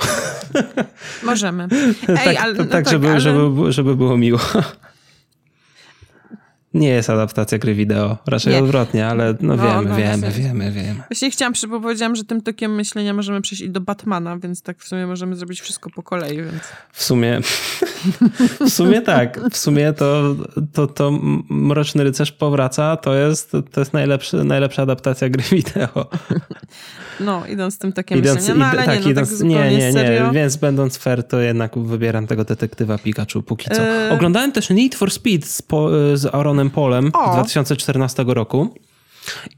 Możemy. 1.22 1.68
Ej, 2.08 2.16
tak, 2.24 2.36
ale, 2.36 2.54
no 2.54 2.64
tak, 2.64 2.70
tak, 2.70 2.88
żeby, 2.88 3.08
ale... 3.08 3.20
żeby, 3.20 3.72
żeby 3.72 3.96
było 3.96 4.16
miło. 4.16 4.40
Nie 6.74 6.88
jest 6.88 7.10
adaptacja 7.10 7.58
gry 7.58 7.74
wideo, 7.74 8.18
raczej 8.26 8.52
nie. 8.52 8.58
odwrotnie, 8.58 9.06
ale 9.06 9.34
no, 9.40 9.56
no 9.56 9.62
wiemy, 9.62 9.88
no, 9.88 9.96
wiemy, 9.96 10.30
wiemy, 10.30 10.72
wiemy. 10.72 11.02
Właśnie 11.10 11.30
chciałam, 11.30 11.52
bo 11.68 11.80
powiedziałam, 11.80 12.16
że 12.16 12.24
tym 12.24 12.40
tokiem 12.40 12.74
myślenia 12.74 13.14
możemy 13.14 13.40
przejść 13.40 13.62
i 13.62 13.70
do 13.70 13.80
Batmana, 13.80 14.38
więc 14.38 14.62
tak 14.62 14.78
w 14.78 14.88
sumie 14.88 15.06
możemy 15.06 15.36
zrobić 15.36 15.60
wszystko 15.60 15.90
po 15.90 16.02
kolei, 16.02 16.36
więc... 16.36 16.62
W 16.92 17.02
sumie, 17.02 17.40
w 18.66 18.70
sumie 18.70 19.02
tak, 19.02 19.40
w 19.50 19.56
sumie 19.56 19.92
to, 19.92 20.36
to, 20.72 20.86
to 20.86 21.12
Mroczny 21.48 22.04
Rycerz 22.04 22.32
powraca, 22.32 22.96
to 22.96 23.14
jest, 23.14 23.52
to 23.72 23.80
jest 23.80 23.92
najlepszy, 23.92 24.44
najlepsza 24.44 24.82
adaptacja 24.82 25.28
gry 25.28 25.42
wideo. 25.42 26.06
No, 27.20 27.46
idąc 27.46 27.78
tym 27.78 27.92
takim 27.92 28.18
idąc, 28.18 28.40
myślenia, 28.40 28.60
no, 28.60 28.66
ale 28.66 28.84
tak, 28.84 28.98
nie, 28.98 29.04
no, 29.04 29.10
idąc, 29.10 29.38
tak 29.38 29.48
nie, 29.48 29.70
nie, 29.70 29.92
nie, 29.92 30.30
więc 30.32 30.56
będąc 30.56 30.96
fair, 30.96 31.24
to 31.24 31.40
jednak 31.40 31.78
wybieram 31.78 32.26
tego 32.26 32.44
detektywa 32.44 32.98
Pikachu 32.98 33.42
póki 33.42 33.70
co. 33.70 33.82
E... 33.82 34.10
Oglądałem 34.12 34.52
też 34.52 34.70
Need 34.70 34.94
for 34.94 35.10
Speed 35.10 35.46
z, 35.46 35.62
po, 35.62 35.88
z 36.14 36.34
Polem 36.68 37.10
o. 37.14 37.32
2014 37.32 38.24
roku 38.26 38.74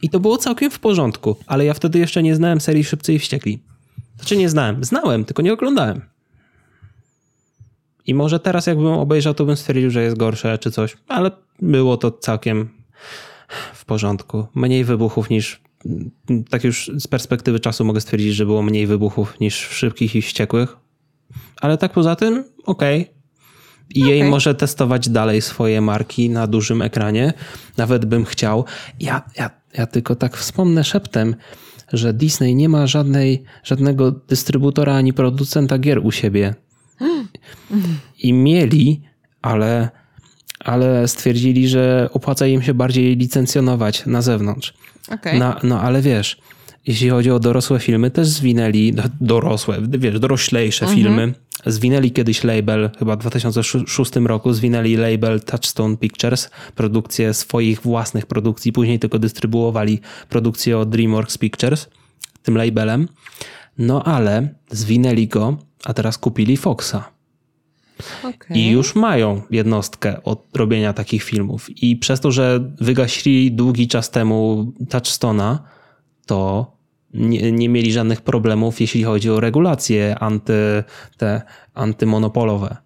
i 0.03 0.11
to 0.11 0.21
było 0.21 0.39
całkiem 0.39 0.71
w 0.71 0.79
porządku, 0.79 1.37
ale 1.47 1.65
ja 1.65 1.75
wtedy 1.75 1.99
jeszcze 1.99 2.23
nie 2.23 2.35
znałem 2.35 2.61
serii 2.61 2.85
Szybcy 2.85 3.15
i 3.15 3.19
Wściekli. 3.19 3.63
Znaczy 4.17 4.37
nie 4.37 4.49
znałem, 4.49 4.85
znałem, 4.85 5.25
tylko 5.25 5.43
nie 5.43 5.53
oglądałem. 5.53 6.03
I 8.07 8.15
może 8.15 8.41
teraz 8.41 8.67
jakbym 8.67 8.87
obejrzał, 8.87 9.35
to 9.35 9.45
bym 9.45 9.57
stwierdził, 9.57 9.91
że 9.91 10.03
jest 10.03 10.17
gorsze 10.17 10.59
czy 10.59 10.71
coś, 10.71 10.97
ale 11.09 11.31
było 11.63 11.97
to 11.97 12.11
całkiem 12.11 12.69
w 13.75 13.85
porządku. 13.85 14.47
Mniej 14.55 14.85
wybuchów 14.85 15.31
niż 15.31 15.63
tak 16.51 16.65
już 16.65 16.91
z 16.97 17.07
perspektywy 17.07 17.61
czasu 17.61 17.85
mogę 17.85 18.01
stwierdzić, 18.01 18.35
że 18.35 18.47
było 18.47 18.63
mniej 18.63 18.87
wybuchów 18.87 19.41
niż 19.41 19.67
w 19.67 19.75
szybkich 19.75 20.17
i 20.17 20.23
wściekłych. 20.23 20.77
Ale 21.61 21.79
tak 21.79 21.93
poza 21.93 22.17
tym, 22.17 22.45
okej. 22.65 23.01
Okay. 23.01 23.22
I 23.95 24.03
okay. 24.03 24.15
jej 24.15 24.25
może 24.25 24.55
testować 24.55 25.09
dalej 25.09 25.43
swoje 25.43 25.81
marki 25.81 26.31
na 26.31 26.47
dużym 26.47 26.83
ekranie. 26.83 27.33
Nawet 27.77 28.05
bym 28.05 28.25
chciał. 28.25 28.65
Ja, 29.01 29.23
ja, 29.37 29.51
ja 29.79 29.87
tylko 29.87 30.15
tak 30.15 30.37
wspomnę 30.37 30.85
szeptem, 30.85 31.35
że 31.93 32.13
Disney 32.13 32.55
nie 32.55 32.69
ma 32.69 32.87
żadnej, 32.87 33.43
żadnego 33.65 34.11
dystrybutora 34.11 34.95
ani 34.95 35.13
producenta 35.13 35.79
gier 35.79 35.99
u 35.99 36.13
siebie. 36.13 36.55
I 38.19 38.33
mieli, 38.33 39.01
ale, 39.43 39.91
ale 40.61 41.09
stwierdzili, 41.09 41.69
że 41.69 42.09
opłaca 42.13 42.47
im 42.47 42.63
się 42.63 42.75
bardziej 42.75 43.17
licencjonować 43.17 44.07
na 44.07 44.23
zewnątrz. 44.23 44.75
Okay. 45.11 45.39
No, 45.39 45.57
no 45.63 45.81
ale 45.81 46.03
wiesz, 46.03 46.39
jeśli 46.87 47.09
chodzi 47.11 47.31
o 47.31 47.39
dorosłe 47.39 47.81
filmy, 47.81 48.11
też 48.11 48.29
zwinęli, 48.29 48.95
dorosłe, 49.21 49.79
wiesz, 49.89 50.21
doroślejsze 50.21 50.87
mhm. 50.87 51.01
filmy, 51.01 51.35
zwinęli 51.67 52.11
kiedyś 52.11 52.45
label, 52.45 52.91
chyba 52.99 53.17
w 53.17 53.19
2006 53.19 54.17
roku, 54.17 54.53
zwinęli 54.53 54.97
label 54.97 55.41
Touchstone 55.41 55.97
Pictures, 55.97 56.51
produkcję 56.75 57.35
swoich 57.35 57.81
własnych 57.81 58.27
produkcji, 58.27 58.73
później 58.73 58.99
tylko 58.99 59.19
dystrybuowali 59.19 60.01
produkcję 60.29 60.79
od 60.79 60.89
DreamWorks 60.91 61.39
Pictures, 61.39 61.89
tym 62.43 62.57
labelem. 62.57 63.09
No 63.79 64.05
ale 64.05 64.49
zwinęli 64.71 65.29
go, 65.29 65.57
a 65.85 65.95
teraz 65.95 66.19
kupili 66.19 66.57
Foxa. 66.57 67.13
Okay. 68.19 68.59
I 68.59 68.71
już 68.71 68.95
mają 68.95 69.43
jednostkę 69.51 70.23
od 70.23 70.47
robienia 70.55 70.93
takich 70.93 71.23
filmów. 71.23 71.83
I 71.83 71.97
przez 71.97 72.21
to, 72.21 72.31
że 72.31 72.71
wygasili 72.81 73.53
długi 73.53 73.89
czas 73.89 74.11
temu 74.11 74.73
Touchstone'a, 74.81 75.59
to 76.27 76.73
nie, 77.15 77.53
nie, 77.53 77.69
mieli 77.69 77.93
żadnych 77.93 78.21
problemów, 78.21 78.81
jeśli 78.81 79.03
chodzi 79.03 79.31
o 79.31 79.41
regulacje 79.41 80.19
anty, 80.19 80.85
te 81.17 81.43
antymonopolowe. 81.75 82.77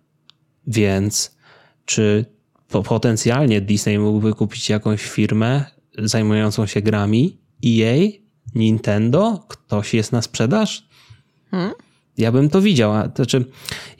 Więc 0.67 1.37
czy 1.85 2.25
potencjalnie 2.69 3.61
Disney 3.61 3.99
mógłby 3.99 4.35
kupić 4.35 4.71
jakąś 4.71 5.03
firmę 5.03 5.65
zajmującą 5.99 6.67
się 6.67 6.83
grami? 6.83 7.39
EA? 7.67 8.11
Nintendo? 8.55 9.45
Ktoś 9.49 9.95
jest 9.95 10.12
na 10.12 10.23
sprzedaż? 10.23 10.89
Hmm? 11.51 11.73
Ja 12.19 12.33
bym 12.33 12.51
to 12.51 12.61
widział. 12.61 12.93
To 12.93 13.17
znaczy, 13.17 13.45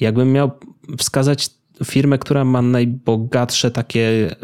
jakbym 0.01 0.33
miał 0.33 0.51
wskazać 0.99 1.51
firmę, 1.85 2.19
która 2.19 2.45
ma 2.45 2.63
najbogatsze 2.63 3.71
takie, 3.71 4.37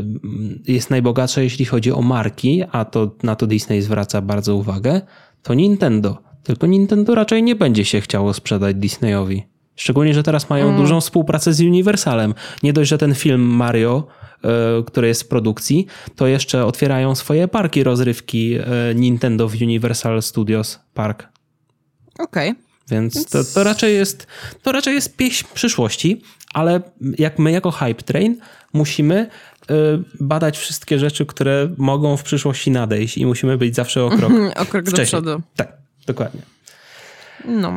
jest 0.69 0.91
najbogatsza 0.91 1.43
jeśli 1.43 1.65
chodzi 1.65 1.93
o 1.93 2.03
marki, 2.03 2.63
a 2.73 2.85
to 2.85 3.17
na 3.23 3.37
to 3.37 3.47
Disney 3.47 3.83
zwraca 3.83 4.21
bardzo 4.21 4.57
uwagę, 4.57 5.01
to 5.43 5.55
Nintendo. 5.55 6.19
Tylko 6.43 6.67
Nintendo 6.67 7.15
raczej 7.15 7.43
nie 7.43 7.57
będzie 7.57 7.85
się 7.85 8.01
chciało 8.01 8.35
sprzedać 8.35 8.77
Disneyowi. 8.77 9.43
Szczególnie, 9.77 10.15
że 10.15 10.23
teraz 10.23 10.51
mają 10.51 10.67
mm. 10.67 10.77
dużą 10.77 11.01
współpracę 11.01 11.53
z 11.53 11.61
Universalem. 11.61 12.35
Nie 12.63 12.73
dość, 12.73 12.91
że 12.91 12.99
ten 12.99 13.15
film 13.15 13.41
Mario, 13.41 14.07
y, 14.81 14.85
który 14.85 15.09
jest 15.09 15.23
w 15.23 15.29
produkcji, 15.29 15.87
to 16.17 16.27
jeszcze 16.27 16.67
otwierają 16.67 17.15
swoje 17.15 17.49
parki 17.49 17.85
rozrywki 17.85 18.55
y, 18.59 18.65
Nintendo 18.95 19.49
w 19.49 19.55
Universal 19.63 20.23
Studios 20.23 20.81
Park. 20.95 21.29
Okej. 22.19 22.51
Okay. 22.51 22.72
Więc. 22.93 23.27
To, 23.27 23.45
to, 23.45 23.65
raczej 23.65 23.95
jest, 23.95 24.27
to 24.63 24.73
raczej 24.73 24.95
jest 24.95 25.17
pieśń 25.17 25.47
przyszłości, 25.55 26.23
ale 26.55 26.81
jak 27.19 27.39
my 27.39 27.53
jako 27.53 27.71
Hype 27.71 28.03
Train 28.03 28.41
musimy 28.73 29.29
y, 29.71 29.75
badać 30.21 30.59
wszystkie 30.59 30.99
rzeczy, 30.99 31.27
które 31.27 31.69
mogą 31.77 32.17
w 32.17 32.23
przyszłości 32.23 32.71
nadejść 32.71 33.19
i 33.19 33.27
musimy 33.27 33.59
być 33.59 33.75
zawsze 33.75 34.05
o 34.05 34.11
krok, 34.11 34.33
o 34.57 34.67
krok 34.67 34.91
do 34.91 35.03
przodu. 35.03 35.43
Tak, 35.57 35.73
dokładnie. 36.07 36.43
No, 37.45 37.73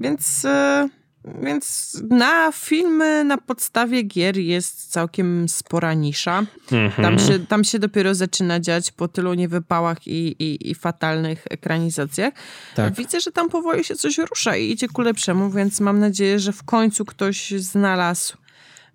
więc... 0.00 0.44
Y 0.44 1.01
więc 1.24 1.96
na 2.10 2.52
filmy 2.52 3.24
na 3.24 3.38
podstawie 3.38 4.02
gier 4.02 4.38
jest 4.38 4.92
całkiem 4.92 5.48
spora 5.48 5.94
nisza. 5.94 6.44
Mhm. 6.72 7.02
Tam, 7.02 7.18
się, 7.18 7.46
tam 7.46 7.64
się 7.64 7.78
dopiero 7.78 8.14
zaczyna 8.14 8.60
dziać 8.60 8.90
po 8.90 9.08
tylu 9.08 9.34
niewypałach 9.34 10.06
i, 10.06 10.36
i, 10.38 10.70
i 10.70 10.74
fatalnych 10.74 11.44
ekranizacjach. 11.50 12.34
Tak. 12.74 12.94
Widzę, 12.94 13.20
że 13.20 13.32
tam 13.32 13.48
powoli 13.48 13.84
się 13.84 13.94
coś 13.94 14.18
rusza 14.18 14.56
i 14.56 14.70
idzie 14.70 14.88
ku 14.88 15.02
lepszemu, 15.02 15.50
więc 15.50 15.80
mam 15.80 16.00
nadzieję, 16.00 16.38
że 16.38 16.52
w 16.52 16.62
końcu 16.62 17.04
ktoś 17.04 17.50
znalazł 17.50 18.36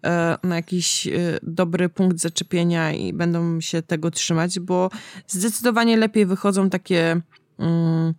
e, 0.04 0.38
na 0.44 0.56
jakiś 0.56 1.08
e, 1.08 1.12
dobry 1.44 1.90
punkt 1.90 2.18
zaczepienia 2.18 2.94
i 2.94 3.14
będą 3.14 3.62
się 3.62 3.82
tego 3.82 4.12
trzymać, 4.12 4.60
bo 4.60 4.90
zdecydowanie 5.28 5.98
lepiej 5.98 6.26
wychodzą 6.26 6.70
takie 6.70 7.22
mm, 7.60 8.14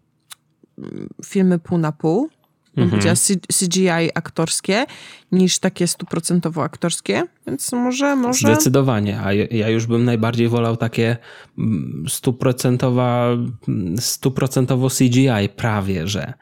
filmy 1.24 1.58
pół 1.58 1.78
na 1.78 1.92
pół 1.92 2.30
mhm. 2.82 3.16
CGI 3.58 4.10
aktorskie 4.14 4.86
niż 5.32 5.58
takie 5.58 5.86
stuprocentowo 5.86 6.62
aktorskie, 6.62 7.22
więc 7.46 7.72
może, 7.72 8.16
może... 8.16 8.38
Zdecydowanie, 8.38 9.20
a 9.20 9.32
ja 9.32 9.68
już 9.68 9.86
bym 9.86 10.04
najbardziej 10.04 10.48
wolał 10.48 10.76
takie 10.76 11.16
mm, 11.58 12.04
stuprocentowa, 12.08 13.28
stuprocentowo 13.98 14.88
CGI 14.88 15.48
prawie, 15.56 16.08
że 16.08 16.34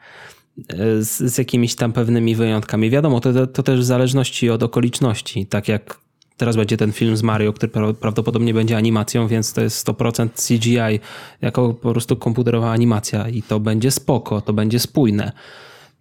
e, 0.69 1.03
z, 1.03 1.17
z, 1.17 1.37
jakimiś 1.37 1.75
tam 1.75 1.93
pewnymi 1.93 2.35
wyjątkami. 2.35 2.89
Wiadomo, 2.89 3.19
to, 3.19 3.47
to 3.47 3.63
też 3.63 3.79
w 3.79 3.83
zależności 3.83 4.49
od 4.49 4.63
okoliczności, 4.63 5.45
tak 5.45 5.67
jak 5.67 6.07
Teraz 6.37 6.55
będzie 6.55 6.77
ten 6.77 6.91
film 6.91 7.17
z 7.17 7.23
Mario, 7.23 7.53
który 7.53 7.93
prawdopodobnie 7.93 8.53
będzie 8.53 8.77
animacją, 8.77 9.27
więc 9.27 9.53
to 9.53 9.61
jest 9.61 9.87
100% 9.87 10.29
CGI, 10.47 10.99
jako 11.41 11.73
po 11.73 11.91
prostu 11.91 12.15
komputerowa 12.15 12.71
animacja 12.71 13.29
i 13.29 13.41
to 13.41 13.59
będzie 13.59 13.91
spoko, 13.91 14.41
to 14.41 14.53
będzie 14.53 14.79
spójne. 14.79 15.31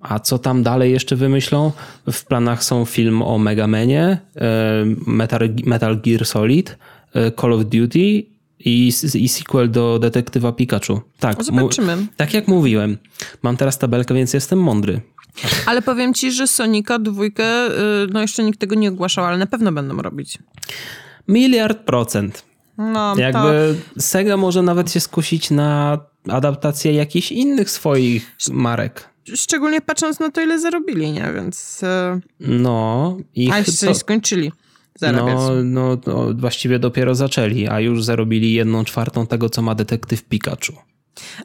A 0.01 0.19
co 0.19 0.39
tam 0.39 0.63
dalej 0.63 0.93
jeszcze 0.93 1.17
wymyślą? 1.17 1.73
W 2.13 2.25
planach 2.25 2.65
są 2.65 2.85
film 2.85 3.23
o 3.23 3.39
Megamenie, 3.39 4.19
e, 4.37 4.85
Metal, 5.07 5.49
Metal 5.65 6.01
Gear 6.01 6.27
Solid, 6.27 6.79
e, 7.15 7.33
Call 7.33 7.53
of 7.53 7.65
Duty 7.65 7.99
i, 8.59 8.93
i 9.15 9.29
sequel 9.29 9.71
do 9.71 9.99
Detektywa 9.99 10.53
Pikachu. 10.53 11.01
Tak, 11.19 11.45
Zobaczymy. 11.45 12.07
tak 12.17 12.35
jak 12.35 12.49
mówiłem. 12.49 12.99
Mam 13.43 13.57
teraz 13.57 13.79
tabelkę, 13.79 14.15
więc 14.15 14.35
jestem 14.35 14.59
mądry. 14.59 15.01
Ale 15.67 15.83
powiem 15.83 16.15
ci, 16.15 16.33
że 16.33 16.47
Sonika 16.47 16.99
dwójkę, 16.99 17.67
y, 17.67 17.73
no 18.13 18.21
jeszcze 18.21 18.43
nikt 18.45 18.61
tego 18.61 18.75
nie 18.75 18.89
ogłaszał, 18.89 19.25
ale 19.25 19.39
na 19.39 19.47
pewno 19.47 19.73
będą 19.73 19.97
robić. 20.03 20.39
Miliard 21.29 21.79
procent. 21.79 22.45
No, 22.79 23.17
Jakby 23.17 23.77
to... 23.95 24.01
Sega 24.01 24.37
może 24.37 24.63
nawet 24.63 24.93
się 24.93 25.01
skusić 25.01 25.51
na 25.51 25.99
adaptację 26.29 26.93
jakichś 26.93 27.33
innych 27.33 27.71
swoich 27.71 28.37
marek. 28.51 29.09
Szczególnie 29.35 29.81
patrząc 29.81 30.21
na 30.21 30.31
to, 30.31 30.41
ile 30.41 30.61
zarobili, 30.61 31.13
nie? 31.13 31.33
Więc... 31.35 31.83
E, 31.83 32.21
no. 32.41 33.17
I 33.35 33.51
a 33.51 33.59
jeszcze 33.59 33.87
to... 33.87 33.95
skończyli 33.95 34.53
zarabiać. 34.99 35.37
No, 35.37 35.63
no, 35.65 35.99
no, 36.07 36.35
właściwie 36.35 36.79
dopiero 36.79 37.15
zaczęli, 37.15 37.69
a 37.69 37.81
już 37.81 38.05
zarobili 38.05 38.53
jedną 38.53 38.85
czwartą 38.85 39.27
tego, 39.27 39.51
co 39.51 39.63
ma 39.63 39.75
detektyw 39.75 40.25
Pikachu. 40.25 40.73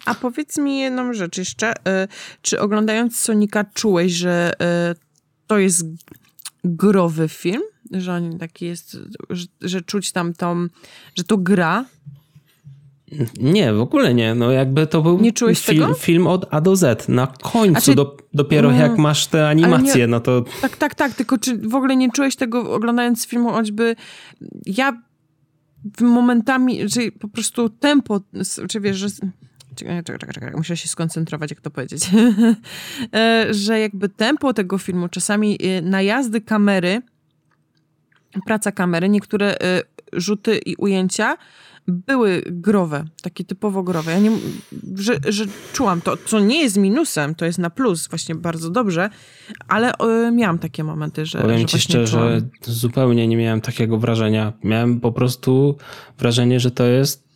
A 0.05 0.15
powiedz 0.15 0.57
mi 0.57 0.79
jedną 0.79 1.13
rzecz 1.13 1.38
jeszcze. 1.38 1.73
E, 1.88 2.07
czy 2.41 2.59
oglądając 2.59 3.19
Sonika 3.19 3.65
czułeś, 3.73 4.11
że 4.11 4.53
e, 4.61 4.95
to 5.47 5.57
jest 5.57 5.86
growy 6.63 7.29
film? 7.29 7.61
Że 7.91 8.13
on 8.13 8.38
taki 8.38 8.65
jest, 8.65 8.97
że, 9.29 9.45
że 9.61 9.82
czuć 9.82 10.11
tam 10.11 10.34
tą, 10.34 10.67
że 11.15 11.23
to 11.23 11.38
gra? 11.38 11.86
Nie, 13.39 13.74
w 13.74 13.82
ogóle 13.82 14.14
nie. 14.14 14.36
No 14.36 14.51
jakby 14.51 14.88
to 14.88 15.01
był 15.01 15.20
nie 15.20 15.32
czułeś 15.32 15.66
film, 15.66 15.82
tego? 15.82 15.93
film 15.93 16.28
od 16.28 16.45
A 16.51 16.62
do 16.62 16.76
Z. 16.76 17.09
Na 17.09 17.28
końcu 17.28 17.72
znaczy, 17.72 17.95
do, 17.95 18.18
dopiero 18.34 18.70
mm, 18.70 18.82
jak 18.82 18.97
masz 18.97 19.28
te 19.28 19.47
animacje, 19.47 20.01
nie, 20.01 20.07
no 20.07 20.20
to... 20.20 20.43
Tak, 20.62 20.78
tak, 20.78 20.95
tak. 20.95 21.14
Tylko 21.14 21.38
czy 21.38 21.57
w 21.57 21.76
ogóle 21.76 21.95
nie 21.95 22.12
czułeś 22.12 22.36
tego 22.36 22.74
oglądając 22.74 23.28
filmu, 23.28 23.49
choćby 23.49 23.95
ja 24.66 25.01
momentami, 26.01 26.89
że 26.89 27.01
po 27.20 27.28
prostu 27.28 27.70
tempo, 27.70 28.22
czy 28.70 28.80
wiesz, 28.80 28.97
że... 28.97 29.07
Czekaj, 29.76 30.03
czekaj, 30.03 30.34
czekaj, 30.34 30.51
muszę 30.55 30.78
się 30.78 30.88
skoncentrować, 30.88 31.49
jak 31.49 31.62
to 31.62 31.72
powiedzieć. 31.72 32.09
E, 33.16 33.47
że 33.53 33.80
jakby 33.80 34.09
tempo 34.09 34.53
tego 34.53 34.78
filmu, 34.78 35.07
czasami 35.07 35.57
e, 35.62 35.82
najazdy 35.82 36.41
kamery, 36.41 37.01
praca 38.45 38.72
kamery, 38.72 39.09
niektóre 39.09 39.57
e, 39.59 39.82
rzuty 40.14 40.57
i 40.57 40.76
ujęcia 40.76 41.38
były 41.88 42.43
growe, 42.45 43.05
takie 43.21 43.43
typowo 43.43 43.84
growe. 43.84 44.11
Ja 44.11 44.19
nie, 44.19 44.32
że, 44.95 45.13
że 45.27 45.45
czułam 45.73 46.01
to, 46.01 46.17
co 46.25 46.39
nie 46.39 46.61
jest 46.61 46.77
minusem, 46.77 47.36
to 47.36 47.45
jest 47.45 47.59
na 47.59 47.69
plus, 47.69 48.07
właśnie 48.07 48.36
bardzo 48.36 48.69
dobrze, 48.69 49.09
ale 49.67 49.93
y, 49.93 50.32
miałam 50.32 50.59
takie 50.59 50.84
momenty, 50.84 51.25
że. 51.25 51.41
Powiem 51.41 51.59
że 51.59 51.65
ci 51.65 51.79
szczerze, 51.79 52.17
czułam. 52.17 52.41
zupełnie 52.61 53.27
nie 53.27 53.38
miałem 53.38 53.61
takiego 53.61 53.97
wrażenia. 53.97 54.53
Miałem 54.63 54.99
po 54.99 55.11
prostu 55.11 55.77
wrażenie, 56.19 56.59
że 56.59 56.71
to 56.71 56.84
jest 56.84 57.32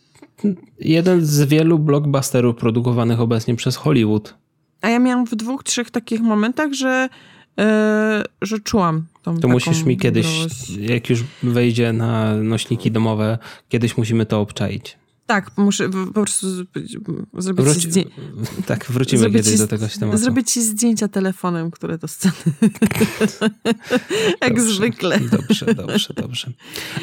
jeden 0.80 1.26
z 1.26 1.42
wielu 1.42 1.78
blockbusterów 1.78 2.56
produkowanych 2.56 3.20
obecnie 3.20 3.56
przez 3.56 3.76
Hollywood. 3.76 4.34
A 4.80 4.88
ja 4.88 4.98
miałam 4.98 5.26
w 5.26 5.34
dwóch, 5.34 5.64
trzech 5.64 5.90
takich 5.90 6.20
momentach, 6.20 6.72
że 6.72 7.08
że 8.42 8.58
czułam 8.64 9.06
tą 9.22 9.40
To 9.40 9.48
musisz 9.48 9.82
mi 9.82 9.96
kiedyś, 9.96 10.26
jak 10.80 11.10
już 11.10 11.24
wejdzie 11.42 11.92
na 11.92 12.36
nośniki 12.36 12.90
domowe, 12.90 13.38
kiedyś 13.68 13.96
musimy 13.96 14.26
to 14.26 14.40
obczaić. 14.40 14.96
Tak, 15.26 15.50
muszę 15.56 15.88
po 15.88 16.12
prostu 16.12 16.46
zrobić 17.34 17.64
Wróci, 17.64 17.80
ci 17.80 17.90
zdjęcia. 17.90 18.10
Tak, 18.66 18.86
wrócimy 18.88 19.20
zrobić 19.20 19.44
kiedyś 19.44 19.58
do 19.58 19.66
tego 19.66 19.86
tematu. 20.00 20.18
Zrobić 20.18 20.52
ci 20.52 20.62
zdjęcia 20.62 21.08
telefonem, 21.08 21.70
które 21.70 21.98
sceny. 22.06 22.34
Jak 24.42 24.54
dobrze, 24.54 24.74
zwykle. 24.74 25.20
Dobrze, 25.20 25.74
dobrze, 25.74 26.14
dobrze. 26.14 26.50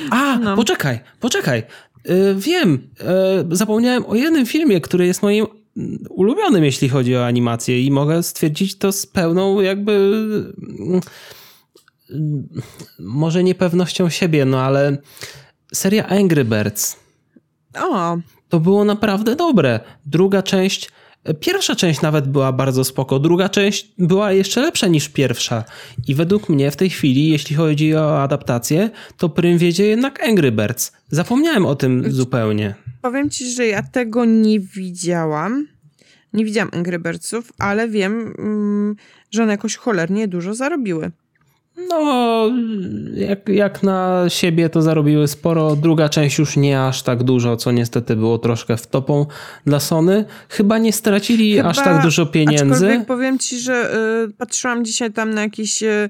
A, 0.09 0.39
no. 0.39 0.55
poczekaj, 0.55 0.99
poczekaj. 1.19 1.63
Yy, 2.05 2.35
wiem, 2.37 2.87
yy, 3.49 3.55
zapomniałem 3.55 4.05
o 4.05 4.15
jednym 4.15 4.45
filmie, 4.45 4.81
który 4.81 5.05
jest 5.05 5.21
moim 5.21 5.45
ulubionym, 6.09 6.63
jeśli 6.63 6.89
chodzi 6.89 7.15
o 7.15 7.25
animację 7.25 7.81
i 7.81 7.91
mogę 7.91 8.23
stwierdzić 8.23 8.77
to 8.77 8.91
z 8.91 9.05
pełną 9.05 9.61
jakby 9.61 10.11
może 12.99 13.43
niepewnością 13.43 14.09
siebie, 14.09 14.45
no 14.45 14.61
ale 14.61 14.97
seria 15.73 16.07
Angry 16.07 16.45
Birds. 16.45 16.99
O. 17.81 18.17
To 18.49 18.59
było 18.59 18.85
naprawdę 18.85 19.35
dobre. 19.35 19.79
Druga 20.05 20.43
część 20.43 20.89
Pierwsza 21.39 21.75
część 21.75 22.01
nawet 22.01 22.27
była 22.27 22.51
bardzo 22.51 22.83
spoko, 22.83 23.19
druga 23.19 23.49
część 23.49 23.91
była 23.97 24.31
jeszcze 24.31 24.61
lepsza 24.61 24.87
niż 24.87 25.09
pierwsza. 25.09 25.63
I 26.07 26.15
według 26.15 26.49
mnie 26.49 26.71
w 26.71 26.75
tej 26.75 26.89
chwili, 26.89 27.29
jeśli 27.29 27.55
chodzi 27.55 27.95
o 27.95 28.21
adaptację, 28.21 28.89
to 29.17 29.29
prym 29.29 29.57
wiedzie 29.57 29.85
jednak 29.85 30.23
Angry 30.23 30.51
Birds. 30.51 30.91
Zapomniałem 31.07 31.65
o 31.65 31.75
tym 31.75 32.11
zupełnie. 32.11 32.75
Powiem 33.03 33.29
ci, 33.29 33.51
że 33.51 33.67
ja 33.67 33.83
tego 33.83 34.25
nie 34.25 34.59
widziałam. 34.59 35.67
Nie 36.33 36.45
widziałam 36.45 36.69
Angry 36.73 36.99
Birdsów, 36.99 37.53
ale 37.59 37.87
wiem, 37.87 38.33
mm, 38.37 38.95
że 39.31 39.43
one 39.43 39.51
jakoś 39.51 39.75
cholernie 39.75 40.27
dużo 40.27 40.53
zarobiły. 40.53 41.11
No, 41.89 42.51
jak, 43.13 43.49
jak 43.49 43.83
na 43.83 44.25
siebie 44.27 44.69
to 44.69 44.81
zarobiły 44.81 45.27
sporo. 45.27 45.75
Druga 45.75 46.09
część 46.09 46.39
już 46.39 46.57
nie 46.57 46.81
aż 46.81 47.03
tak 47.03 47.23
dużo, 47.23 47.57
co 47.57 47.71
niestety 47.71 48.15
było 48.15 48.37
troszkę 48.37 48.77
w 48.77 48.87
topą 48.87 49.25
dla 49.65 49.79
Sony. 49.79 50.25
Chyba 50.49 50.77
nie 50.77 50.93
stracili 50.93 51.55
Chyba, 51.55 51.69
aż 51.69 51.77
tak 51.77 52.01
dużo 52.01 52.25
pieniędzy. 52.25 53.03
Powiem 53.07 53.39
ci, 53.39 53.59
że 53.59 53.95
y, 54.29 54.33
patrzyłam 54.33 54.85
dzisiaj 54.85 55.11
tam 55.11 55.33
na 55.33 55.41
jakiś 55.41 55.83
y, 55.83 56.09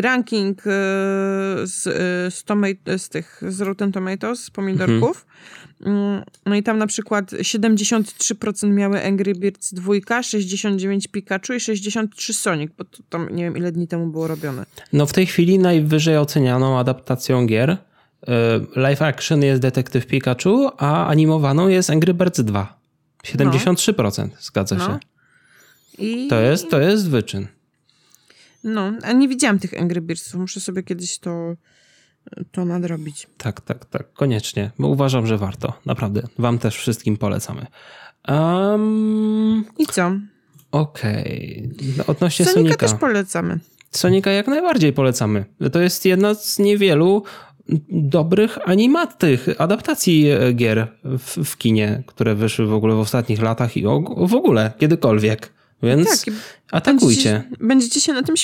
ranking 0.00 0.58
y, 0.58 0.70
z, 1.64 1.82
z, 2.34 2.44
tomat- 2.44 2.98
z 2.98 3.08
tych 3.08 3.42
z 3.48 3.60
Rotten 3.60 3.92
Tomatoes, 3.92 4.44
z 4.44 4.50
pomidorków. 4.50 5.26
Mhm. 5.26 5.32
Mm, 5.82 6.22
no 6.46 6.54
i 6.54 6.62
tam 6.62 6.78
na 6.78 6.86
przykład 6.86 7.32
73% 7.32 8.70
miały 8.70 9.04
Angry 9.04 9.34
Birds 9.34 9.74
2, 9.74 10.22
69 10.22 11.08
Pikachu 11.08 11.52
i 11.52 11.60
63 11.60 12.32
Sonic, 12.32 12.72
bo 12.78 12.84
to 12.84 13.02
tam 13.08 13.28
nie 13.36 13.44
wiem 13.44 13.56
ile 13.56 13.72
dni 13.72 13.88
temu 13.88 14.06
było 14.06 14.26
robione. 14.26 14.66
No 14.92 15.06
w 15.06 15.12
tej 15.12 15.26
chwili 15.26 15.58
najwyżej 15.58 16.18
ocenianą 16.18 16.78
adaptacją 16.78 17.46
gier 17.46 17.70
y, 17.70 17.76
live 18.76 19.02
action 19.02 19.42
jest 19.42 19.62
Detektyw 19.62 20.06
Pikachu, 20.06 20.70
a 20.78 21.06
animowaną 21.06 21.68
jest 21.68 21.90
Angry 21.90 22.14
Birds 22.14 22.40
2. 22.40 22.82
73% 23.24 24.28
no. 24.28 24.36
zgadza 24.40 24.76
no. 24.76 24.86
się. 24.86 24.98
I... 25.98 26.28
To, 26.28 26.40
jest, 26.40 26.70
to 26.70 26.80
jest 26.80 27.10
wyczyn. 27.10 27.46
No, 28.64 28.92
a 29.02 29.12
nie 29.12 29.28
widziałam 29.28 29.58
tych 29.58 29.80
Angry 29.80 30.00
Birdsów. 30.00 30.40
Muszę 30.40 30.60
sobie 30.60 30.82
kiedyś 30.82 31.18
to, 31.18 31.54
to 32.52 32.64
nadrobić. 32.64 33.26
Tak, 33.38 33.60
tak, 33.60 33.84
tak, 33.84 34.12
koniecznie. 34.12 34.70
Bo 34.78 34.88
uważam, 34.88 35.26
że 35.26 35.38
warto. 35.38 35.72
Naprawdę. 35.86 36.22
Wam 36.38 36.58
też 36.58 36.76
wszystkim 36.76 37.16
polecamy. 37.16 37.66
Um, 38.28 39.64
I 39.78 39.86
co? 39.86 40.12
Okej. 40.72 41.70
Okay. 41.92 42.06
Odnośnie 42.06 42.44
Sonika, 42.44 42.60
Sonika. 42.60 42.86
też 42.86 43.00
polecamy. 43.00 43.58
Sonika 43.90 44.30
jak 44.30 44.46
najbardziej 44.46 44.92
polecamy. 44.92 45.44
To 45.72 45.80
jest 45.80 46.04
jedna 46.04 46.34
z 46.34 46.58
niewielu 46.58 47.22
dobrych 47.88 48.68
animatych 48.68 49.48
adaptacji 49.58 50.30
e, 50.30 50.52
gier 50.52 50.88
w, 51.04 51.44
w, 51.44 51.56
kinie, 51.56 52.02
które 52.06 52.34
wyszły 52.34 52.66
w 52.66 52.72
ogóle 52.72 52.94
w 52.94 52.98
ostatnich 52.98 53.42
latach 53.42 53.76
i 53.76 53.82
w 54.16 54.34
ogóle 54.34 54.72
kiedykolwiek. 54.78 55.52
Więc 55.82 56.24
tak, 56.24 56.34
atakujcie. 56.70 57.32
Będziecie, 57.32 57.66
będziecie, 57.66 58.00
się 58.00 58.12
na 58.12 58.22
tym, 58.22 58.34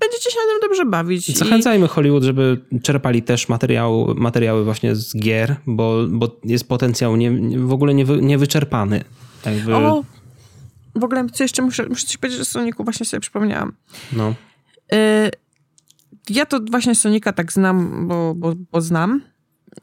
będziecie 0.00 0.30
się 0.30 0.36
na 0.46 0.52
tym 0.52 0.68
dobrze 0.68 0.84
bawić. 0.86 1.38
Zachęcajmy 1.38 1.86
i... 1.86 1.88
Hollywood, 1.88 2.22
żeby 2.22 2.60
czerpali 2.82 3.22
też 3.22 3.48
materiał, 3.48 4.14
materiały 4.16 4.64
właśnie 4.64 4.96
z 4.96 5.16
gier, 5.16 5.56
bo, 5.66 6.06
bo 6.08 6.40
jest 6.44 6.68
potencjał 6.68 7.16
nie, 7.16 7.30
w 7.58 7.72
ogóle 7.72 7.94
nie, 7.94 8.04
niewyczerpany. 8.04 9.04
Jakby... 9.46 9.74
O, 9.74 10.04
w 10.94 11.04
ogóle 11.04 11.26
co 11.32 11.44
jeszcze 11.44 11.62
muszę, 11.62 11.88
muszę 11.88 12.06
ci 12.06 12.18
powiedzieć, 12.18 12.38
że 12.38 12.44
Soniku 12.44 12.84
właśnie 12.84 13.06
sobie 13.06 13.20
przypomniałam. 13.20 13.72
No. 14.12 14.34
Y 14.92 15.30
ja 16.30 16.46
to 16.46 16.60
właśnie 16.70 16.94
Sonika 16.94 17.32
tak 17.32 17.52
znam, 17.52 18.08
bo, 18.08 18.34
bo, 18.34 18.54
bo 18.72 18.80
znam. 18.80 19.22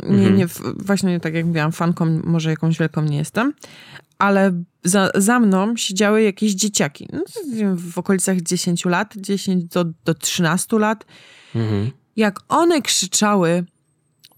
Nie, 0.04 0.10
mhm. 0.10 0.38
nie, 0.38 0.48
właśnie 0.78 1.20
tak 1.20 1.34
jak 1.34 1.46
mówiłam, 1.46 1.72
fanką 1.72 2.22
może 2.24 2.50
jakąś 2.50 2.80
wielką 2.80 3.02
nie 3.02 3.18
jestem, 3.18 3.54
ale 4.18 4.64
za, 4.84 5.12
za 5.16 5.40
mną 5.40 5.78
siedziały 5.78 6.24
jakieś 6.24 6.54
dzieciaki. 6.54 7.08
No, 7.14 7.24
w 7.76 7.98
okolicach 7.98 8.42
10 8.42 8.86
lat, 8.86 9.14
10 9.18 9.66
do, 9.66 9.86
do 10.06 10.14
13 10.14 10.80
lat. 10.80 11.06
Mhm. 11.56 11.92
Jak 12.16 12.40
one 12.50 12.82
krzyczały 12.82 13.66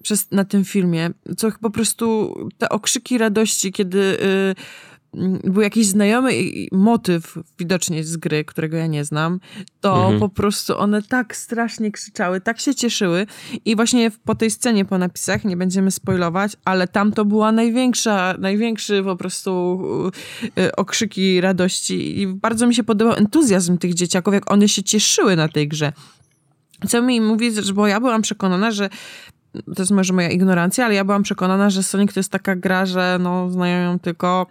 przez, 0.04 0.32
na 0.32 0.46
tym 0.46 0.66
filmie, 0.66 1.10
co 1.38 1.52
po 1.62 1.70
prostu 1.70 2.36
te 2.58 2.70
okrzyki 2.70 3.18
radości, 3.18 3.72
kiedy 3.72 4.00
y, 4.00 4.16
Mm, 4.22 4.95
był 5.44 5.62
jakiś 5.62 5.88
znajomy 5.88 6.32
motyw 6.72 7.38
widocznie 7.60 8.04
z 8.04 8.18
gry, 8.18 8.46
którego 8.46 8.78
ja 8.78 8.88
nie 8.88 9.06
znam, 9.06 9.40
to 9.82 9.96
mhm. 9.96 10.20
po 10.20 10.30
prostu 10.30 10.78
one 10.78 11.02
tak 11.04 11.36
strasznie 11.36 11.92
krzyczały, 11.92 12.42
tak 12.42 12.60
się 12.60 12.76
cieszyły 12.76 13.28
i 13.66 13.76
właśnie 13.76 14.12
po 14.26 14.36
tej 14.36 14.52
scenie 14.52 14.86
po 14.86 14.98
napisach, 14.98 15.46
nie 15.46 15.58
będziemy 15.58 15.92
spoilować, 15.92 16.52
ale 16.66 16.88
tam 16.88 17.12
to 17.12 17.26
była 17.26 17.52
największa, 17.52 18.36
największy 18.40 19.04
po 19.04 19.16
prostu 19.16 19.80
y, 20.60 20.76
okrzyki 20.76 21.42
radości 21.42 22.22
i 22.22 22.28
bardzo 22.28 22.68
mi 22.68 22.76
się 22.76 22.84
podobał 22.84 23.16
entuzjazm 23.16 23.78
tych 23.78 23.94
dzieciaków, 23.94 24.34
jak 24.34 24.52
one 24.52 24.70
się 24.70 24.84
cieszyły 24.84 25.36
na 25.36 25.48
tej 25.48 25.68
grze. 25.68 25.94
Co 26.88 27.02
mi 27.02 27.22
mówi, 27.22 27.52
bo 27.74 27.88
ja 27.88 28.00
byłam 28.00 28.22
przekonana, 28.22 28.72
że 28.72 28.90
to 29.76 29.82
jest 29.82 29.92
może 29.92 30.14
moja 30.14 30.30
ignorancja, 30.30 30.86
ale 30.86 30.96
ja 30.96 31.06
byłam 31.06 31.24
przekonana, 31.24 31.70
że 31.70 31.84
Sonic 31.84 32.14
to 32.14 32.20
jest 32.20 32.32
taka 32.32 32.56
gra, 32.56 32.86
że 32.86 33.18
no, 33.22 33.52
znają 33.52 33.92
ją 33.92 34.00
tylko 34.00 34.48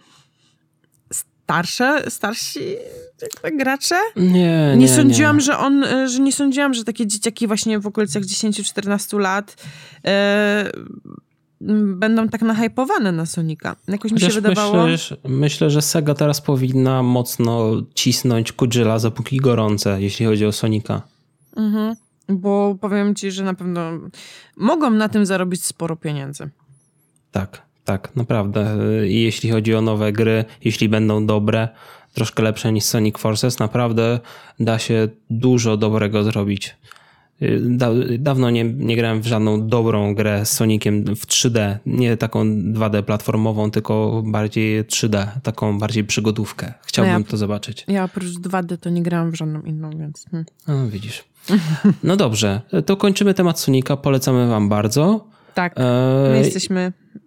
starsze, 1.45 2.11
starsi 2.11 2.61
gracze? 3.59 4.01
Nie, 4.17 4.33
nie. 4.33 4.77
Nie 4.77 4.89
sądziłam, 4.89 5.37
nie. 5.37 5.43
że 5.43 5.59
on, 5.59 5.85
e, 5.85 6.09
że 6.09 6.21
nie 6.21 6.33
sądziłam, 6.33 6.75
że 6.75 6.85
takie 6.85 7.07
dzieciaki 7.07 7.47
właśnie 7.47 7.79
w 7.79 7.87
okolicach 7.87 8.23
10-14 8.23 9.19
lat 9.19 9.57
e, 10.07 10.71
będą 11.97 12.29
tak 12.29 12.43
nahypowane 12.43 13.13
na 13.13 13.27
Sonika. 13.27 13.77
Jakoś 13.89 14.13
mi 14.13 14.21
się 14.21 14.29
wydawało... 14.29 14.87
Myślę, 14.87 15.17
myślę, 15.25 15.71
że 15.71 15.83
Sega 15.83 16.15
teraz 16.15 16.41
powinna 16.41 17.03
mocno 17.03 17.73
cisnąć 17.95 18.53
kuć 18.53 18.75
żelaza, 18.75 19.11
póki 19.11 19.37
gorące, 19.37 20.03
jeśli 20.03 20.27
chodzi 20.27 20.47
o 20.47 20.53
Sonika. 20.53 21.03
Mhm. 21.57 21.97
Bo 22.29 22.77
powiem 22.81 23.15
ci, 23.15 23.31
że 23.31 23.45
na 23.45 23.55
pewno 23.55 23.91
mogą 24.57 24.91
na 24.91 25.09
tym 25.09 25.27
zarobić 25.27 25.65
sporo 25.65 25.97
pieniędzy. 25.97 26.49
Tak, 27.33 27.63
tak, 27.85 28.17
naprawdę. 28.17 28.77
I 29.09 29.23
jeśli 29.23 29.51
chodzi 29.51 29.75
o 29.75 29.81
nowe 29.81 30.13
gry, 30.13 30.45
jeśli 30.65 30.89
będą 30.89 31.27
dobre, 31.27 31.69
troszkę 32.15 32.43
lepsze 32.43 32.73
niż 32.73 32.85
Sonic 32.85 33.19
Forces, 33.19 33.59
naprawdę 33.59 34.21
da 34.61 34.79
się 34.79 35.09
dużo 35.31 35.77
dobrego 35.77 36.25
zrobić. 36.25 36.77
Da, 37.61 37.91
dawno 38.19 38.51
nie, 38.51 38.65
nie 38.65 38.97
grałem 38.97 39.23
w 39.23 39.27
żadną 39.27 39.69
dobrą 39.69 40.15
grę 40.15 40.47
z 40.47 40.53
Soniciem 40.53 41.05
w 41.05 41.27
3D. 41.27 41.77
Nie 41.87 42.17
taką 42.17 42.45
2D 42.45 43.03
platformową, 43.03 43.71
tylko 43.71 44.23
bardziej 44.27 44.85
3D, 44.85 45.27
taką 45.43 45.79
bardziej 45.79 46.05
przygodówkę. 46.05 46.73
Chciałbym 46.83 47.13
no 47.15 47.19
ja, 47.19 47.25
to 47.25 47.37
zobaczyć. 47.37 47.85
Ja 47.89 48.05
oprócz 48.05 48.27
2D 48.27 48.79
to 48.79 48.91
nie 48.91 49.03
grałem 49.03 49.31
w 49.31 49.35
żadną 49.35 49.63
inną, 49.63 49.91
więc. 49.91 50.25
Hmm. 50.31 50.47
No, 50.69 50.89
widzisz. 50.89 51.25
No 52.03 52.17
dobrze, 52.17 52.61
to 52.87 52.97
kończymy 52.97 53.35
temat 53.35 53.61
Sonika. 53.61 53.97
Polecamy 53.97 54.49
Wam 54.49 54.69
bardzo. 54.69 55.27
Tak. 55.55 55.77
My 55.77 56.35
e... 56.35 56.39
jesteśmy 56.39 56.93
Y, 57.17 57.21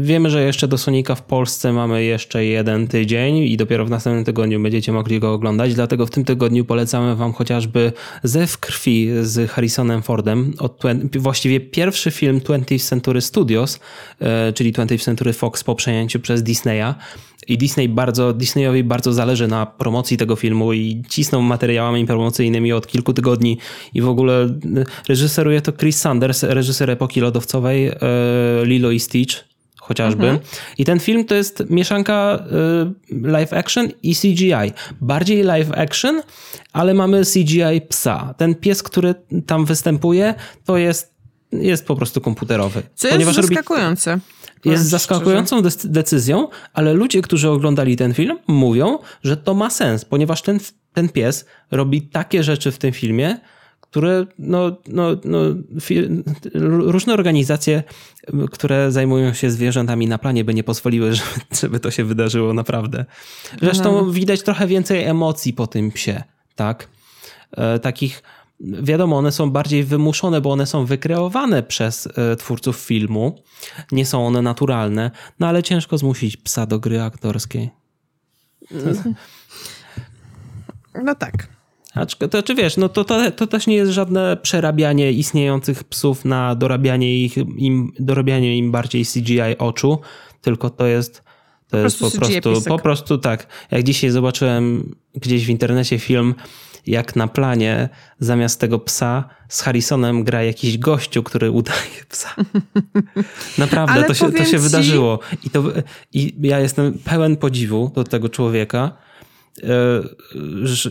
wiemy, 0.00 0.30
że 0.30 0.42
jeszcze 0.42 0.68
do 0.68 0.78
Sonika 0.78 1.14
w 1.14 1.22
Polsce 1.22 1.72
mamy 1.72 2.04
jeszcze 2.04 2.44
jeden 2.44 2.88
tydzień 2.88 3.36
i 3.36 3.56
dopiero 3.56 3.86
w 3.86 3.90
następnym 3.90 4.24
tygodniu 4.24 4.62
będziecie 4.62 4.92
mogli 4.92 5.20
go 5.20 5.32
oglądać, 5.32 5.74
dlatego 5.74 6.06
w 6.06 6.10
tym 6.10 6.24
tygodniu 6.24 6.64
polecamy 6.64 7.16
wam 7.16 7.32
chociażby 7.32 7.92
Zew 8.22 8.58
krwi 8.58 9.08
z 9.22 9.50
Harrisonem 9.50 10.02
Fordem, 10.02 10.54
od, 10.58 10.82
właściwie 11.16 11.60
pierwszy 11.60 12.10
film 12.10 12.40
20th 12.40 12.88
Century 12.88 13.20
Studios, 13.20 13.80
y, 14.48 14.52
czyli 14.52 14.72
20th 14.72 15.04
Century 15.04 15.32
Fox 15.32 15.64
po 15.64 15.74
przejęciu 15.74 16.20
przez 16.20 16.42
Disneya. 16.42 16.94
I 17.48 17.58
Disney 17.58 17.88
bardzo, 17.88 18.32
Disneyowi 18.32 18.84
bardzo 18.84 19.12
zależy 19.12 19.48
na 19.48 19.66
promocji 19.66 20.16
tego 20.16 20.36
filmu 20.36 20.72
i 20.72 21.02
cisną 21.08 21.42
materiałami 21.42 22.06
promocyjnymi 22.06 22.72
od 22.72 22.86
kilku 22.86 23.12
tygodni. 23.12 23.58
I 23.94 24.00
w 24.00 24.08
ogóle 24.08 24.44
y, 24.44 24.84
reżyseruje 25.08 25.60
to 25.60 25.72
Chris 25.72 25.98
Sanders, 25.98 26.42
reżyser 26.42 26.90
epoki 26.90 27.20
lodowcowej 27.20 27.90
Lilo 28.64 28.90
i 28.90 29.00
Stitch 29.00 29.50
chociażby. 29.90 30.28
Mhm. 30.28 30.48
I 30.78 30.84
ten 30.84 31.00
film 31.00 31.24
to 31.24 31.34
jest 31.34 31.62
mieszanka 31.70 32.38
y, 33.12 33.28
live 33.28 33.52
action 33.52 33.88
i 34.02 34.14
CGI. 34.14 34.72
Bardziej 35.00 35.42
live 35.42 35.72
action, 35.72 36.22
ale 36.72 36.94
mamy 36.94 37.22
CGI 37.24 37.80
psa. 37.88 38.34
Ten 38.36 38.54
pies, 38.54 38.82
który 38.82 39.14
tam 39.46 39.64
występuje, 39.64 40.34
to 40.64 40.76
jest, 40.76 41.14
jest 41.52 41.86
po 41.86 41.96
prostu 41.96 42.20
komputerowy. 42.20 42.82
Co 42.94 43.08
jest 43.08 43.32
zaskakujące. 43.32 44.10
Robi, 44.10 44.70
jest 44.70 44.84
zaskakującą 44.84 45.62
decyzją, 45.84 46.48
ale 46.72 46.92
ludzie, 46.92 47.22
którzy 47.22 47.50
oglądali 47.50 47.96
ten 47.96 48.14
film, 48.14 48.38
mówią, 48.46 48.98
że 49.22 49.36
to 49.36 49.54
ma 49.54 49.70
sens, 49.70 50.04
ponieważ 50.04 50.42
ten, 50.42 50.58
ten 50.92 51.08
pies 51.08 51.44
robi 51.70 52.02
takie 52.02 52.42
rzeczy 52.42 52.72
w 52.72 52.78
tym 52.78 52.92
filmie, 52.92 53.40
które 53.90 54.26
no, 54.38 54.76
no, 54.88 55.16
no, 55.24 55.38
różne 56.92 57.14
organizacje, 57.14 57.82
które 58.50 58.92
zajmują 58.92 59.34
się 59.34 59.50
zwierzętami 59.50 60.06
na 60.06 60.18
planie, 60.18 60.44
by 60.44 60.54
nie 60.54 60.64
pozwoliły, 60.64 61.14
żeby, 61.14 61.30
żeby 61.60 61.80
to 61.80 61.90
się 61.90 62.04
wydarzyło 62.04 62.54
naprawdę. 62.54 63.04
Zresztą 63.62 63.92
no. 63.92 64.12
widać 64.12 64.42
trochę 64.42 64.66
więcej 64.66 65.04
emocji 65.04 65.52
po 65.52 65.66
tym 65.66 65.90
psie, 65.90 66.22
tak? 66.54 66.88
E, 67.52 67.78
takich, 67.78 68.22
wiadomo, 68.60 69.18
one 69.18 69.32
są 69.32 69.50
bardziej 69.50 69.84
wymuszone, 69.84 70.40
bo 70.40 70.52
one 70.52 70.66
są 70.66 70.84
wykreowane 70.84 71.62
przez 71.62 72.08
e, 72.16 72.36
twórców 72.36 72.76
filmu. 72.76 73.42
Nie 73.92 74.06
są 74.06 74.26
one 74.26 74.42
naturalne, 74.42 75.10
no 75.40 75.46
ale 75.46 75.62
ciężko 75.62 75.98
zmusić 75.98 76.36
psa 76.36 76.66
do 76.66 76.78
gry 76.78 77.02
aktorskiej. 77.02 77.70
No 81.04 81.14
tak. 81.14 81.59
To 82.30 82.42
czy 82.42 82.54
wiesz, 82.54 82.76
no 82.76 82.88
to, 82.88 83.04
to, 83.04 83.30
to 83.30 83.46
też 83.46 83.66
nie 83.66 83.74
jest 83.74 83.92
żadne 83.92 84.36
przerabianie 84.36 85.12
istniejących 85.12 85.84
psów 85.84 86.24
na 86.24 86.54
dorabianie 86.54 87.24
ich, 87.24 87.36
im, 87.36 87.92
dorabianie 87.98 88.56
im 88.56 88.70
bardziej 88.72 89.04
CGI 89.04 89.58
oczu, 89.58 89.98
tylko 90.40 90.70
to 90.70 90.86
jest 90.86 91.22
to 91.70 91.76
po 91.76 91.82
jest 91.82 92.00
po 92.00 92.10
prostu, 92.10 92.68
po 92.68 92.78
prostu 92.78 93.18
tak. 93.18 93.46
Jak 93.70 93.82
dzisiaj 93.82 94.10
zobaczyłem 94.10 94.94
gdzieś 95.14 95.46
w 95.46 95.48
internecie 95.48 95.98
film, 95.98 96.34
jak 96.86 97.16
na 97.16 97.28
planie 97.28 97.88
zamiast 98.18 98.60
tego 98.60 98.78
psa 98.78 99.24
z 99.48 99.62
Harrisonem 99.62 100.24
gra 100.24 100.42
jakiś 100.42 100.78
gościu, 100.78 101.22
który 101.22 101.50
udaje 101.50 102.04
psa. 102.08 102.34
Naprawdę, 103.58 104.04
to 104.04 104.14
się, 104.14 104.32
to 104.32 104.44
się 104.44 104.50
ci... 104.50 104.58
wydarzyło. 104.58 105.18
I, 105.44 105.50
to, 105.50 105.64
I 106.12 106.34
ja 106.40 106.60
jestem 106.60 106.98
pełen 107.04 107.36
podziwu 107.36 107.92
do 107.94 108.04
tego 108.04 108.28
człowieka, 108.28 108.96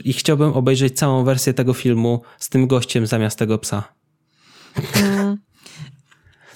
i 0.04 0.14
chciałbym 0.14 0.54
obejrzeć 0.54 0.98
całą 0.98 1.24
wersję 1.24 1.54
tego 1.54 1.74
filmu 1.74 2.22
z 2.38 2.50
tym 2.50 2.68
gościem 2.68 3.08
zamiast 3.08 3.40
tego 3.40 3.58
psa. 3.58 3.84
Mm. 4.96 5.38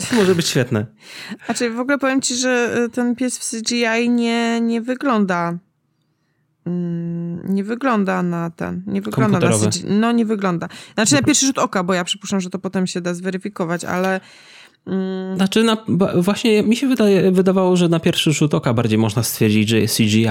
To 0.10 0.16
może 0.16 0.36
być 0.36 0.48
świetne. 0.48 0.86
Znaczy, 1.46 1.70
w 1.70 1.80
ogóle 1.80 1.98
powiem 1.98 2.22
ci, 2.22 2.36
że 2.36 2.76
e, 2.86 2.90
ten 2.90 3.16
pies 3.16 3.38
w 3.38 3.50
CGI 3.50 4.10
nie, 4.10 4.62
nie 4.62 4.82
wygląda. 4.82 5.58
Mm, 6.66 7.54
nie 7.54 7.64
wygląda 7.64 8.24
na 8.24 8.50
ten. 8.50 8.84
Nie 8.88 9.02
wygląda 9.02 9.40
na 9.40 9.50
CGI. 9.50 9.86
No, 9.86 10.12
nie 10.12 10.26
wygląda. 10.26 10.68
Znaczy, 10.94 11.16
na 11.16 11.22
pierwszy 11.22 11.46
rzut 11.46 11.58
oka, 11.58 11.84
bo 11.84 11.94
ja 11.94 12.04
przypuszczam, 12.04 12.42
że 12.42 12.50
to 12.50 12.60
potem 12.60 12.88
się 12.88 13.02
da 13.02 13.14
zweryfikować, 13.14 13.86
ale. 13.86 14.22
Znaczy, 15.36 15.64
na, 15.64 15.78
właśnie 16.16 16.64
mi 16.64 16.76
się 16.76 16.88
wydaje, 16.88 17.32
wydawało, 17.32 17.78
że 17.78 17.90
na 17.90 18.00
pierwszy 18.00 18.34
rzut 18.34 18.54
oka 18.54 18.74
bardziej 18.74 18.98
można 18.98 19.24
stwierdzić, 19.24 19.70
że 19.70 19.80
jest 19.80 19.98
CGI, 19.98 20.28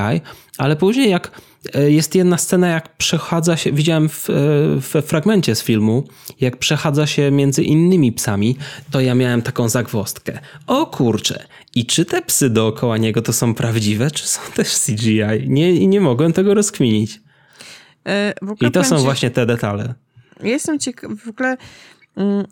ale 0.59 0.77
później 0.77 1.11
jak 1.11 1.41
e, 1.75 1.91
jest 1.91 2.15
jedna 2.15 2.39
scena, 2.39 2.69
jak 2.69 2.97
przechadza 2.97 3.57
się, 3.57 3.73
widziałem 3.73 4.09
w, 4.09 4.31
e, 4.31 4.33
w 4.81 5.03
fragmencie 5.07 5.55
z 5.55 5.63
filmu, 5.63 6.05
jak 6.41 6.57
przechadza 6.57 7.07
się 7.07 7.31
między 7.31 7.63
innymi 7.63 8.13
psami, 8.13 8.57
to 8.91 9.01
ja 9.01 9.15
miałem 9.15 9.43
taką 9.43 9.69
zagwostkę. 9.69 10.39
O 10.67 10.87
kurczę, 10.87 11.45
i 11.75 11.87
czy 11.87 12.05
te 12.05 12.23
psy 12.23 12.51
dookoła 12.51 12.99
niego 12.99 13.23
to 13.23 13.33
są 13.33 13.55
prawdziwe, 13.55 14.11
czy 14.11 14.29
są 14.29 14.41
też 14.55 14.79
CGI? 14.79 15.49
Nie, 15.49 15.87
nie 15.87 16.01
mogłem 16.01 16.33
tego 16.33 16.55
rozkminić. 16.55 17.21
E, 18.07 18.35
I 18.61 18.71
to 18.71 18.85
są 18.85 18.99
właśnie 18.99 19.31
te 19.31 19.47
detale. 19.47 19.95
jestem 20.43 20.79
ciekaw, 20.79 21.11
w 21.25 21.29
ogóle 21.29 21.49
Mm, 21.49 21.57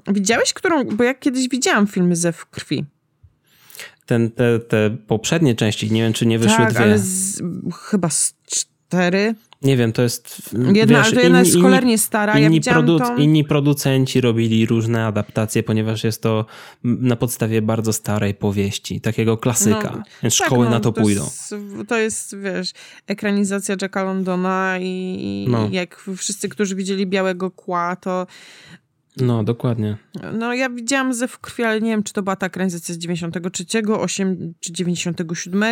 widziałeś 0.06 0.52
którą, 0.52 0.84
bo 0.84 1.04
ja 1.04 1.14
kiedyś 1.14 1.48
widziałam 1.48 1.86
filmy 1.86 2.16
ze 2.16 2.32
w 2.32 2.46
krwi. 2.46 2.84
Ten, 4.06 4.30
te, 4.30 4.58
te 4.58 4.96
poprzednie 5.06 5.54
części, 5.54 5.92
nie 5.92 6.02
wiem 6.02 6.12
czy 6.12 6.26
nie 6.26 6.38
wyszły 6.38 6.56
tak, 6.56 6.70
dwie. 6.70 6.80
ale 6.80 6.98
z, 6.98 7.42
chyba 7.90 8.10
z 8.10 8.34
cztery. 8.46 9.34
Nie 9.62 9.76
wiem, 9.76 9.92
to 9.92 10.02
jest. 10.02 10.54
Jedna, 10.74 10.98
wiesz, 10.98 11.06
ale 11.06 11.14
to 11.14 11.20
jedna 11.20 11.38
inni, 11.38 11.48
jest 11.48 11.62
cholernie 11.62 11.98
stara. 11.98 12.38
Inni, 12.38 12.60
ja 12.66 12.72
produ 12.72 12.98
tą... 12.98 13.16
inni 13.16 13.44
producenci 13.44 14.20
robili 14.20 14.66
różne 14.66 15.06
adaptacje, 15.06 15.62
ponieważ 15.62 16.04
jest 16.04 16.22
to 16.22 16.46
na 16.84 17.16
podstawie 17.16 17.62
bardzo 17.62 17.92
starej 17.92 18.34
powieści, 18.34 19.00
takiego 19.00 19.36
klasyka. 19.36 19.92
No, 19.96 20.02
więc 20.22 20.38
tak, 20.38 20.46
szkoły 20.46 20.64
no, 20.64 20.70
na 20.70 20.80
to, 20.80 20.92
to 20.92 21.02
pójdą. 21.02 21.24
Jest, 21.24 21.54
to 21.88 21.98
jest, 21.98 22.36
wiesz, 22.38 22.72
ekranizacja 23.06 23.76
Jacka 23.82 24.04
Londona 24.04 24.78
i, 24.80 25.46
no. 25.48 25.68
jak 25.72 26.06
wszyscy, 26.16 26.48
którzy 26.48 26.74
widzieli 26.74 27.06
Białego 27.06 27.50
Kła, 27.50 27.96
to 27.96 28.26
no, 29.20 29.44
dokładnie. 29.44 29.96
No, 30.32 30.54
ja 30.54 30.70
widziałam 30.70 31.14
ze 31.14 31.28
w 31.28 31.38
krwi, 31.38 31.62
ale 31.62 31.80
nie 31.80 31.90
wiem, 31.90 32.02
czy 32.02 32.12
to 32.12 32.22
była 32.22 32.36
ta 32.36 32.46
ekranizacja 32.46 32.94
z 32.94 32.98
93, 32.98 33.64
8 33.98 34.54
czy 34.60 34.72
97. 34.72 35.64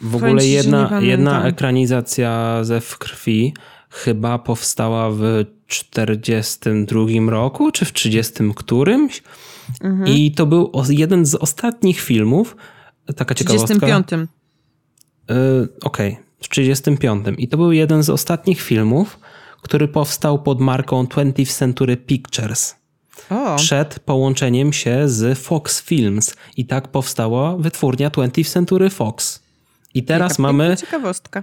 W 0.00 0.16
ogóle 0.16 0.46
jedna, 0.46 1.00
jedna 1.00 1.44
ekranizacja 1.44 2.64
ze 2.64 2.80
w 2.80 2.98
krwi 2.98 3.54
chyba 3.90 4.38
powstała 4.38 5.10
w 5.10 5.44
42 5.66 7.30
roku, 7.30 7.72
czy 7.72 7.84
w 7.84 7.92
30 7.92 8.34
którymś. 8.56 9.22
Mhm. 9.80 10.08
I 10.08 10.32
to 10.32 10.46
był 10.46 10.72
jeden 10.88 11.26
z 11.26 11.34
ostatnich 11.34 12.00
filmów, 12.00 12.56
taka 13.16 13.34
ciekawostka. 13.34 13.74
W 13.74 13.78
35. 13.78 14.28
Yy, 15.28 15.68
Okej, 15.82 16.12
okay, 16.12 16.24
w 16.40 16.48
35. 16.48 17.26
I 17.38 17.48
to 17.48 17.56
był 17.56 17.72
jeden 17.72 18.02
z 18.02 18.10
ostatnich 18.10 18.60
filmów, 18.60 19.18
który 19.62 19.88
powstał 19.88 20.42
pod 20.42 20.60
marką 20.60 21.04
20th 21.04 21.52
Century 21.52 21.96
Pictures. 21.96 22.76
O. 23.30 23.56
Przed 23.56 24.00
połączeniem 24.00 24.72
się 24.72 25.08
z 25.08 25.38
Fox 25.38 25.82
Films. 25.82 26.34
I 26.56 26.66
tak 26.66 26.88
powstała 26.88 27.56
wytwórnia 27.56 28.10
20th 28.10 28.52
Century 28.52 28.90
Fox. 28.90 29.42
I 29.94 30.02
teraz 30.02 30.38
mamy, 30.38 30.76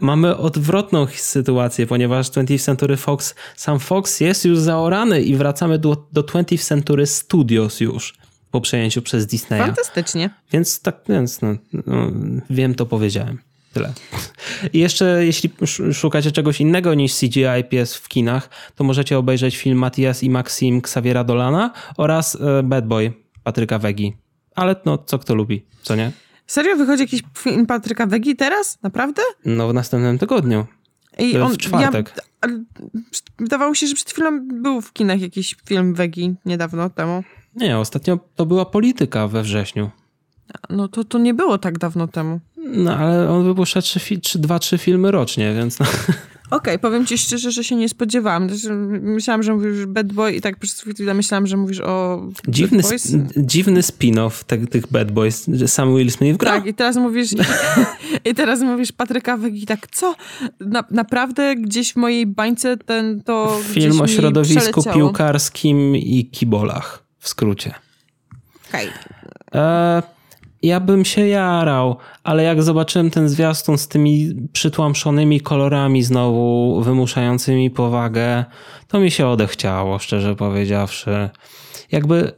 mamy 0.02 0.38
odwrotną 0.38 1.08
sytuację, 1.16 1.88
ponieważ 1.88 2.30
20th 2.30 2.60
Century 2.64 2.98
Fox, 2.98 3.36
sam 3.56 3.80
Fox 3.80 4.20
jest 4.20 4.46
już 4.46 4.60
zaorany 4.60 5.22
i 5.22 5.36
wracamy 5.36 5.80
do, 5.80 6.08
do 6.12 6.22
20th 6.22 6.64
Century 6.64 7.06
Studios 7.06 7.80
już 7.80 8.14
po 8.52 8.62
przejęciu 8.62 9.02
przez 9.02 9.28
Disneya. 9.28 9.60
Fantastycznie. 9.60 10.30
Więc 10.52 10.82
tak, 10.82 10.96
więc 11.10 11.42
no, 11.42 11.56
no, 11.74 12.12
wiem, 12.50 12.76
to 12.76 12.86
powiedziałem. 12.86 13.40
Tyle. 13.76 13.94
I 14.74 14.80
jeszcze 14.80 15.26
jeśli 15.26 15.50
szukacie 15.94 16.32
czegoś 16.32 16.62
innego 16.62 16.94
niż 16.94 17.20
CGI 17.20 17.64
pies 17.70 17.96
w 17.96 18.08
kinach, 18.08 18.50
to 18.76 18.84
możecie 18.84 19.18
obejrzeć 19.18 19.58
film 19.58 19.78
Matias 19.78 20.24
i 20.24 20.30
Maxim 20.30 20.78
Xaviera 20.78 21.24
Dolana 21.24 21.74
oraz 21.98 22.38
e, 22.42 22.64
Bad 22.64 22.88
Boy 22.88 23.14
Patryka 23.44 23.80
Wegi. 23.80 24.14
Ale 24.56 24.76
no, 24.86 24.98
co 24.98 25.20
kto 25.20 25.36
lubi, 25.36 25.66
co 25.82 25.96
nie? 25.96 26.12
Serio? 26.48 26.76
Wychodzi 26.76 27.02
jakiś 27.04 27.24
film 27.38 27.66
Patryka 27.66 28.06
Wegi 28.06 28.36
teraz? 28.36 28.78
Naprawdę? 28.84 29.22
No, 29.46 29.68
w 29.68 29.74
następnym 29.74 30.18
tygodniu. 30.18 30.66
I 31.18 31.38
on, 31.38 31.54
w 31.54 31.58
czwartek. 31.58 32.14
Ja, 32.44 32.50
wydawało 33.40 33.76
się, 33.76 33.88
że 33.88 33.96
przed 33.96 34.12
chwilą 34.12 34.48
był 34.48 34.82
w 34.82 34.94
kinach 34.94 35.22
jakiś 35.22 35.56
film 35.66 35.94
Wegi 35.94 36.36
niedawno 36.46 36.90
temu. 36.90 37.24
Nie, 37.56 37.78
ostatnio 37.78 38.20
to 38.36 38.46
była 38.46 38.66
polityka 38.66 39.28
we 39.28 39.44
wrześniu. 39.44 39.90
No 40.70 40.88
to, 40.88 41.04
to 41.04 41.18
nie 41.18 41.34
było 41.34 41.58
tak 41.58 41.78
dawno 41.78 42.08
temu. 42.08 42.40
No 42.66 42.98
ale 42.98 43.30
on 43.30 43.46
wypuszcza 43.46 43.82
trzy, 43.82 44.20
trzy, 44.22 44.40
dwa, 44.40 44.60
trzy 44.60 44.78
filmy 44.78 45.12
rocznie, 45.12 45.54
więc 45.54 45.80
no. 45.80 45.86
Okej, 46.46 46.58
okay, 46.58 46.80
powiem 46.80 47.06
ci 47.06 47.18
szczerze, 47.18 47.52
że 47.52 47.64
się 47.64 47.76
nie 47.76 47.90
spodziewałam. 47.90 48.50
Myślałam, 49.02 49.44
że 49.44 49.54
mówisz 49.54 49.86
Bad 49.86 50.14
Boy 50.14 50.32
i 50.32 50.42
tak 50.42 50.60
przez 50.60 50.82
chwilę 50.82 51.14
myślałam, 51.14 51.48
że 51.48 51.58
mówisz 51.58 51.80
o 51.80 52.28
Dziwny, 52.48 52.84
dziwny 53.38 53.82
spin-off 53.82 54.44
te, 54.44 54.68
tych 54.68 54.88
Bad 54.92 55.12
Boys, 55.12 55.46
że 55.54 55.68
sam 55.68 55.96
Will 55.96 56.12
Smith 56.12 56.38
gra. 56.38 56.52
Tak, 56.52 56.66
i 56.66 56.74
teraz 56.74 56.96
mówisz 56.96 57.30
i, 58.26 58.34
teraz 58.36 58.62
mówisz 58.62 58.92
Patryka 58.92 59.38
Wegi 59.38 59.66
tak, 59.66 59.88
co? 59.92 60.16
Na, 60.60 60.84
naprawdę 60.92 61.56
gdzieś 61.56 61.94
w 61.94 61.96
mojej 61.96 62.26
bańce 62.26 62.78
ten 62.78 63.22
to 63.22 63.60
Film 63.64 64.02
o 64.02 64.08
środowisku 64.08 64.84
piłkarskim 64.94 65.96
i 65.96 66.30
kibolach, 66.32 67.04
w 67.20 67.30
skrócie. 67.30 67.74
Okej. 68.70 68.90
Okay. 69.52 70.15
Ja 70.66 70.80
bym 70.80 71.06
się 71.06 71.28
jarał, 71.28 71.98
ale 72.24 72.44
jak 72.44 72.64
zobaczyłem 72.64 73.10
ten 73.12 73.30
zwiastun 73.30 73.78
z 73.78 73.88
tymi 73.88 74.36
przytłamszonymi 74.54 75.42
kolorami 75.42 76.04
znowu 76.04 76.82
wymuszającymi 76.84 77.72
powagę, 77.72 78.46
to 78.88 79.00
mi 79.00 79.12
się 79.12 79.28
odechciało, 79.28 80.00
szczerze 80.00 80.36
powiedziawszy. 80.36 81.30
Jakby 81.92 82.32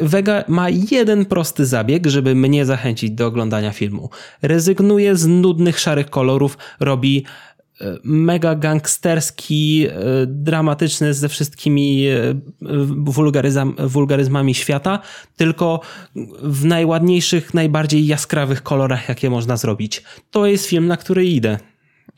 Vega 0.00 0.44
ma 0.48 0.68
jeden 0.70 1.24
prosty 1.24 1.66
zabieg, 1.66 2.06
żeby 2.06 2.34
mnie 2.34 2.64
zachęcić 2.64 3.10
do 3.10 3.26
oglądania 3.26 3.70
filmu. 3.72 4.10
Rezygnuje 4.42 5.16
z 5.16 5.26
nudnych 5.26 5.80
szarych 5.80 6.10
kolorów, 6.10 6.58
robi 6.80 7.24
mega 8.04 8.54
gangsterski, 8.54 9.86
e, 9.86 9.92
dramatyczny 10.26 11.14
ze 11.14 11.28
wszystkimi 11.28 12.06
e, 12.06 12.34
wulgaryzm, 12.86 13.74
wulgaryzmami 13.78 14.54
świata, 14.54 14.98
tylko 15.36 15.80
w 16.42 16.64
najładniejszych, 16.64 17.54
najbardziej 17.54 18.06
jaskrawych 18.06 18.62
kolorach, 18.62 19.08
jakie 19.08 19.30
można 19.30 19.56
zrobić. 19.56 20.02
To 20.30 20.46
jest 20.46 20.66
film, 20.66 20.86
na 20.86 20.96
który 20.96 21.26
idę. 21.26 21.58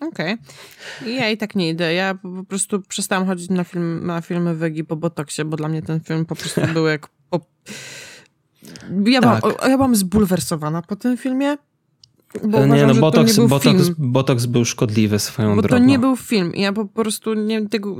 Okej. 0.01 0.37
Okay. 1.01 1.13
Ja 1.13 1.31
i 1.31 1.37
tak 1.37 1.55
nie 1.55 1.69
idę. 1.69 1.95
Ja 1.95 2.15
po 2.15 2.45
prostu 2.45 2.83
przestałam 2.83 3.27
chodzić 3.27 3.51
na, 3.51 3.65
film, 3.65 4.07
na 4.07 4.21
filmy 4.21 4.55
Wegi 4.55 4.85
po 4.85 4.97
Botoksie, 4.97 5.45
bo 5.45 5.57
dla 5.57 5.69
mnie 5.69 5.83
ten 5.83 6.01
film 6.01 6.27
po 6.27 6.37
prostu 6.37 6.61
był 6.75 6.87
jak... 6.87 7.09
Po... 7.31 7.41
Ja, 9.07 9.21
tak. 9.21 9.41
byłam, 9.41 9.55
ja 9.63 9.77
byłam 9.77 9.97
zbulwersowana 9.97 10.83
po 10.83 10.97
tym 10.97 11.17
filmie. 11.17 11.57
Bo 12.45 12.59
nie, 12.59 12.67
uważam, 12.67 12.89
no 12.89 12.95
Botox, 12.95 13.39
nie 13.39 13.49
Botox, 13.49 13.91
Botox 13.99 14.47
był 14.47 14.65
szkodliwy 14.65 15.19
swoją 15.19 15.57
bo 15.57 15.63
drogą. 15.63 15.77
Bo 15.77 15.81
to 15.81 15.91
nie 15.91 15.99
był 15.99 16.17
film. 16.17 16.53
Ja 16.55 16.73
po 16.73 16.85
prostu 16.85 17.35
nie 17.35 17.69
tego... 17.69 17.97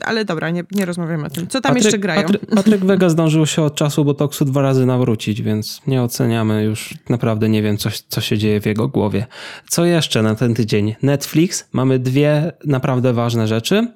Ale 0.00 0.24
dobra, 0.24 0.50
nie, 0.50 0.64
nie 0.72 0.84
rozmawiamy 0.84 1.26
o 1.26 1.30
tym. 1.30 1.48
Co 1.48 1.60
tam 1.60 1.70
Patryk, 1.70 1.84
jeszcze 1.84 1.98
grają? 1.98 2.22
Patryk, 2.22 2.46
Patryk 2.54 2.84
Wega 2.84 3.08
zdążył 3.18 3.46
się 3.46 3.62
od 3.62 3.74
czasu 3.74 4.04
Botoksu 4.04 4.44
dwa 4.44 4.62
razy 4.62 4.86
nawrócić, 4.86 5.42
więc 5.42 5.80
nie 5.86 6.02
oceniamy 6.02 6.64
już. 6.64 6.94
Naprawdę 7.08 7.48
nie 7.48 7.62
wiem, 7.62 7.76
co, 7.76 7.90
co 8.08 8.20
się 8.20 8.38
dzieje 8.38 8.60
w 8.60 8.66
jego 8.66 8.88
głowie. 8.88 9.26
Co 9.68 9.84
jeszcze 9.84 10.22
na 10.22 10.34
ten 10.34 10.54
tydzień? 10.54 10.94
Netflix. 11.02 11.68
Mamy 11.72 11.98
dwie 11.98 12.52
naprawdę 12.64 13.12
ważne 13.12 13.48
rzeczy. 13.48 13.88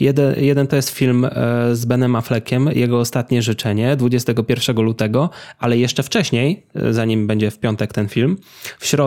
Jeden, 0.00 0.34
jeden 0.38 0.66
to 0.66 0.76
jest 0.76 0.90
film 0.90 1.24
e, 1.24 1.30
z 1.72 1.84
Benem 1.84 2.16
Affleckiem, 2.16 2.68
jego 2.74 3.00
ostatnie 3.00 3.42
życzenie, 3.42 3.96
21 3.96 4.76
lutego, 4.76 5.30
ale 5.58 5.78
jeszcze 5.78 6.02
wcześniej, 6.02 6.66
e, 6.74 6.92
zanim 6.92 7.26
będzie 7.26 7.50
w 7.50 7.58
piątek 7.58 7.92
ten 7.92 8.08
film, 8.08 8.36
w 8.78 8.86
środę 8.86 8.99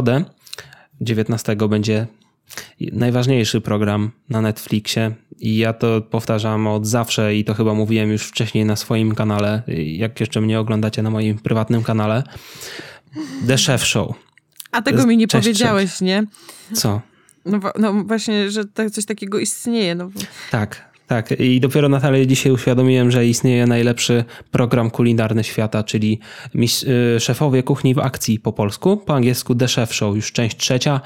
19 1.02 1.56
będzie 1.56 2.08
najważniejszy 2.80 3.62
program 3.62 4.12
na 4.30 4.42
Netflixie 4.42 5.12
i 5.40 5.58
ja 5.58 5.74
to 5.74 6.02
powtarzam 6.02 6.68
od 6.68 6.88
zawsze 6.88 7.36
i 7.36 7.44
to 7.44 7.54
chyba 7.54 7.74
mówiłem 7.74 8.12
już 8.12 8.24
wcześniej 8.24 8.66
na 8.66 8.76
swoim 8.76 9.16
kanale, 9.16 9.64
jak 9.86 10.20
jeszcze 10.20 10.42
mnie 10.42 10.60
oglądacie 10.60 11.04
na 11.04 11.10
moim 11.10 11.40
prywatnym 11.40 11.84
kanale. 11.84 12.24
The 13.48 13.58
Chef 13.58 13.86
Show. 13.86 14.16
A 14.72 14.82
tego 14.82 15.06
mi 15.06 15.18
nie 15.18 15.28
cześć, 15.28 15.44
powiedziałeś, 15.44 16.02
nie? 16.02 16.24
Co? 16.74 17.02
No, 17.46 17.60
no, 17.80 17.94
właśnie, 18.04 18.52
że 18.52 18.64
coś 18.92 19.06
takiego 19.06 19.40
istnieje. 19.40 19.96
No. 19.96 20.10
Tak, 20.52 20.93
tak, 21.14 21.40
i 21.40 21.60
dopiero 21.60 21.90
Natalia 21.90 22.26
dzisiaj 22.26 22.52
uświadomiłem, 22.52 23.12
że 23.12 23.28
istnieje 23.28 23.68
najlepszy 23.68 24.24
program 24.52 24.90
kulinarny 24.90 25.44
świata, 25.44 25.84
czyli 25.84 26.20
y, 26.56 27.20
Szefowie 27.20 27.64
Kuchni 27.64 27.94
w 27.94 28.00
Akcji 28.00 28.40
po 28.40 28.54
polsku, 28.54 28.98
po 28.98 29.14
angielsku 29.16 29.56
The 29.56 29.68
Chef 29.68 29.94
Show, 29.94 30.16
już 30.16 30.32
część 30.32 30.58
trzecia. 30.58 31.02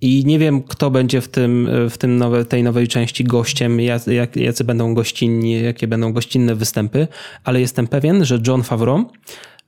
I 0.00 0.22
nie 0.26 0.38
wiem, 0.38 0.62
kto 0.62 0.90
będzie 0.90 1.20
w, 1.20 1.28
tym, 1.28 1.68
w 1.90 1.98
tym 1.98 2.16
nowe, 2.16 2.44
tej 2.44 2.62
nowej 2.62 2.88
części 2.88 3.24
gościem, 3.24 3.80
jak, 3.80 4.36
jacy 4.36 4.64
będą 4.64 4.94
gościnni, 4.94 5.62
jakie 5.62 5.86
będą 5.86 6.12
gościnne 6.12 6.54
występy, 6.54 7.08
ale 7.44 7.60
jestem 7.60 7.86
pewien, 7.88 8.24
że 8.24 8.40
John 8.46 8.62
Favreau 8.62 9.04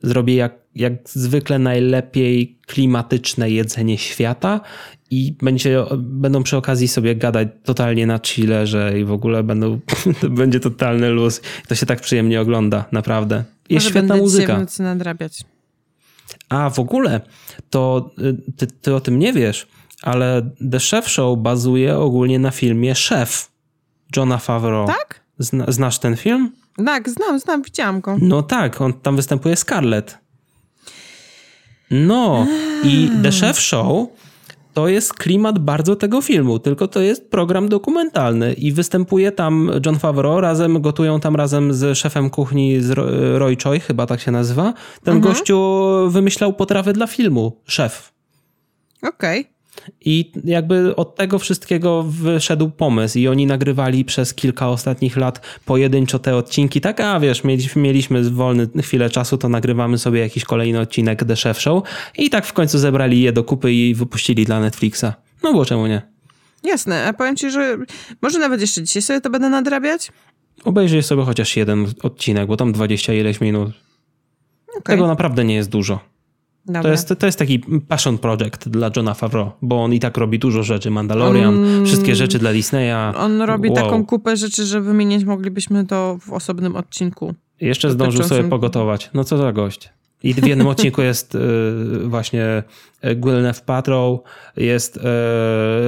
zrobię 0.02 0.34
jak, 0.34 0.54
jak 0.74 0.92
zwykle 1.04 1.58
najlepiej 1.58 2.58
klimatyczne 2.66 3.50
jedzenie 3.50 3.98
świata 3.98 4.60
i 5.10 5.34
będzie, 5.42 5.84
będą 5.98 6.42
przy 6.42 6.56
okazji 6.56 6.88
sobie 6.88 7.16
gadać 7.16 7.48
totalnie 7.64 8.06
na 8.06 8.18
chillerze 8.18 8.98
i 9.00 9.04
w 9.04 9.12
ogóle 9.12 9.42
będą, 9.42 9.80
to 10.20 10.30
będzie 10.40 10.60
totalny 10.60 11.10
luz. 11.10 11.40
To 11.68 11.74
się 11.74 11.86
tak 11.86 12.00
przyjemnie 12.00 12.40
ogląda, 12.40 12.84
naprawdę. 12.92 13.44
Jest 13.68 13.86
Może 13.86 13.90
świetna 13.90 14.16
muzyka. 14.16 14.56
w 14.56 14.60
nocy 14.60 14.82
nadrabiać. 14.82 15.44
A 16.48 16.70
w 16.70 16.78
ogóle, 16.78 17.20
to 17.70 18.10
y, 18.18 18.52
ty, 18.56 18.66
ty 18.66 18.94
o 18.94 19.00
tym 19.00 19.18
nie 19.18 19.32
wiesz, 19.32 19.66
ale 20.02 20.50
The 20.70 20.78
Chef 20.78 21.08
Show 21.08 21.38
bazuje 21.38 21.98
ogólnie 21.98 22.38
na 22.38 22.50
filmie 22.50 22.94
Szef 22.94 23.50
Johna 24.16 24.38
Favreau. 24.38 24.86
Tak? 24.86 25.20
Zna, 25.38 25.64
znasz 25.72 25.98
ten 25.98 26.16
film? 26.16 26.52
Tak, 26.86 27.08
znam, 27.10 27.38
znam, 27.38 27.62
widziałam 27.62 28.00
go. 28.00 28.16
No 28.20 28.42
tak, 28.42 28.80
on 28.80 28.92
tam 28.92 29.16
występuje 29.16 29.56
Scarlett. 29.56 30.18
No 31.90 32.46
i 32.84 33.10
The 33.22 33.30
Chef 33.30 33.60
Show 33.60 34.08
to 34.72 34.88
jest 34.88 35.14
klimat 35.14 35.58
bardzo 35.58 35.96
tego 35.96 36.20
filmu, 36.22 36.58
tylko 36.58 36.88
to 36.88 37.00
jest 37.00 37.30
program 37.30 37.68
dokumentalny 37.68 38.52
i 38.52 38.72
występuje 38.72 39.32
tam 39.32 39.70
John 39.86 39.98
Favreau, 39.98 40.40
razem 40.40 40.80
gotują 40.82 41.20
tam 41.20 41.36
razem 41.36 41.74
z 41.74 41.98
szefem 41.98 42.30
kuchni 42.30 42.80
z 42.80 42.90
Ro- 42.90 43.38
Roy 43.38 43.56
Choi, 43.64 43.80
chyba 43.80 44.06
tak 44.06 44.20
się 44.20 44.30
nazywa. 44.30 44.74
Ten 45.04 45.14
gościu 45.20 45.58
wymyślał 46.08 46.52
potrawę 46.52 46.92
dla 46.92 47.06
filmu, 47.06 47.60
szef. 47.66 48.12
Okej. 49.02 49.53
I 50.00 50.32
jakby 50.44 50.96
od 50.96 51.16
tego 51.16 51.38
wszystkiego 51.38 52.02
wyszedł 52.02 52.70
pomysł 52.70 53.18
i 53.18 53.28
oni 53.28 53.46
nagrywali 53.46 54.04
przez 54.04 54.34
kilka 54.34 54.68
ostatnich 54.68 55.16
lat 55.16 55.40
pojedynczo 55.64 56.18
te 56.18 56.36
odcinki. 56.36 56.80
Tak, 56.80 57.00
a 57.00 57.20
wiesz, 57.20 57.44
mieliśmy, 57.44 57.82
mieliśmy 57.82 58.30
wolny 58.30 58.68
chwilę 58.82 59.10
czasu, 59.10 59.38
to 59.38 59.48
nagrywamy 59.48 59.98
sobie 59.98 60.20
jakiś 60.20 60.44
kolejny 60.44 60.80
odcinek 60.80 61.24
The 61.24 61.36
Chef 61.36 61.60
Show 61.60 61.82
i 62.18 62.30
tak 62.30 62.46
w 62.46 62.52
końcu 62.52 62.78
zebrali 62.78 63.20
je 63.20 63.32
do 63.32 63.44
kupy 63.44 63.72
i 63.72 63.94
wypuścili 63.94 64.44
dla 64.44 64.60
Netflixa. 64.60 65.06
No 65.42 65.52
bo 65.52 65.64
czemu 65.64 65.86
nie? 65.86 66.02
Jasne, 66.64 67.06
a 67.06 67.12
powiem 67.12 67.36
ci, 67.36 67.50
że 67.50 67.78
może 68.22 68.38
nawet 68.38 68.60
jeszcze 68.60 68.82
dzisiaj 68.82 69.02
sobie 69.02 69.20
to 69.20 69.30
będę 69.30 69.50
nadrabiać. 69.50 70.12
Obejrzyj 70.64 71.02
sobie 71.02 71.22
chociaż 71.24 71.56
jeden 71.56 71.86
odcinek, 72.02 72.46
bo 72.46 72.56
tam 72.56 72.72
20 72.72 73.12
ileś 73.12 73.40
minut. 73.40 73.72
Okej, 74.68 74.82
Tego 74.96 75.06
naprawdę 75.06 75.44
nie 75.44 75.54
jest 75.54 75.70
dużo. 75.70 76.13
Dobra. 76.66 76.82
To 76.82 76.88
jest, 76.88 77.14
to 77.18 77.26
jest 77.26 77.38
taki 77.38 77.58
passion 77.88 78.18
project 78.18 78.68
dla 78.68 78.90
Johna 78.96 79.14
Favreau, 79.14 79.50
bo 79.62 79.84
on 79.84 79.92
i 79.92 80.00
tak 80.00 80.16
robi 80.16 80.38
dużo 80.38 80.62
rzeczy. 80.62 80.90
Mandalorian, 80.90 81.64
wszystkie 81.86 82.14
rzeczy 82.14 82.38
dla 82.38 82.52
Disneya. 82.52 83.16
On 83.16 83.42
robi 83.42 83.68
Wow. 83.68 83.76
taką 83.76 84.06
kupę 84.06 84.36
rzeczy, 84.36 84.66
że 84.66 84.80
wymienić 84.80 85.24
moglibyśmy 85.24 85.86
to 85.86 86.18
w 86.20 86.32
osobnym 86.32 86.76
odcinku. 86.76 87.34
Jeszcze 87.60 87.90
zdążył 87.90 88.24
sobie 88.24 88.44
pogotować. 88.44 89.10
No 89.14 89.24
co 89.24 89.36
za 89.36 89.52
gość. 89.52 89.90
I 90.22 90.34
w 90.34 90.46
jednym 90.46 90.66
odcinku 90.66 91.02
jest 91.02 91.34
y, 91.34 91.38
właśnie 92.04 92.62
y, 93.04 93.16
Gwyneth 93.16 93.60
Paltrow, 93.60 94.20
jest 94.56 94.96
y, 94.96 95.00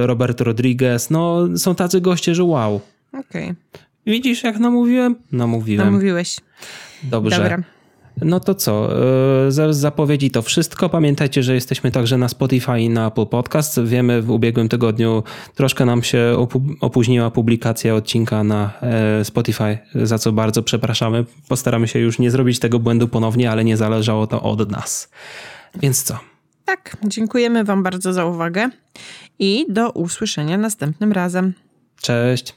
Robert 0.07 0.41
Rodriguez. 0.41 1.09
No 1.09 1.47
są 1.57 1.75
tacy 1.75 2.01
goście, 2.01 2.35
że 2.35 2.43
wow. 2.43 2.81
Okej, 3.13 3.53
Widzisz 4.05 4.43
jak 4.43 4.59
namówiłem? 4.59 5.15
Namówiłem. 5.31 5.85
namówiłeś. 5.85 6.37
Dobrze. 7.03 7.37
Dobra. 7.37 7.76
No 8.21 8.39
to 8.39 8.55
co? 8.55 8.89
y, 9.47 9.51
Z 9.51 9.75
zapowiedzi 9.75 10.31
to 10.31 10.41
wszystko. 10.41 10.89
Pamiętajcie, 10.89 11.43
że 11.43 11.53
jesteśmy 11.53 11.91
także 11.91 12.17
na 12.17 12.29
Spotify 12.29 12.79
i 12.79 12.89
na 12.89 13.07
Apple 13.07 13.25
Podcast. 13.25 13.83
Wiemy, 13.83 14.21
w 14.21 14.31
ubiegłym 14.31 14.69
tygodniu 14.69 15.23
troszkę 15.55 15.85
nam 15.85 16.03
się 16.03 16.47
opóźniła 16.81 17.31
publikacja 17.31 17.95
odcinka 17.95 18.43
na 18.43 18.71
e, 18.81 19.25
Spotify, 19.25 19.77
za 19.95 20.17
co 20.17 20.31
bardzo 20.31 20.63
przepraszamy. 20.63 21.25
Postaramy 21.49 21.87
się 21.87 21.99
już 21.99 22.19
nie 22.19 22.31
zrobić 22.31 22.59
tego 22.59 22.79
błędu 22.79 23.07
ponownie, 23.07 23.51
ale 23.51 23.63
nie 23.63 23.77
zależało 23.77 24.27
to 24.27 24.41
od 24.41 24.71
nas. 24.71 25.09
Więc 25.75 26.03
co? 26.03 26.19
Tak, 26.65 26.97
dziękujemy 27.03 27.63
wam 27.63 27.83
bardzo 27.83 28.13
za 28.13 28.25
uwagę 28.25 28.69
i 29.39 29.65
do 29.69 29.91
usłyszenia 29.91 30.57
następnym 30.57 31.11
razem. 31.11 31.53
Cześć. 32.01 32.55